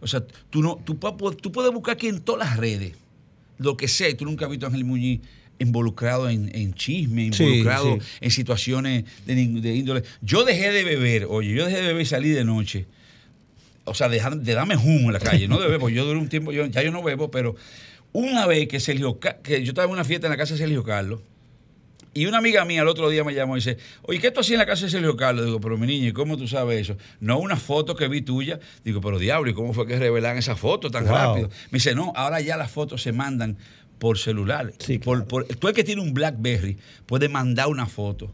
O 0.00 0.06
sea, 0.06 0.24
tú, 0.50 0.62
no, 0.62 0.76
tú, 0.84 0.94
tú 1.40 1.52
puedes 1.52 1.72
buscar 1.72 1.94
aquí 1.94 2.08
en 2.08 2.20
todas 2.20 2.48
las 2.48 2.56
redes, 2.56 2.94
lo 3.58 3.76
que 3.76 3.88
sea, 3.88 4.08
y 4.08 4.14
tú 4.14 4.24
nunca 4.24 4.46
has 4.46 4.50
visto 4.50 4.66
a 4.66 4.68
Ángel 4.70 4.84
Muñiz 4.84 5.20
involucrado 5.58 6.28
en, 6.28 6.50
en 6.54 6.74
chisme, 6.74 7.24
involucrado 7.26 7.98
sí. 8.00 8.06
en 8.20 8.30
situaciones 8.30 9.04
de, 9.26 9.34
de 9.34 9.74
índole. 9.74 10.02
Yo 10.20 10.44
dejé 10.44 10.72
de 10.72 10.84
beber, 10.84 11.26
oye, 11.28 11.54
yo 11.54 11.64
dejé 11.64 11.76
de 11.78 11.86
beber 11.88 12.02
y 12.02 12.06
salí 12.06 12.30
de 12.30 12.44
noche. 12.44 12.86
O 13.84 13.94
sea, 13.94 14.08
de, 14.08 14.20
de 14.36 14.54
darme 14.54 14.76
humo 14.76 15.08
en 15.08 15.12
la 15.12 15.20
calle, 15.20 15.46
no 15.46 15.58
de 15.58 15.64
beber, 15.66 15.78
porque 15.80 15.94
yo 15.94 16.04
duré 16.06 16.18
un 16.18 16.28
tiempo, 16.28 16.52
yo, 16.52 16.66
ya 16.66 16.82
yo 16.82 16.90
no 16.90 17.02
bebo, 17.02 17.30
pero 17.30 17.54
una 18.12 18.46
vez 18.46 18.66
que 18.68 18.80
Sergio, 18.80 19.18
que 19.18 19.62
yo 19.62 19.70
estaba 19.70 19.86
en 19.86 19.92
una 19.92 20.04
fiesta 20.04 20.26
en 20.26 20.30
la 20.30 20.36
casa 20.36 20.54
de 20.54 20.58
Sergio 20.58 20.82
Carlos, 20.82 21.20
y 22.16 22.26
una 22.26 22.38
amiga 22.38 22.64
mía 22.64 22.82
el 22.82 22.88
otro 22.88 23.10
día 23.10 23.24
me 23.24 23.34
llamó 23.34 23.56
y 23.56 23.58
dice, 23.58 23.76
oye, 24.02 24.20
¿qué 24.20 24.30
tú 24.30 24.38
hacías 24.40 24.52
en 24.54 24.58
la 24.60 24.66
casa 24.66 24.84
de 24.84 24.90
Sergio 24.92 25.16
Carlos? 25.16 25.46
Digo, 25.46 25.60
pero 25.60 25.76
mi 25.76 25.86
niña, 25.88 26.08
¿y 26.08 26.12
cómo 26.12 26.36
tú 26.36 26.46
sabes 26.46 26.80
eso? 26.80 26.96
No 27.18 27.38
una 27.40 27.56
foto 27.56 27.96
que 27.96 28.06
vi 28.06 28.22
tuya. 28.22 28.60
Digo, 28.84 29.00
pero 29.00 29.18
diablo, 29.18 29.50
¿y 29.50 29.52
cómo 29.54 29.72
fue 29.74 29.84
que 29.86 29.98
revelan 29.98 30.38
esa 30.38 30.54
foto 30.54 30.92
tan 30.92 31.06
Wow. 31.06 31.12
rápido? 31.12 31.48
Me 31.72 31.78
dice, 31.78 31.94
no, 31.96 32.12
ahora 32.14 32.40
ya 32.40 32.56
las 32.56 32.70
fotos 32.70 33.02
se 33.02 33.10
mandan 33.10 33.56
por 33.98 34.18
celular. 34.18 34.72
Sí, 34.78 34.98
por, 34.98 35.18
claro. 35.18 35.28
por- 35.28 35.44
tú 35.46 35.68
el 35.68 35.74
que 35.74 35.84
tiene 35.84 36.02
un 36.02 36.12
Blackberry 36.14 36.76
puede 37.06 37.28
mandar 37.28 37.68
una 37.68 37.86
foto. 37.86 38.32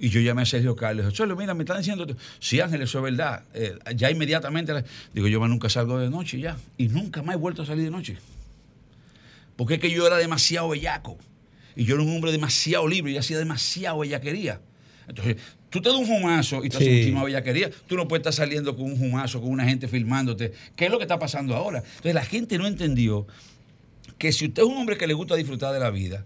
Y 0.00 0.08
yo 0.08 0.20
llamé 0.20 0.42
a 0.42 0.46
Sergio 0.46 0.74
Carlos. 0.74 1.12
Cholo, 1.14 1.36
mira, 1.36 1.54
me 1.54 1.62
están 1.62 1.78
diciendo. 1.78 2.04
esto". 2.04 2.16
Sí, 2.40 2.58
Ángel, 2.60 2.82
eso 2.82 2.98
es 2.98 3.04
verdad. 3.04 3.44
Eh, 3.54 3.74
ya 3.94 4.10
inmediatamente. 4.10 4.72
Digo, 5.14 5.28
yo 5.28 5.46
nunca 5.46 5.68
salgo 5.68 5.98
de 5.98 6.10
noche 6.10 6.40
ya. 6.40 6.56
Y 6.76 6.88
nunca 6.88 7.22
más 7.22 7.36
he 7.36 7.38
vuelto 7.38 7.62
a 7.62 7.66
salir 7.66 7.84
de 7.84 7.90
noche. 7.92 8.16
Porque 9.56 9.74
es 9.74 9.80
que 9.80 9.90
yo 9.90 10.06
era 10.06 10.16
demasiado 10.16 10.68
bellaco. 10.70 11.18
Y 11.76 11.84
yo 11.84 11.94
era 11.94 12.02
un 12.02 12.14
hombre 12.14 12.32
demasiado 12.32 12.88
libre 12.88 13.12
y 13.12 13.16
hacía 13.16 13.38
demasiado 13.38 14.00
bellaquería. 14.00 14.60
Entonces, 15.06 15.36
tú 15.70 15.80
te 15.80 15.88
das 15.88 15.98
un 15.98 16.10
humazo 16.10 16.64
y 16.64 16.68
te 16.68 16.76
haces 16.76 16.88
Sí. 16.88 16.92
muchísima 16.94 17.24
bellaquería. 17.24 17.70
Tú 17.86 17.96
no 17.96 18.08
puedes 18.08 18.20
estar 18.26 18.32
saliendo 18.32 18.74
con 18.76 18.86
un 18.86 19.00
humazo, 19.02 19.40
con 19.40 19.50
una 19.50 19.64
gente 19.64 19.88
filmándote. 19.88 20.52
¿Qué 20.76 20.86
es 20.86 20.90
lo 20.90 20.98
que 20.98 21.04
está 21.04 21.18
pasando 21.18 21.54
ahora? 21.54 21.78
Entonces, 21.78 22.14
la 22.14 22.24
gente 22.24 22.58
no 22.58 22.66
entendió 22.66 23.26
que 24.22 24.30
si 24.30 24.46
usted 24.46 24.62
es 24.62 24.68
un 24.68 24.76
hombre 24.76 24.96
que 24.96 25.08
le 25.08 25.14
gusta 25.14 25.34
disfrutar 25.34 25.74
de 25.74 25.80
la 25.80 25.90
vida 25.90 26.24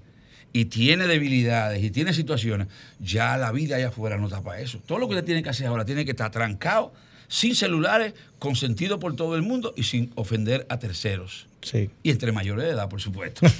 y 0.52 0.66
tiene 0.66 1.06
debilidades 1.06 1.82
y 1.82 1.90
tiene 1.90 2.12
situaciones, 2.12 2.68
ya 3.00 3.38
la 3.38 3.50
vida 3.52 3.76
allá 3.76 3.88
afuera 3.88 4.18
no 4.18 4.26
está 4.26 4.42
para 4.42 4.60
eso. 4.60 4.80
Todo 4.84 4.98
lo 4.98 5.08
que 5.08 5.14
usted 5.14 5.24
tiene 5.24 5.42
que 5.42 5.48
hacer 5.48 5.66
ahora 5.66 5.86
tiene 5.86 6.04
que 6.04 6.10
estar 6.10 6.30
trancado, 6.30 6.92
sin 7.26 7.54
celulares, 7.56 8.12
consentido 8.38 8.98
por 8.98 9.16
todo 9.16 9.34
el 9.34 9.40
mundo 9.40 9.72
y 9.78 9.84
sin 9.84 10.12
ofender 10.14 10.66
a 10.68 10.78
terceros. 10.78 11.46
Sí. 11.62 11.88
Y 12.02 12.10
entre 12.10 12.32
mayores 12.32 12.66
de 12.66 12.72
edad, 12.72 12.86
por 12.90 13.00
supuesto. 13.00 13.46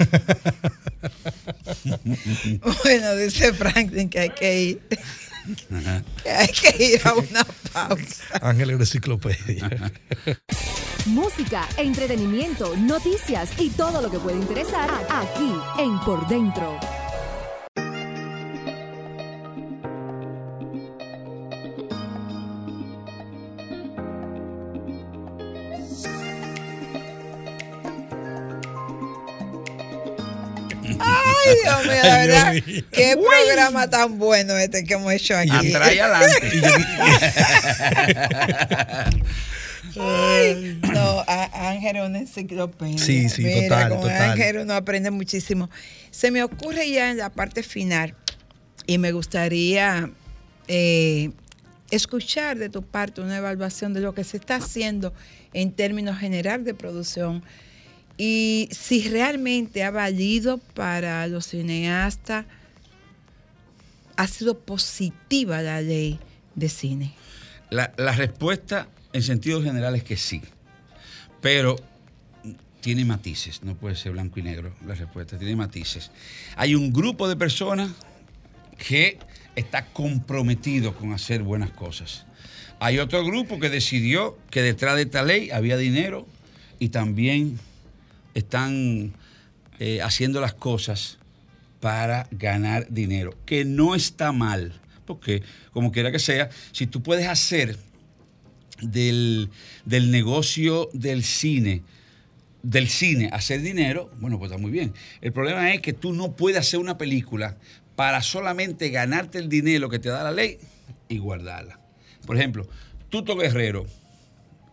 Bueno, 2.82 3.16
dice 3.16 3.52
Franklin 3.52 4.08
que 4.08 4.18
hay 4.20 4.30
que 4.30 4.60
ir. 4.62 4.80
que 6.22 6.30
hay 6.30 6.48
que 6.48 6.84
ir 6.84 7.00
a 7.04 7.14
una 7.14 7.44
pausa. 7.72 8.38
Ángel 8.42 8.70
enciclopedia. 8.70 9.92
Música, 11.06 11.68
entretenimiento, 11.76 12.76
noticias 12.76 13.50
y 13.58 13.70
todo 13.70 14.02
lo 14.02 14.10
que 14.10 14.18
puede 14.18 14.38
interesar 14.38 14.90
aquí 15.08 15.54
en 15.78 16.00
Por 16.00 16.26
Dentro. 16.26 16.80
Ay, 30.98 31.54
Dios 31.62 31.84
mío, 31.84 32.02
la 32.02 32.14
Ay, 32.14 32.26
verdad. 32.26 32.52
Dios 32.52 32.66
mío. 32.66 32.84
Qué 32.90 33.16
programa 33.16 33.88
tan 33.88 34.18
bueno 34.18 34.56
este 34.56 34.84
que 34.84 34.94
hemos 34.94 35.12
hecho 35.12 35.36
aquí. 35.36 35.72
Atrás 35.72 35.94
y 35.94 35.98
adelante. 36.00 36.50
Ay, 39.98 40.80
no, 40.92 41.24
a- 41.26 41.70
Ángel 41.70 41.96
es 41.96 42.02
una 42.08 42.18
enciclopedia. 42.18 42.98
Sí, 42.98 43.28
sí, 43.28 43.44
Mira, 43.44 43.62
total, 43.68 43.88
con 43.90 44.00
total. 44.02 44.30
Ángel 44.30 44.58
uno 44.58 44.74
aprende 44.74 45.10
muchísimo. 45.10 45.70
Se 46.10 46.30
me 46.30 46.42
ocurre 46.42 46.90
ya 46.90 47.10
en 47.10 47.18
la 47.18 47.30
parte 47.30 47.62
final 47.62 48.14
y 48.86 48.98
me 48.98 49.12
gustaría 49.12 50.10
eh, 50.68 51.30
escuchar 51.90 52.58
de 52.58 52.68
tu 52.68 52.82
parte 52.82 53.20
una 53.20 53.38
evaluación 53.38 53.94
de 53.94 54.00
lo 54.00 54.14
que 54.14 54.24
se 54.24 54.36
está 54.36 54.56
haciendo 54.56 55.12
en 55.52 55.72
términos 55.72 56.18
general 56.18 56.64
de 56.64 56.74
producción 56.74 57.42
y 58.18 58.68
si 58.72 59.08
realmente 59.08 59.82
ha 59.84 59.90
valido 59.90 60.58
para 60.58 61.26
los 61.26 61.46
cineastas, 61.46 62.46
ha 64.16 64.26
sido 64.26 64.58
positiva 64.58 65.60
la 65.62 65.80
ley 65.82 66.18
de 66.54 66.68
cine. 66.68 67.12
La, 67.70 67.92
la 67.96 68.12
respuesta 68.12 68.88
en 69.16 69.22
sentido 69.22 69.62
general 69.62 69.94
es 69.94 70.04
que 70.04 70.16
sí. 70.16 70.42
Pero 71.40 71.76
tiene 72.80 73.04
matices, 73.04 73.62
no 73.62 73.74
puede 73.74 73.96
ser 73.96 74.12
blanco 74.12 74.38
y 74.38 74.42
negro 74.42 74.72
la 74.86 74.94
respuesta, 74.94 75.38
tiene 75.38 75.56
matices. 75.56 76.10
Hay 76.56 76.74
un 76.74 76.92
grupo 76.92 77.28
de 77.28 77.36
personas 77.36 77.90
que 78.78 79.18
está 79.56 79.86
comprometido 79.86 80.94
con 80.94 81.12
hacer 81.12 81.42
buenas 81.42 81.70
cosas. 81.70 82.26
Hay 82.78 82.98
otro 82.98 83.24
grupo 83.24 83.58
que 83.58 83.70
decidió 83.70 84.38
que 84.50 84.62
detrás 84.62 84.96
de 84.96 85.02
esta 85.02 85.22
ley 85.22 85.50
había 85.50 85.76
dinero 85.76 86.26
y 86.78 86.90
también 86.90 87.58
están 88.34 89.14
eh, 89.78 90.02
haciendo 90.02 90.40
las 90.40 90.52
cosas 90.54 91.18
para 91.80 92.28
ganar 92.30 92.86
dinero, 92.90 93.34
que 93.46 93.64
no 93.64 93.94
está 93.94 94.30
mal, 94.32 94.78
porque 95.06 95.42
como 95.72 95.90
quiera 95.90 96.12
que 96.12 96.18
sea, 96.18 96.50
si 96.72 96.86
tú 96.86 97.02
puedes 97.02 97.26
hacer 97.26 97.78
del, 98.80 99.50
del 99.84 100.10
negocio 100.10 100.88
del 100.92 101.22
cine, 101.22 101.82
del 102.62 102.88
cine 102.88 103.30
hacer 103.32 103.62
dinero, 103.62 104.10
bueno, 104.18 104.38
pues 104.38 104.50
está 104.50 104.60
muy 104.60 104.70
bien. 104.70 104.92
El 105.20 105.32
problema 105.32 105.72
es 105.72 105.80
que 105.80 105.92
tú 105.92 106.12
no 106.12 106.36
puedes 106.36 106.58
hacer 106.58 106.80
una 106.80 106.98
película 106.98 107.56
para 107.94 108.22
solamente 108.22 108.90
ganarte 108.90 109.38
el 109.38 109.48
dinero 109.48 109.88
que 109.88 109.98
te 109.98 110.08
da 110.08 110.22
la 110.22 110.32
ley 110.32 110.58
y 111.08 111.18
guardarla. 111.18 111.80
Por 112.26 112.36
ejemplo, 112.36 112.66
Tuto 113.08 113.36
Guerrero 113.36 113.86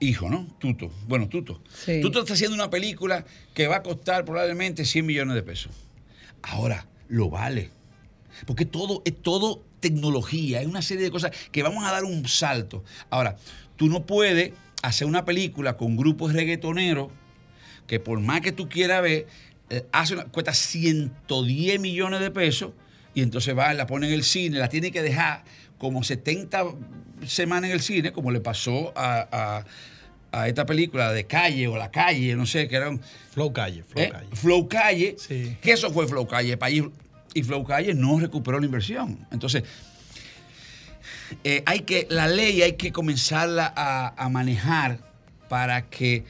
hijo, 0.04 0.30
¿no? 0.30 0.48
Tuto. 0.60 0.92
Bueno, 1.08 1.28
Tuto. 1.30 1.62
Sí. 1.74 2.02
Tuto 2.02 2.22
está 2.22 2.34
haciendo 2.34 2.56
una 2.56 2.70
película 2.70 3.26
que 3.54 3.68
va 3.68 3.78
a 3.78 3.84
costar 3.84 4.26
probablemente 4.26 4.86
100 4.86 5.06
millones 5.06 5.36
de 5.36 5.44
pesos. 5.44 5.72
Ahora, 6.42 6.88
lo 7.08 7.30
vale. 7.30 7.72
Porque 8.46 8.66
todo 8.66 9.02
es 9.06 9.22
todo 9.22 9.64
tecnología, 9.80 10.62
es 10.62 10.68
una 10.68 10.82
serie 10.82 11.04
de 11.04 11.12
cosas 11.12 11.32
que 11.52 11.62
vamos 11.62 11.86
a 11.86 11.92
dar 11.92 12.04
un 12.04 12.28
salto. 12.28 12.84
Ahora, 13.10 13.38
tú 13.84 13.90
no 13.90 14.06
puedes 14.06 14.54
hacer 14.82 15.06
una 15.08 15.26
película 15.26 15.76
con 15.76 15.98
grupos 15.98 16.32
reggaetoneros 16.32 17.10
que 17.86 18.00
por 18.00 18.18
más 18.22 18.40
que 18.40 18.54
tú 18.54 18.70
quieras 18.70 19.02
ver, 19.02 19.28
eh, 19.70 19.86
hace 19.92 20.14
una- 20.14 20.24
cuesta 20.24 20.54
110 20.54 21.82
millones 21.82 22.22
de 22.22 22.32
pesos 22.32 22.72
y 23.14 23.22
entonces 23.22 23.58
va, 23.58 23.74
la 23.74 23.86
pone 23.86 24.08
en 24.08 24.14
el 24.14 24.24
cine, 24.24 24.58
la 24.58 24.70
tiene 24.70 24.90
que 24.94 25.02
dejar 25.02 25.44
como 25.78 26.02
70 26.02 26.64
semanas 27.28 27.72
en 27.72 27.76
el 27.76 27.82
cine, 27.82 28.14
como 28.14 28.32
le 28.32 28.40
pasó 28.40 28.94
a, 28.96 29.28
a- 29.30 29.66
a 30.32 30.48
esta 30.48 30.66
película 30.66 31.12
de 31.12 31.26
Calle 31.26 31.68
o 31.68 31.76
La 31.76 31.92
Calle, 31.92 32.34
no 32.38 32.46
sé, 32.46 32.70
que 32.70 32.78
era 32.78 32.90
un, 32.90 33.02
Flow 33.34 33.52
Calle, 33.52 33.84
Flow 33.84 34.02
¿eh? 34.06 34.10
Calle. 34.14 34.28
Flow 34.34 34.68
Calle, 34.70 35.16
Sí. 35.20 35.58
que 35.62 35.74
eso 35.74 35.92
fue 35.92 36.08
Flow 36.08 36.26
Calle, 36.26 36.58
y 37.34 37.44
Flow 37.44 37.66
Calle 37.66 37.94
no 37.94 38.18
recuperó 38.18 38.60
la 38.62 38.66
inversión. 38.66 39.28
Entonces, 39.30 39.64
eh, 41.44 41.64
hay 41.66 41.82
que, 41.82 42.08
la 42.10 42.28
ley 42.28 42.62
hay 42.62 42.74
que 42.74 42.92
comenzarla 42.92 43.74
a, 43.76 44.30
manejar 44.30 45.00
para 45.50 45.90
que 45.90 46.24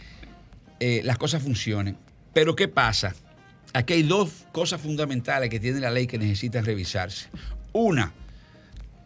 eh, 0.79 1.01
las 1.03 1.17
cosas 1.17 1.43
funcionen. 1.43 1.97
Pero 2.33 2.55
¿qué 2.55 2.67
pasa? 2.67 3.13
Aquí 3.73 3.93
hay 3.93 4.03
dos 4.03 4.45
cosas 4.51 4.81
fundamentales 4.81 5.49
que 5.49 5.59
tiene 5.59 5.79
la 5.79 5.91
ley 5.91 6.07
que 6.07 6.17
necesitan 6.17 6.65
revisarse. 6.65 7.27
Una, 7.71 8.13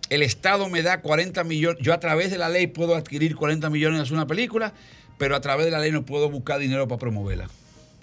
el 0.10 0.24
Estado 0.24 0.70
me 0.70 0.82
da 0.82 1.02
40 1.02 1.44
millones, 1.44 1.82
yo 1.82 1.94
a 1.94 2.00
través 2.00 2.32
de 2.32 2.38
la 2.38 2.50
ley 2.50 2.68
puedo 2.68 2.96
adquirir 2.96 3.36
40 3.36 3.70
millones 3.70 4.00
de 4.00 4.04
hacer 4.04 4.14
una 4.14 4.28
película, 4.28 4.74
pero 5.18 5.36
a 5.36 5.42
través 5.42 5.66
de 5.66 5.72
la 5.72 5.80
ley 5.80 5.92
no 5.92 6.06
puedo 6.06 6.30
buscar 6.30 6.60
dinero 6.60 6.88
para 6.88 7.00
promoverla, 7.00 7.50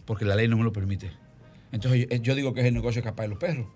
porque 0.04 0.24
la 0.24 0.36
ley 0.36 0.48
no 0.48 0.56
me 0.56 0.64
lo 0.64 0.72
permite. 0.72 1.10
Entonces 1.72 2.06
yo, 2.10 2.16
yo 2.16 2.34
digo 2.34 2.54
que 2.54 2.60
es 2.60 2.66
el 2.66 2.74
negocio 2.74 3.02
capaz 3.02 3.24
de 3.24 3.28
los 3.28 3.38
perros, 3.38 3.66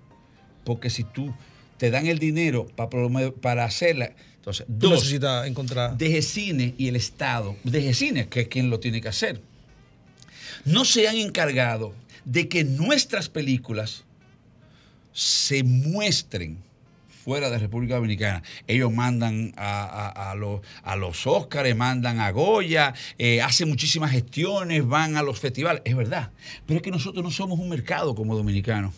porque 0.64 0.90
si 0.90 1.04
tú 1.04 1.34
te 1.78 1.90
dan 1.90 2.06
el 2.06 2.18
dinero 2.18 2.66
para, 2.76 2.90
para 3.40 3.64
hacerla, 3.64 4.12
entonces, 4.36 4.66
Tú 4.66 4.72
dos, 4.88 4.92
necesitas 5.00 5.46
encontrar. 5.46 5.96
DGCine 5.98 6.74
y 6.78 6.88
el 6.88 6.96
Estado, 6.96 7.56
DGCine, 7.64 8.28
que 8.28 8.40
es 8.42 8.48
quien 8.48 8.70
lo 8.70 8.80
tiene 8.80 9.00
que 9.00 9.08
hacer, 9.08 9.40
no 10.64 10.84
se 10.84 11.08
han 11.08 11.16
encargado 11.16 11.94
de 12.24 12.48
que 12.48 12.64
nuestras 12.64 13.28
películas 13.28 14.04
se 15.12 15.62
muestren 15.64 16.58
fuera 17.24 17.50
de 17.50 17.58
República 17.58 17.96
Dominicana. 17.96 18.42
Ellos 18.66 18.92
mandan 18.92 19.52
a, 19.56 19.84
a- 19.84 20.30
a 20.30 20.34
los, 20.34 20.60
a 20.82 20.96
los 20.96 21.26
Óscares, 21.26 21.76
mandan 21.76 22.20
a 22.20 22.30
Goya, 22.30 22.94
eh, 23.18 23.42
hacen 23.42 23.68
muchísimas 23.68 24.10
gestiones, 24.12 24.86
van 24.86 25.16
a 25.16 25.22
los 25.22 25.38
festivales. 25.38 25.82
Es 25.84 25.94
verdad. 25.96 26.30
Pero 26.66 26.78
es 26.78 26.82
que 26.82 26.90
nosotros 26.90 27.22
no 27.22 27.30
somos 27.30 27.58
un 27.58 27.68
mercado 27.68 28.14
como 28.14 28.34
dominicanos. 28.36 28.94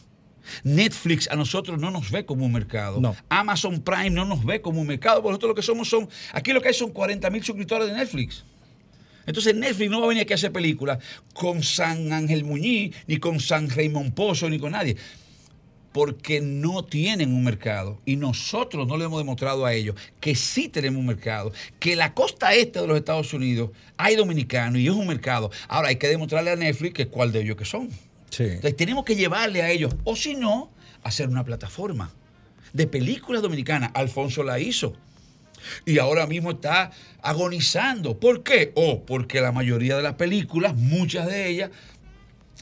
Netflix 0.65 1.29
a 1.31 1.37
nosotros 1.37 1.79
no 1.81 1.91
nos 1.91 2.11
ve 2.11 2.25
como 2.25 2.47
un 2.47 2.53
mercado. 2.53 3.01
No. 3.01 3.17
Amazon 3.29 3.81
Prime 3.81 4.11
no 4.11 4.25
nos 4.25 4.45
ve 4.45 4.61
como 4.61 4.81
un 4.81 4.87
mercado. 4.87 5.23
porque 5.23 5.33
Nosotros 5.33 5.49
lo 5.51 5.55
que 5.55 5.63
somos 5.63 5.89
son. 5.89 6.09
Aquí 6.33 6.53
lo 6.53 6.61
que 6.61 6.69
hay 6.69 6.75
son 6.75 6.91
40 6.91 7.29
mil 7.31 7.43
suscriptores 7.43 7.89
de 7.89 7.95
Netflix. 7.95 8.45
Entonces 9.27 9.55
Netflix 9.55 9.91
no 9.91 10.01
va 10.01 10.07
a 10.07 10.09
venir 10.09 10.23
aquí 10.23 10.33
a 10.33 10.37
hacer 10.37 10.53
películas 10.53 10.99
con 11.35 11.63
San 11.63 12.13
Ángel 12.13 12.45
Muñiz, 12.45 12.97
ni 13.07 13.19
con 13.19 13.39
San 13.41 13.69
Raymond 13.69 14.15
Pozo, 14.15 14.49
ni 14.49 14.59
con 14.59 14.73
nadie. 14.73 14.97
Porque 15.93 16.41
no 16.41 16.85
tienen 16.85 17.33
un 17.33 17.45
mercado. 17.45 18.01
Y 18.05 18.17
nosotros 18.17 18.87
no 18.87 18.97
le 18.97 19.05
hemos 19.05 19.19
demostrado 19.19 19.67
a 19.67 19.75
ellos 19.75 19.97
que 20.21 20.35
sí 20.35 20.69
tenemos 20.69 21.01
un 21.01 21.07
mercado. 21.07 21.53
Que 21.79 21.97
la 21.97 22.15
costa 22.15 22.55
este 22.55 22.81
de 22.81 22.87
los 22.87 22.97
Estados 22.97 23.35
Unidos 23.35 23.71
hay 23.97 24.17
dominicanos 24.17 24.81
y 24.81 24.87
es 24.87 24.95
un 24.95 25.07
mercado. 25.07 25.51
Ahora 25.69 25.89
hay 25.89 25.97
que 25.97 26.09
demostrarle 26.09 26.51
a 26.51 26.57
Netflix 26.57 26.95
que 26.95 27.07
cuál 27.09 27.33
de 27.33 27.41
ellos 27.43 27.57
que 27.57 27.65
son. 27.65 27.89
Entonces 28.39 28.77
tenemos 28.77 29.05
que 29.05 29.17
llevarle 29.17 29.63
a 29.63 29.71
ellos, 29.71 29.95
o 30.05 30.17
si 30.17 30.35
no, 30.35 30.71
hacer 31.03 31.29
una 31.29 31.45
plataforma 31.45 32.13
de 32.73 32.87
películas 32.87 33.43
dominicanas. 33.43 33.91
Alfonso 33.95 34.43
la 34.43 34.59
hizo. 34.59 34.95
Y 35.85 35.99
ahora 35.99 36.27
mismo 36.27 36.53
está 36.53 36.91
agonizando. 37.23 38.19
¿Por 38.19 38.43
qué? 38.43 38.73
Oh, 38.75 39.05
porque 39.05 39.41
la 39.41 39.53
mayoría 39.53 39.97
de 39.97 40.03
las 40.03 40.15
películas, 40.15 40.75
muchas 40.75 41.27
de 41.27 41.49
ellas, 41.49 41.71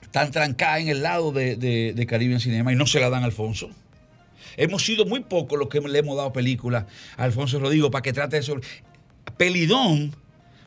están 0.03 0.31
trancadas 0.31 0.81
en 0.81 0.89
el 0.89 1.03
lado 1.03 1.33
de, 1.33 1.57
de, 1.57 1.93
de 1.95 2.07
Caribbean 2.07 2.41
Cinema 2.41 2.73
y 2.73 2.77
no 2.77 2.87
se 2.87 2.99
la 2.99 3.11
dan 3.11 3.23
a 3.23 3.27
Alfonso. 3.27 3.71
Hemos 4.57 4.85
sido 4.85 5.07
muy 5.07 5.21
pocos 5.21 5.59
los 5.59 5.69
que 5.69 5.81
le 5.81 5.99
hemos 5.99 6.16
dado 6.16 6.33
películas 6.33 6.87
a 7.16 7.25
Alfonso 7.25 7.61
Rodrigo 7.61 7.91
para 7.91 8.03
que 8.03 8.12
trate 8.12 8.37
de 8.37 8.43
sobre. 8.43 8.62
Pelidón, 9.37 10.16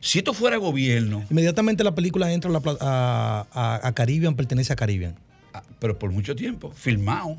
si 0.02 0.18
esto 0.18 0.34
fuera 0.34 0.56
gobierno, 0.58 1.24
Inmediatamente 1.30 1.82
la 1.84 1.94
película 1.94 2.30
entra 2.32 2.50
a, 2.50 2.52
la 2.52 2.60
pla- 2.60 2.76
a, 2.80 3.46
a- 3.52 3.86
a 3.88 3.92
Caribbean, 3.94 4.34
pertenece 4.36 4.72
a 4.72 4.76
Caribbean. 4.76 5.14
Ah, 5.54 5.62
pero 5.78 5.98
por 5.98 6.10
mucho 6.10 6.36
tiempo, 6.36 6.70
filmado. 6.72 7.36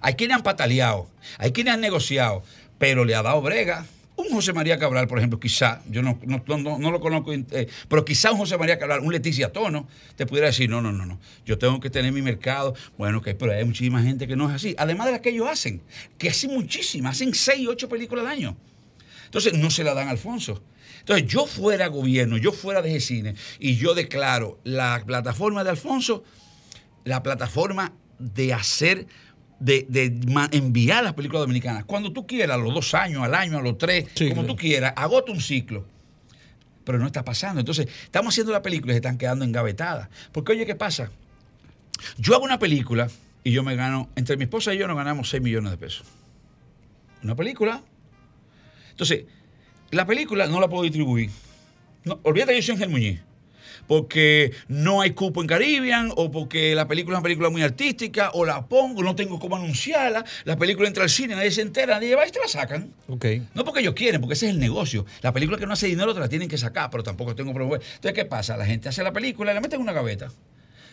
Hay 0.00 0.14
quienes 0.14 0.36
han 0.36 0.42
pataleado, 0.42 1.08
hay 1.38 1.52
quienes 1.52 1.74
han 1.74 1.80
negociado, 1.80 2.42
pero 2.78 3.04
le 3.04 3.14
ha 3.14 3.22
dado 3.22 3.40
brega. 3.40 3.86
Un 4.14 4.28
José 4.30 4.52
María 4.52 4.78
Cabral, 4.78 5.08
por 5.08 5.18
ejemplo, 5.18 5.40
quizá, 5.40 5.80
yo 5.88 6.02
no, 6.02 6.18
no, 6.26 6.42
no- 6.46 6.78
no 6.78 6.90
lo 6.90 7.00
conozco, 7.00 7.32
eh, 7.32 7.68
pero 7.88 8.04
quizá 8.04 8.30
un 8.32 8.38
José 8.38 8.58
María 8.58 8.78
Cabral, 8.78 9.00
un 9.00 9.12
Leticia 9.12 9.52
Tono, 9.52 9.88
te 10.16 10.26
pudiera 10.26 10.48
decir, 10.48 10.68
no, 10.68 10.82
no, 10.82 10.92
no, 10.92 11.06
no, 11.06 11.18
yo 11.46 11.56
tengo 11.56 11.80
que 11.80 11.88
tener 11.88 12.12
mi 12.12 12.20
mercado. 12.20 12.74
Bueno, 12.98 13.18
ok, 13.18 13.28
pero 13.38 13.52
hay 13.52 13.64
muchísima 13.64 14.02
gente 14.02 14.26
que 14.26 14.36
no 14.36 14.48
es 14.50 14.56
así. 14.56 14.74
Además 14.78 15.06
de 15.06 15.12
las 15.12 15.20
que 15.22 15.30
ellos 15.30 15.48
hacen, 15.48 15.80
que 16.18 16.28
hacen 16.28 16.52
muchísimas, 16.52 17.16
hacen 17.16 17.32
seis, 17.34 17.66
ocho 17.68 17.88
películas 17.88 18.26
al 18.26 18.32
año. 18.32 18.56
Entonces 19.32 19.54
no 19.54 19.70
se 19.70 19.82
la 19.82 19.94
dan 19.94 20.08
a 20.08 20.10
Alfonso. 20.10 20.62
Entonces 21.00 21.26
yo 21.26 21.46
fuera 21.46 21.86
gobierno, 21.86 22.36
yo 22.36 22.52
fuera 22.52 22.82
de 22.82 23.00
cine 23.00 23.34
y 23.58 23.76
yo 23.76 23.94
declaro 23.94 24.60
la 24.62 25.02
plataforma 25.06 25.64
de 25.64 25.70
Alfonso, 25.70 26.22
la 27.04 27.22
plataforma 27.22 27.94
de 28.18 28.52
hacer, 28.52 29.06
de, 29.58 30.20
enviar 30.50 31.02
las 31.02 31.14
películas 31.14 31.40
dominicanas. 31.44 31.86
Cuando 31.86 32.12
tú 32.12 32.26
quieras, 32.26 32.58
a 32.58 32.60
los 32.60 32.74
dos 32.74 32.92
años, 32.92 33.22
al 33.22 33.34
año, 33.34 33.56
a 33.56 33.62
los 33.62 33.78
tres, 33.78 34.04
Sí, 34.14 34.28
como 34.28 34.42
claro. 34.42 34.54
tú 34.54 34.60
quieras, 34.60 34.92
agota 34.96 35.32
un 35.32 35.40
ciclo. 35.40 35.86
Pero 36.84 36.98
no 36.98 37.06
está 37.06 37.24
pasando. 37.24 37.60
Entonces, 37.60 37.88
estamos 38.04 38.34
haciendo 38.34 38.52
la 38.52 38.60
película 38.60 38.92
y 38.92 38.96
se 38.96 38.98
están 38.98 39.16
quedando 39.16 39.46
engavetadas. 39.46 40.10
Porque, 40.30 40.52
oye, 40.52 40.66
¿qué 40.66 40.74
pasa? 40.74 41.10
Yo 42.18 42.34
hago 42.34 42.44
una 42.44 42.58
película 42.58 43.08
y 43.44 43.50
yo 43.50 43.62
me 43.62 43.76
gano, 43.76 44.10
entre 44.14 44.36
mi 44.36 44.44
esposa 44.44 44.74
y 44.74 44.78
yo 44.78 44.86
nos 44.86 44.96
ganamos 44.98 45.30
6 45.30 45.42
millones 45.42 45.70
de 45.70 45.78
pesos. 45.78 46.06
Una 47.22 47.34
película. 47.34 47.82
Entonces, 48.92 49.24
la 49.90 50.06
película 50.06 50.46
no 50.46 50.60
la 50.60 50.68
puedo 50.68 50.84
distribuir. 50.84 51.28
No, 52.04 52.18
olvídate 52.22 52.52
que 52.54 52.60
yo 52.60 52.66
soy 52.66 52.74
Ángel 52.76 52.88
Muñiz. 52.88 53.20
Porque 53.88 54.52
no 54.68 55.00
hay 55.00 55.10
cupo 55.10 55.40
en 55.42 55.48
Caribbean, 55.48 56.12
o 56.14 56.30
porque 56.30 56.74
la 56.74 56.86
película 56.86 57.16
es 57.16 57.18
una 57.18 57.22
película 57.24 57.50
muy 57.50 57.62
artística, 57.62 58.30
o 58.32 58.44
la 58.44 58.66
pongo, 58.66 59.02
no 59.02 59.16
tengo 59.16 59.40
cómo 59.40 59.56
anunciarla, 59.56 60.24
la 60.44 60.56
película 60.56 60.86
entra 60.86 61.02
al 61.02 61.10
cine, 61.10 61.34
nadie 61.34 61.50
se 61.50 61.62
entera, 61.62 61.96
nadie 61.96 62.14
va 62.14 62.26
y 62.26 62.30
te 62.30 62.38
la 62.38 62.46
sacan. 62.48 62.92
Ok. 63.08 63.26
No 63.54 63.64
porque 63.64 63.80
ellos 63.80 63.94
quieren, 63.94 64.20
porque 64.20 64.34
ese 64.34 64.46
es 64.46 64.52
el 64.52 64.60
negocio. 64.60 65.04
La 65.20 65.32
película 65.32 65.58
que 65.58 65.66
no 65.66 65.72
hace 65.72 65.88
dinero 65.88 66.14
te 66.14 66.20
la 66.20 66.28
tienen 66.28 66.48
que 66.48 66.58
sacar, 66.58 66.90
pero 66.90 67.02
tampoco 67.02 67.34
tengo 67.34 67.52
promover. 67.52 67.80
Entonces, 67.82 68.12
¿qué 68.12 68.24
pasa? 68.24 68.56
La 68.56 68.64
gente 68.66 68.88
hace 68.88 69.02
la 69.02 69.12
película 69.12 69.50
y 69.50 69.54
la 69.56 69.60
mete 69.60 69.74
en 69.74 69.82
una 69.82 69.92
gaveta. 69.92 70.30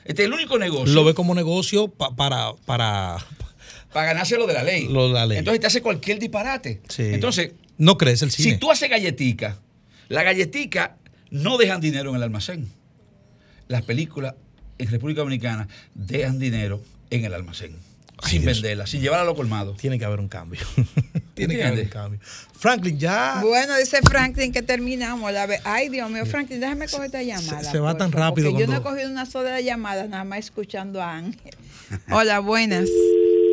Este 0.04 0.24
es 0.24 0.28
el 0.28 0.34
único 0.34 0.58
negocio 0.58 0.94
Lo 0.96 1.04
ve 1.04 1.14
como 1.14 1.36
negocio 1.36 1.90
pa- 1.90 2.16
para, 2.16 2.54
para. 2.66 3.18
Para 3.94 4.08
ganarse 4.08 4.38
lo 4.38 4.46
de 4.48 4.54
la 4.54 4.64
ley. 4.64 4.88
Lo 4.88 5.08
de 5.08 5.14
la 5.14 5.26
ley. 5.26 5.38
Entonces 5.40 5.60
te 5.62 5.68
hace 5.68 5.82
cualquier 5.82 6.20
disparate. 6.20 6.82
Sí. 6.90 7.04
Entonces, 7.04 7.54
No 7.78 7.98
crece 7.98 8.26
el 8.26 8.32
cine. 8.32 8.52
si 8.54 8.58
tú 8.58 8.72
haces 8.72 8.90
galletica, 8.90 9.58
la 10.10 10.24
galletica 10.24 10.98
no 11.32 11.58
dejan 11.58 11.82
dinero 11.82 12.10
en 12.12 12.16
el 12.18 12.24
almacén. 12.24 12.68
Las 13.68 13.84
películas 13.84 14.36
en 14.78 14.90
República 14.90 15.22
Dominicana 15.22 15.68
dejan 15.94 16.40
dinero 16.40 16.82
en 17.10 17.26
el 17.26 17.34
almacén. 17.34 17.76
Ay, 18.22 18.32
sin 18.32 18.42
Dios. 18.42 18.62
venderlas, 18.62 18.90
sin 18.90 19.02
llevarla 19.02 19.22
a 19.24 19.26
los 19.26 19.36
colmados. 19.36 19.78
Tiene 19.78 19.98
que 19.98 20.04
haber 20.06 20.20
un 20.20 20.28
cambio. 20.28 20.60
Tiene 21.36 21.56
que 21.56 21.64
haber 21.64 21.86
un 21.86 21.90
cambio. 21.90 22.20
Franklin, 22.58 23.00
ya. 23.00 23.40
Bueno, 23.42 23.78
dice 23.78 24.00
Franklin 24.02 24.52
que 24.52 24.62
terminamos. 24.62 25.32
La 25.32 25.46
ve- 25.46 25.62
Ay, 25.64 25.88
Dios 25.88 26.10
mío, 26.12 26.26
Franklin, 26.26 26.60
déjame 26.60 26.88
coger 26.90 27.06
esta 27.06 27.24
llamada. 27.24 27.64
se 27.72 27.80
va 27.80 27.96
tan 27.96 28.12
rápido 28.12 28.50
porque 28.52 28.66
Yo 28.66 28.68
no 28.68 28.78
he 28.78 28.82
cuando- 28.82 28.90
cogido 28.98 29.10
una 29.12 29.26
sola 29.26 29.62
llamada, 29.62 30.06
nada 30.08 30.26
más 30.26 30.40
escuchando 30.40 31.02
a 31.02 31.16
Ángel. 31.16 31.56
Hola, 32.12 32.40
buenas. 32.40 32.90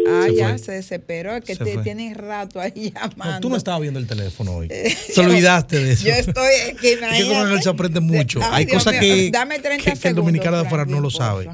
Ah, 0.09 0.23
Se 0.27 0.35
ya 0.35 0.49
fue. 0.51 0.59
se 0.59 0.73
desesperó, 0.73 1.37
es 1.37 1.45
que 1.45 1.55
Se 1.55 1.65
te, 1.65 1.75
fue. 1.75 1.83
tienen 1.83 2.15
rato 2.15 2.61
ahí 2.61 2.93
llamando. 2.95 3.25
No, 3.35 3.41
tú 3.41 3.49
no 3.51 3.57
estabas 3.57 3.81
viendo 3.81 3.99
el 4.01 4.07
teléfono 4.07 4.53
hoy. 4.53 4.69
Te 4.69 4.95
Yo- 5.15 5.23
olvidaste 5.23 5.79
de 5.81 5.93
eso. 5.93 6.07
Yo 6.07 6.15
estoy. 6.15 6.53
Es 6.69 6.81
que, 6.81 6.93
Es 6.95 6.99
que 7.01 7.27
con 7.29 7.37
Ángel 7.37 7.63
se 7.63 7.69
aprende 7.69 8.01
mucho. 8.01 8.41
Ay, 8.43 8.49
Hay 8.53 8.65
Dios 8.67 8.85
cosas 8.85 9.01
mío, 9.01 9.15
que, 9.15 9.31
Dame 9.31 9.59
30 9.59 9.93
que- 9.93 9.99
que 10.01 10.09
el 10.09 10.15
dominicano 10.15 10.57
de 10.59 10.67
afuera 10.67 10.85
no 10.85 11.01
lo 11.01 11.11
sabe. 11.11 11.49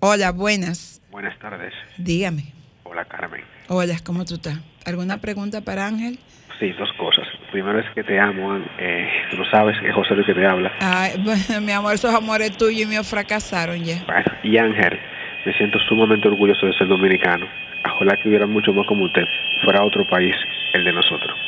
Hola, 0.00 0.32
buenas. 0.32 1.00
Buenas 1.10 1.38
tardes. 1.38 1.72
Dígame. 1.96 2.52
Hola, 2.84 3.04
Carmen. 3.06 3.40
Hola, 3.68 3.96
¿cómo 4.04 4.24
tú 4.24 4.34
estás? 4.36 4.58
¿Alguna 4.84 5.20
pregunta 5.20 5.60
para 5.60 5.86
Ángel? 5.86 6.18
Sí, 6.60 6.70
dos 6.78 6.88
cosas. 6.98 7.24
Primero 7.52 7.78
es 7.78 7.86
que 7.94 8.02
te 8.02 8.18
amo, 8.18 8.56
eh, 8.80 9.06
tú 9.30 9.36
lo 9.36 9.48
sabes, 9.50 9.76
es 9.86 9.94
José 9.94 10.14
Luis 10.14 10.26
que 10.26 10.34
te 10.34 10.44
habla. 10.46 10.72
Ay, 10.80 11.20
bueno, 11.22 11.60
mi 11.60 11.72
amor, 11.72 11.94
esos 11.94 12.12
amores 12.14 12.56
tuyos 12.56 12.82
y 12.82 12.86
míos 12.86 13.06
fracasaron 13.06 13.82
ya. 13.84 14.02
Bueno, 14.06 14.24
y 14.42 14.56
Ángel, 14.58 14.98
me 15.44 15.52
siento 15.54 15.78
sumamente 15.80 16.28
orgulloso 16.28 16.66
de 16.66 16.72
ser 16.74 16.88
dominicano. 16.88 17.46
Ojalá 17.84 18.16
que 18.16 18.28
hubiera 18.28 18.46
mucho 18.46 18.72
más 18.72 18.86
como 18.86 19.04
usted, 19.04 19.26
fuera 19.64 19.84
otro 19.84 20.04
país, 20.04 20.34
el 20.72 20.84
de 20.84 20.92
nosotros. 20.92 21.38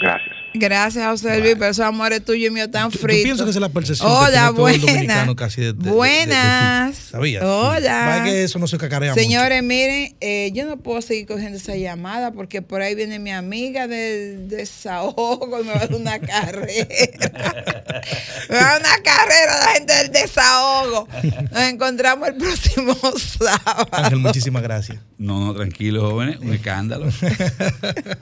Gracias. 0.00 0.37
Gracias, 0.54 1.06
José 1.06 1.40
Luis, 1.40 1.54
pero 1.58 1.70
esos 1.70 1.84
amores 1.84 2.24
tuyos 2.24 2.48
y 2.48 2.50
míos 2.50 2.70
tan 2.70 2.90
Yo 2.90 2.98
fritos. 2.98 3.22
pienso 3.22 3.44
que 3.44 3.50
esa 3.50 3.58
es 3.58 3.62
la 3.62 3.68
percepción 3.68 4.08
que 4.08 4.14
Hola, 4.16 4.28
tiene 4.30 4.46
todo 4.46 4.68
el 4.68 4.78
buenas. 4.80 4.86
dominicano 4.94 5.36
casi 5.36 5.60
de, 5.60 5.66
de- 5.66 5.72
de- 5.72 5.78
de- 5.78 5.86
de 5.86 5.90
ti. 5.90 5.94
Buenas. 5.96 6.96
¿Sabías? 6.96 7.42
Hola. 7.44 8.06
Va 8.18 8.24
que 8.24 8.44
eso 8.44 8.58
no 8.58 8.66
se 8.66 8.78
cacarea 8.78 9.14
Señores, 9.14 9.62
miren, 9.62 10.16
eh, 10.20 10.50
yo 10.54 10.64
no 10.66 10.78
puedo 10.78 11.02
seguir 11.02 11.26
cogiendo 11.26 11.58
esa 11.58 11.76
llamada 11.76 12.32
porque 12.32 12.62
por 12.62 12.80
ahí 12.80 12.94
viene 12.94 13.18
mi 13.18 13.30
amiga 13.30 13.86
del 13.86 14.48
desahogo 14.48 15.60
y 15.60 15.64
me 15.64 15.70
va 15.72 15.76
a 15.76 15.86
dar 15.86 15.94
una 15.94 16.18
carrera. 16.18 16.88
me 18.48 18.56
va 18.56 18.60
a 18.60 18.78
dar 18.78 18.80
una 18.80 19.02
carrera 19.04 19.60
la 19.66 19.72
gente 19.74 19.92
del 19.94 20.10
desahogo. 20.12 21.08
Nos 21.52 21.62
encontramos 21.62 22.26
el 22.28 22.34
próximo 22.36 22.96
sábado. 23.16 23.86
Ángel, 23.92 24.18
muchísimas 24.18 24.62
gracias. 24.62 24.98
No, 25.18 25.44
no, 25.46 25.54
tranquilo, 25.54 26.08
jóvenes, 26.10 26.38
un 26.40 26.52
escándalo. 26.54 27.06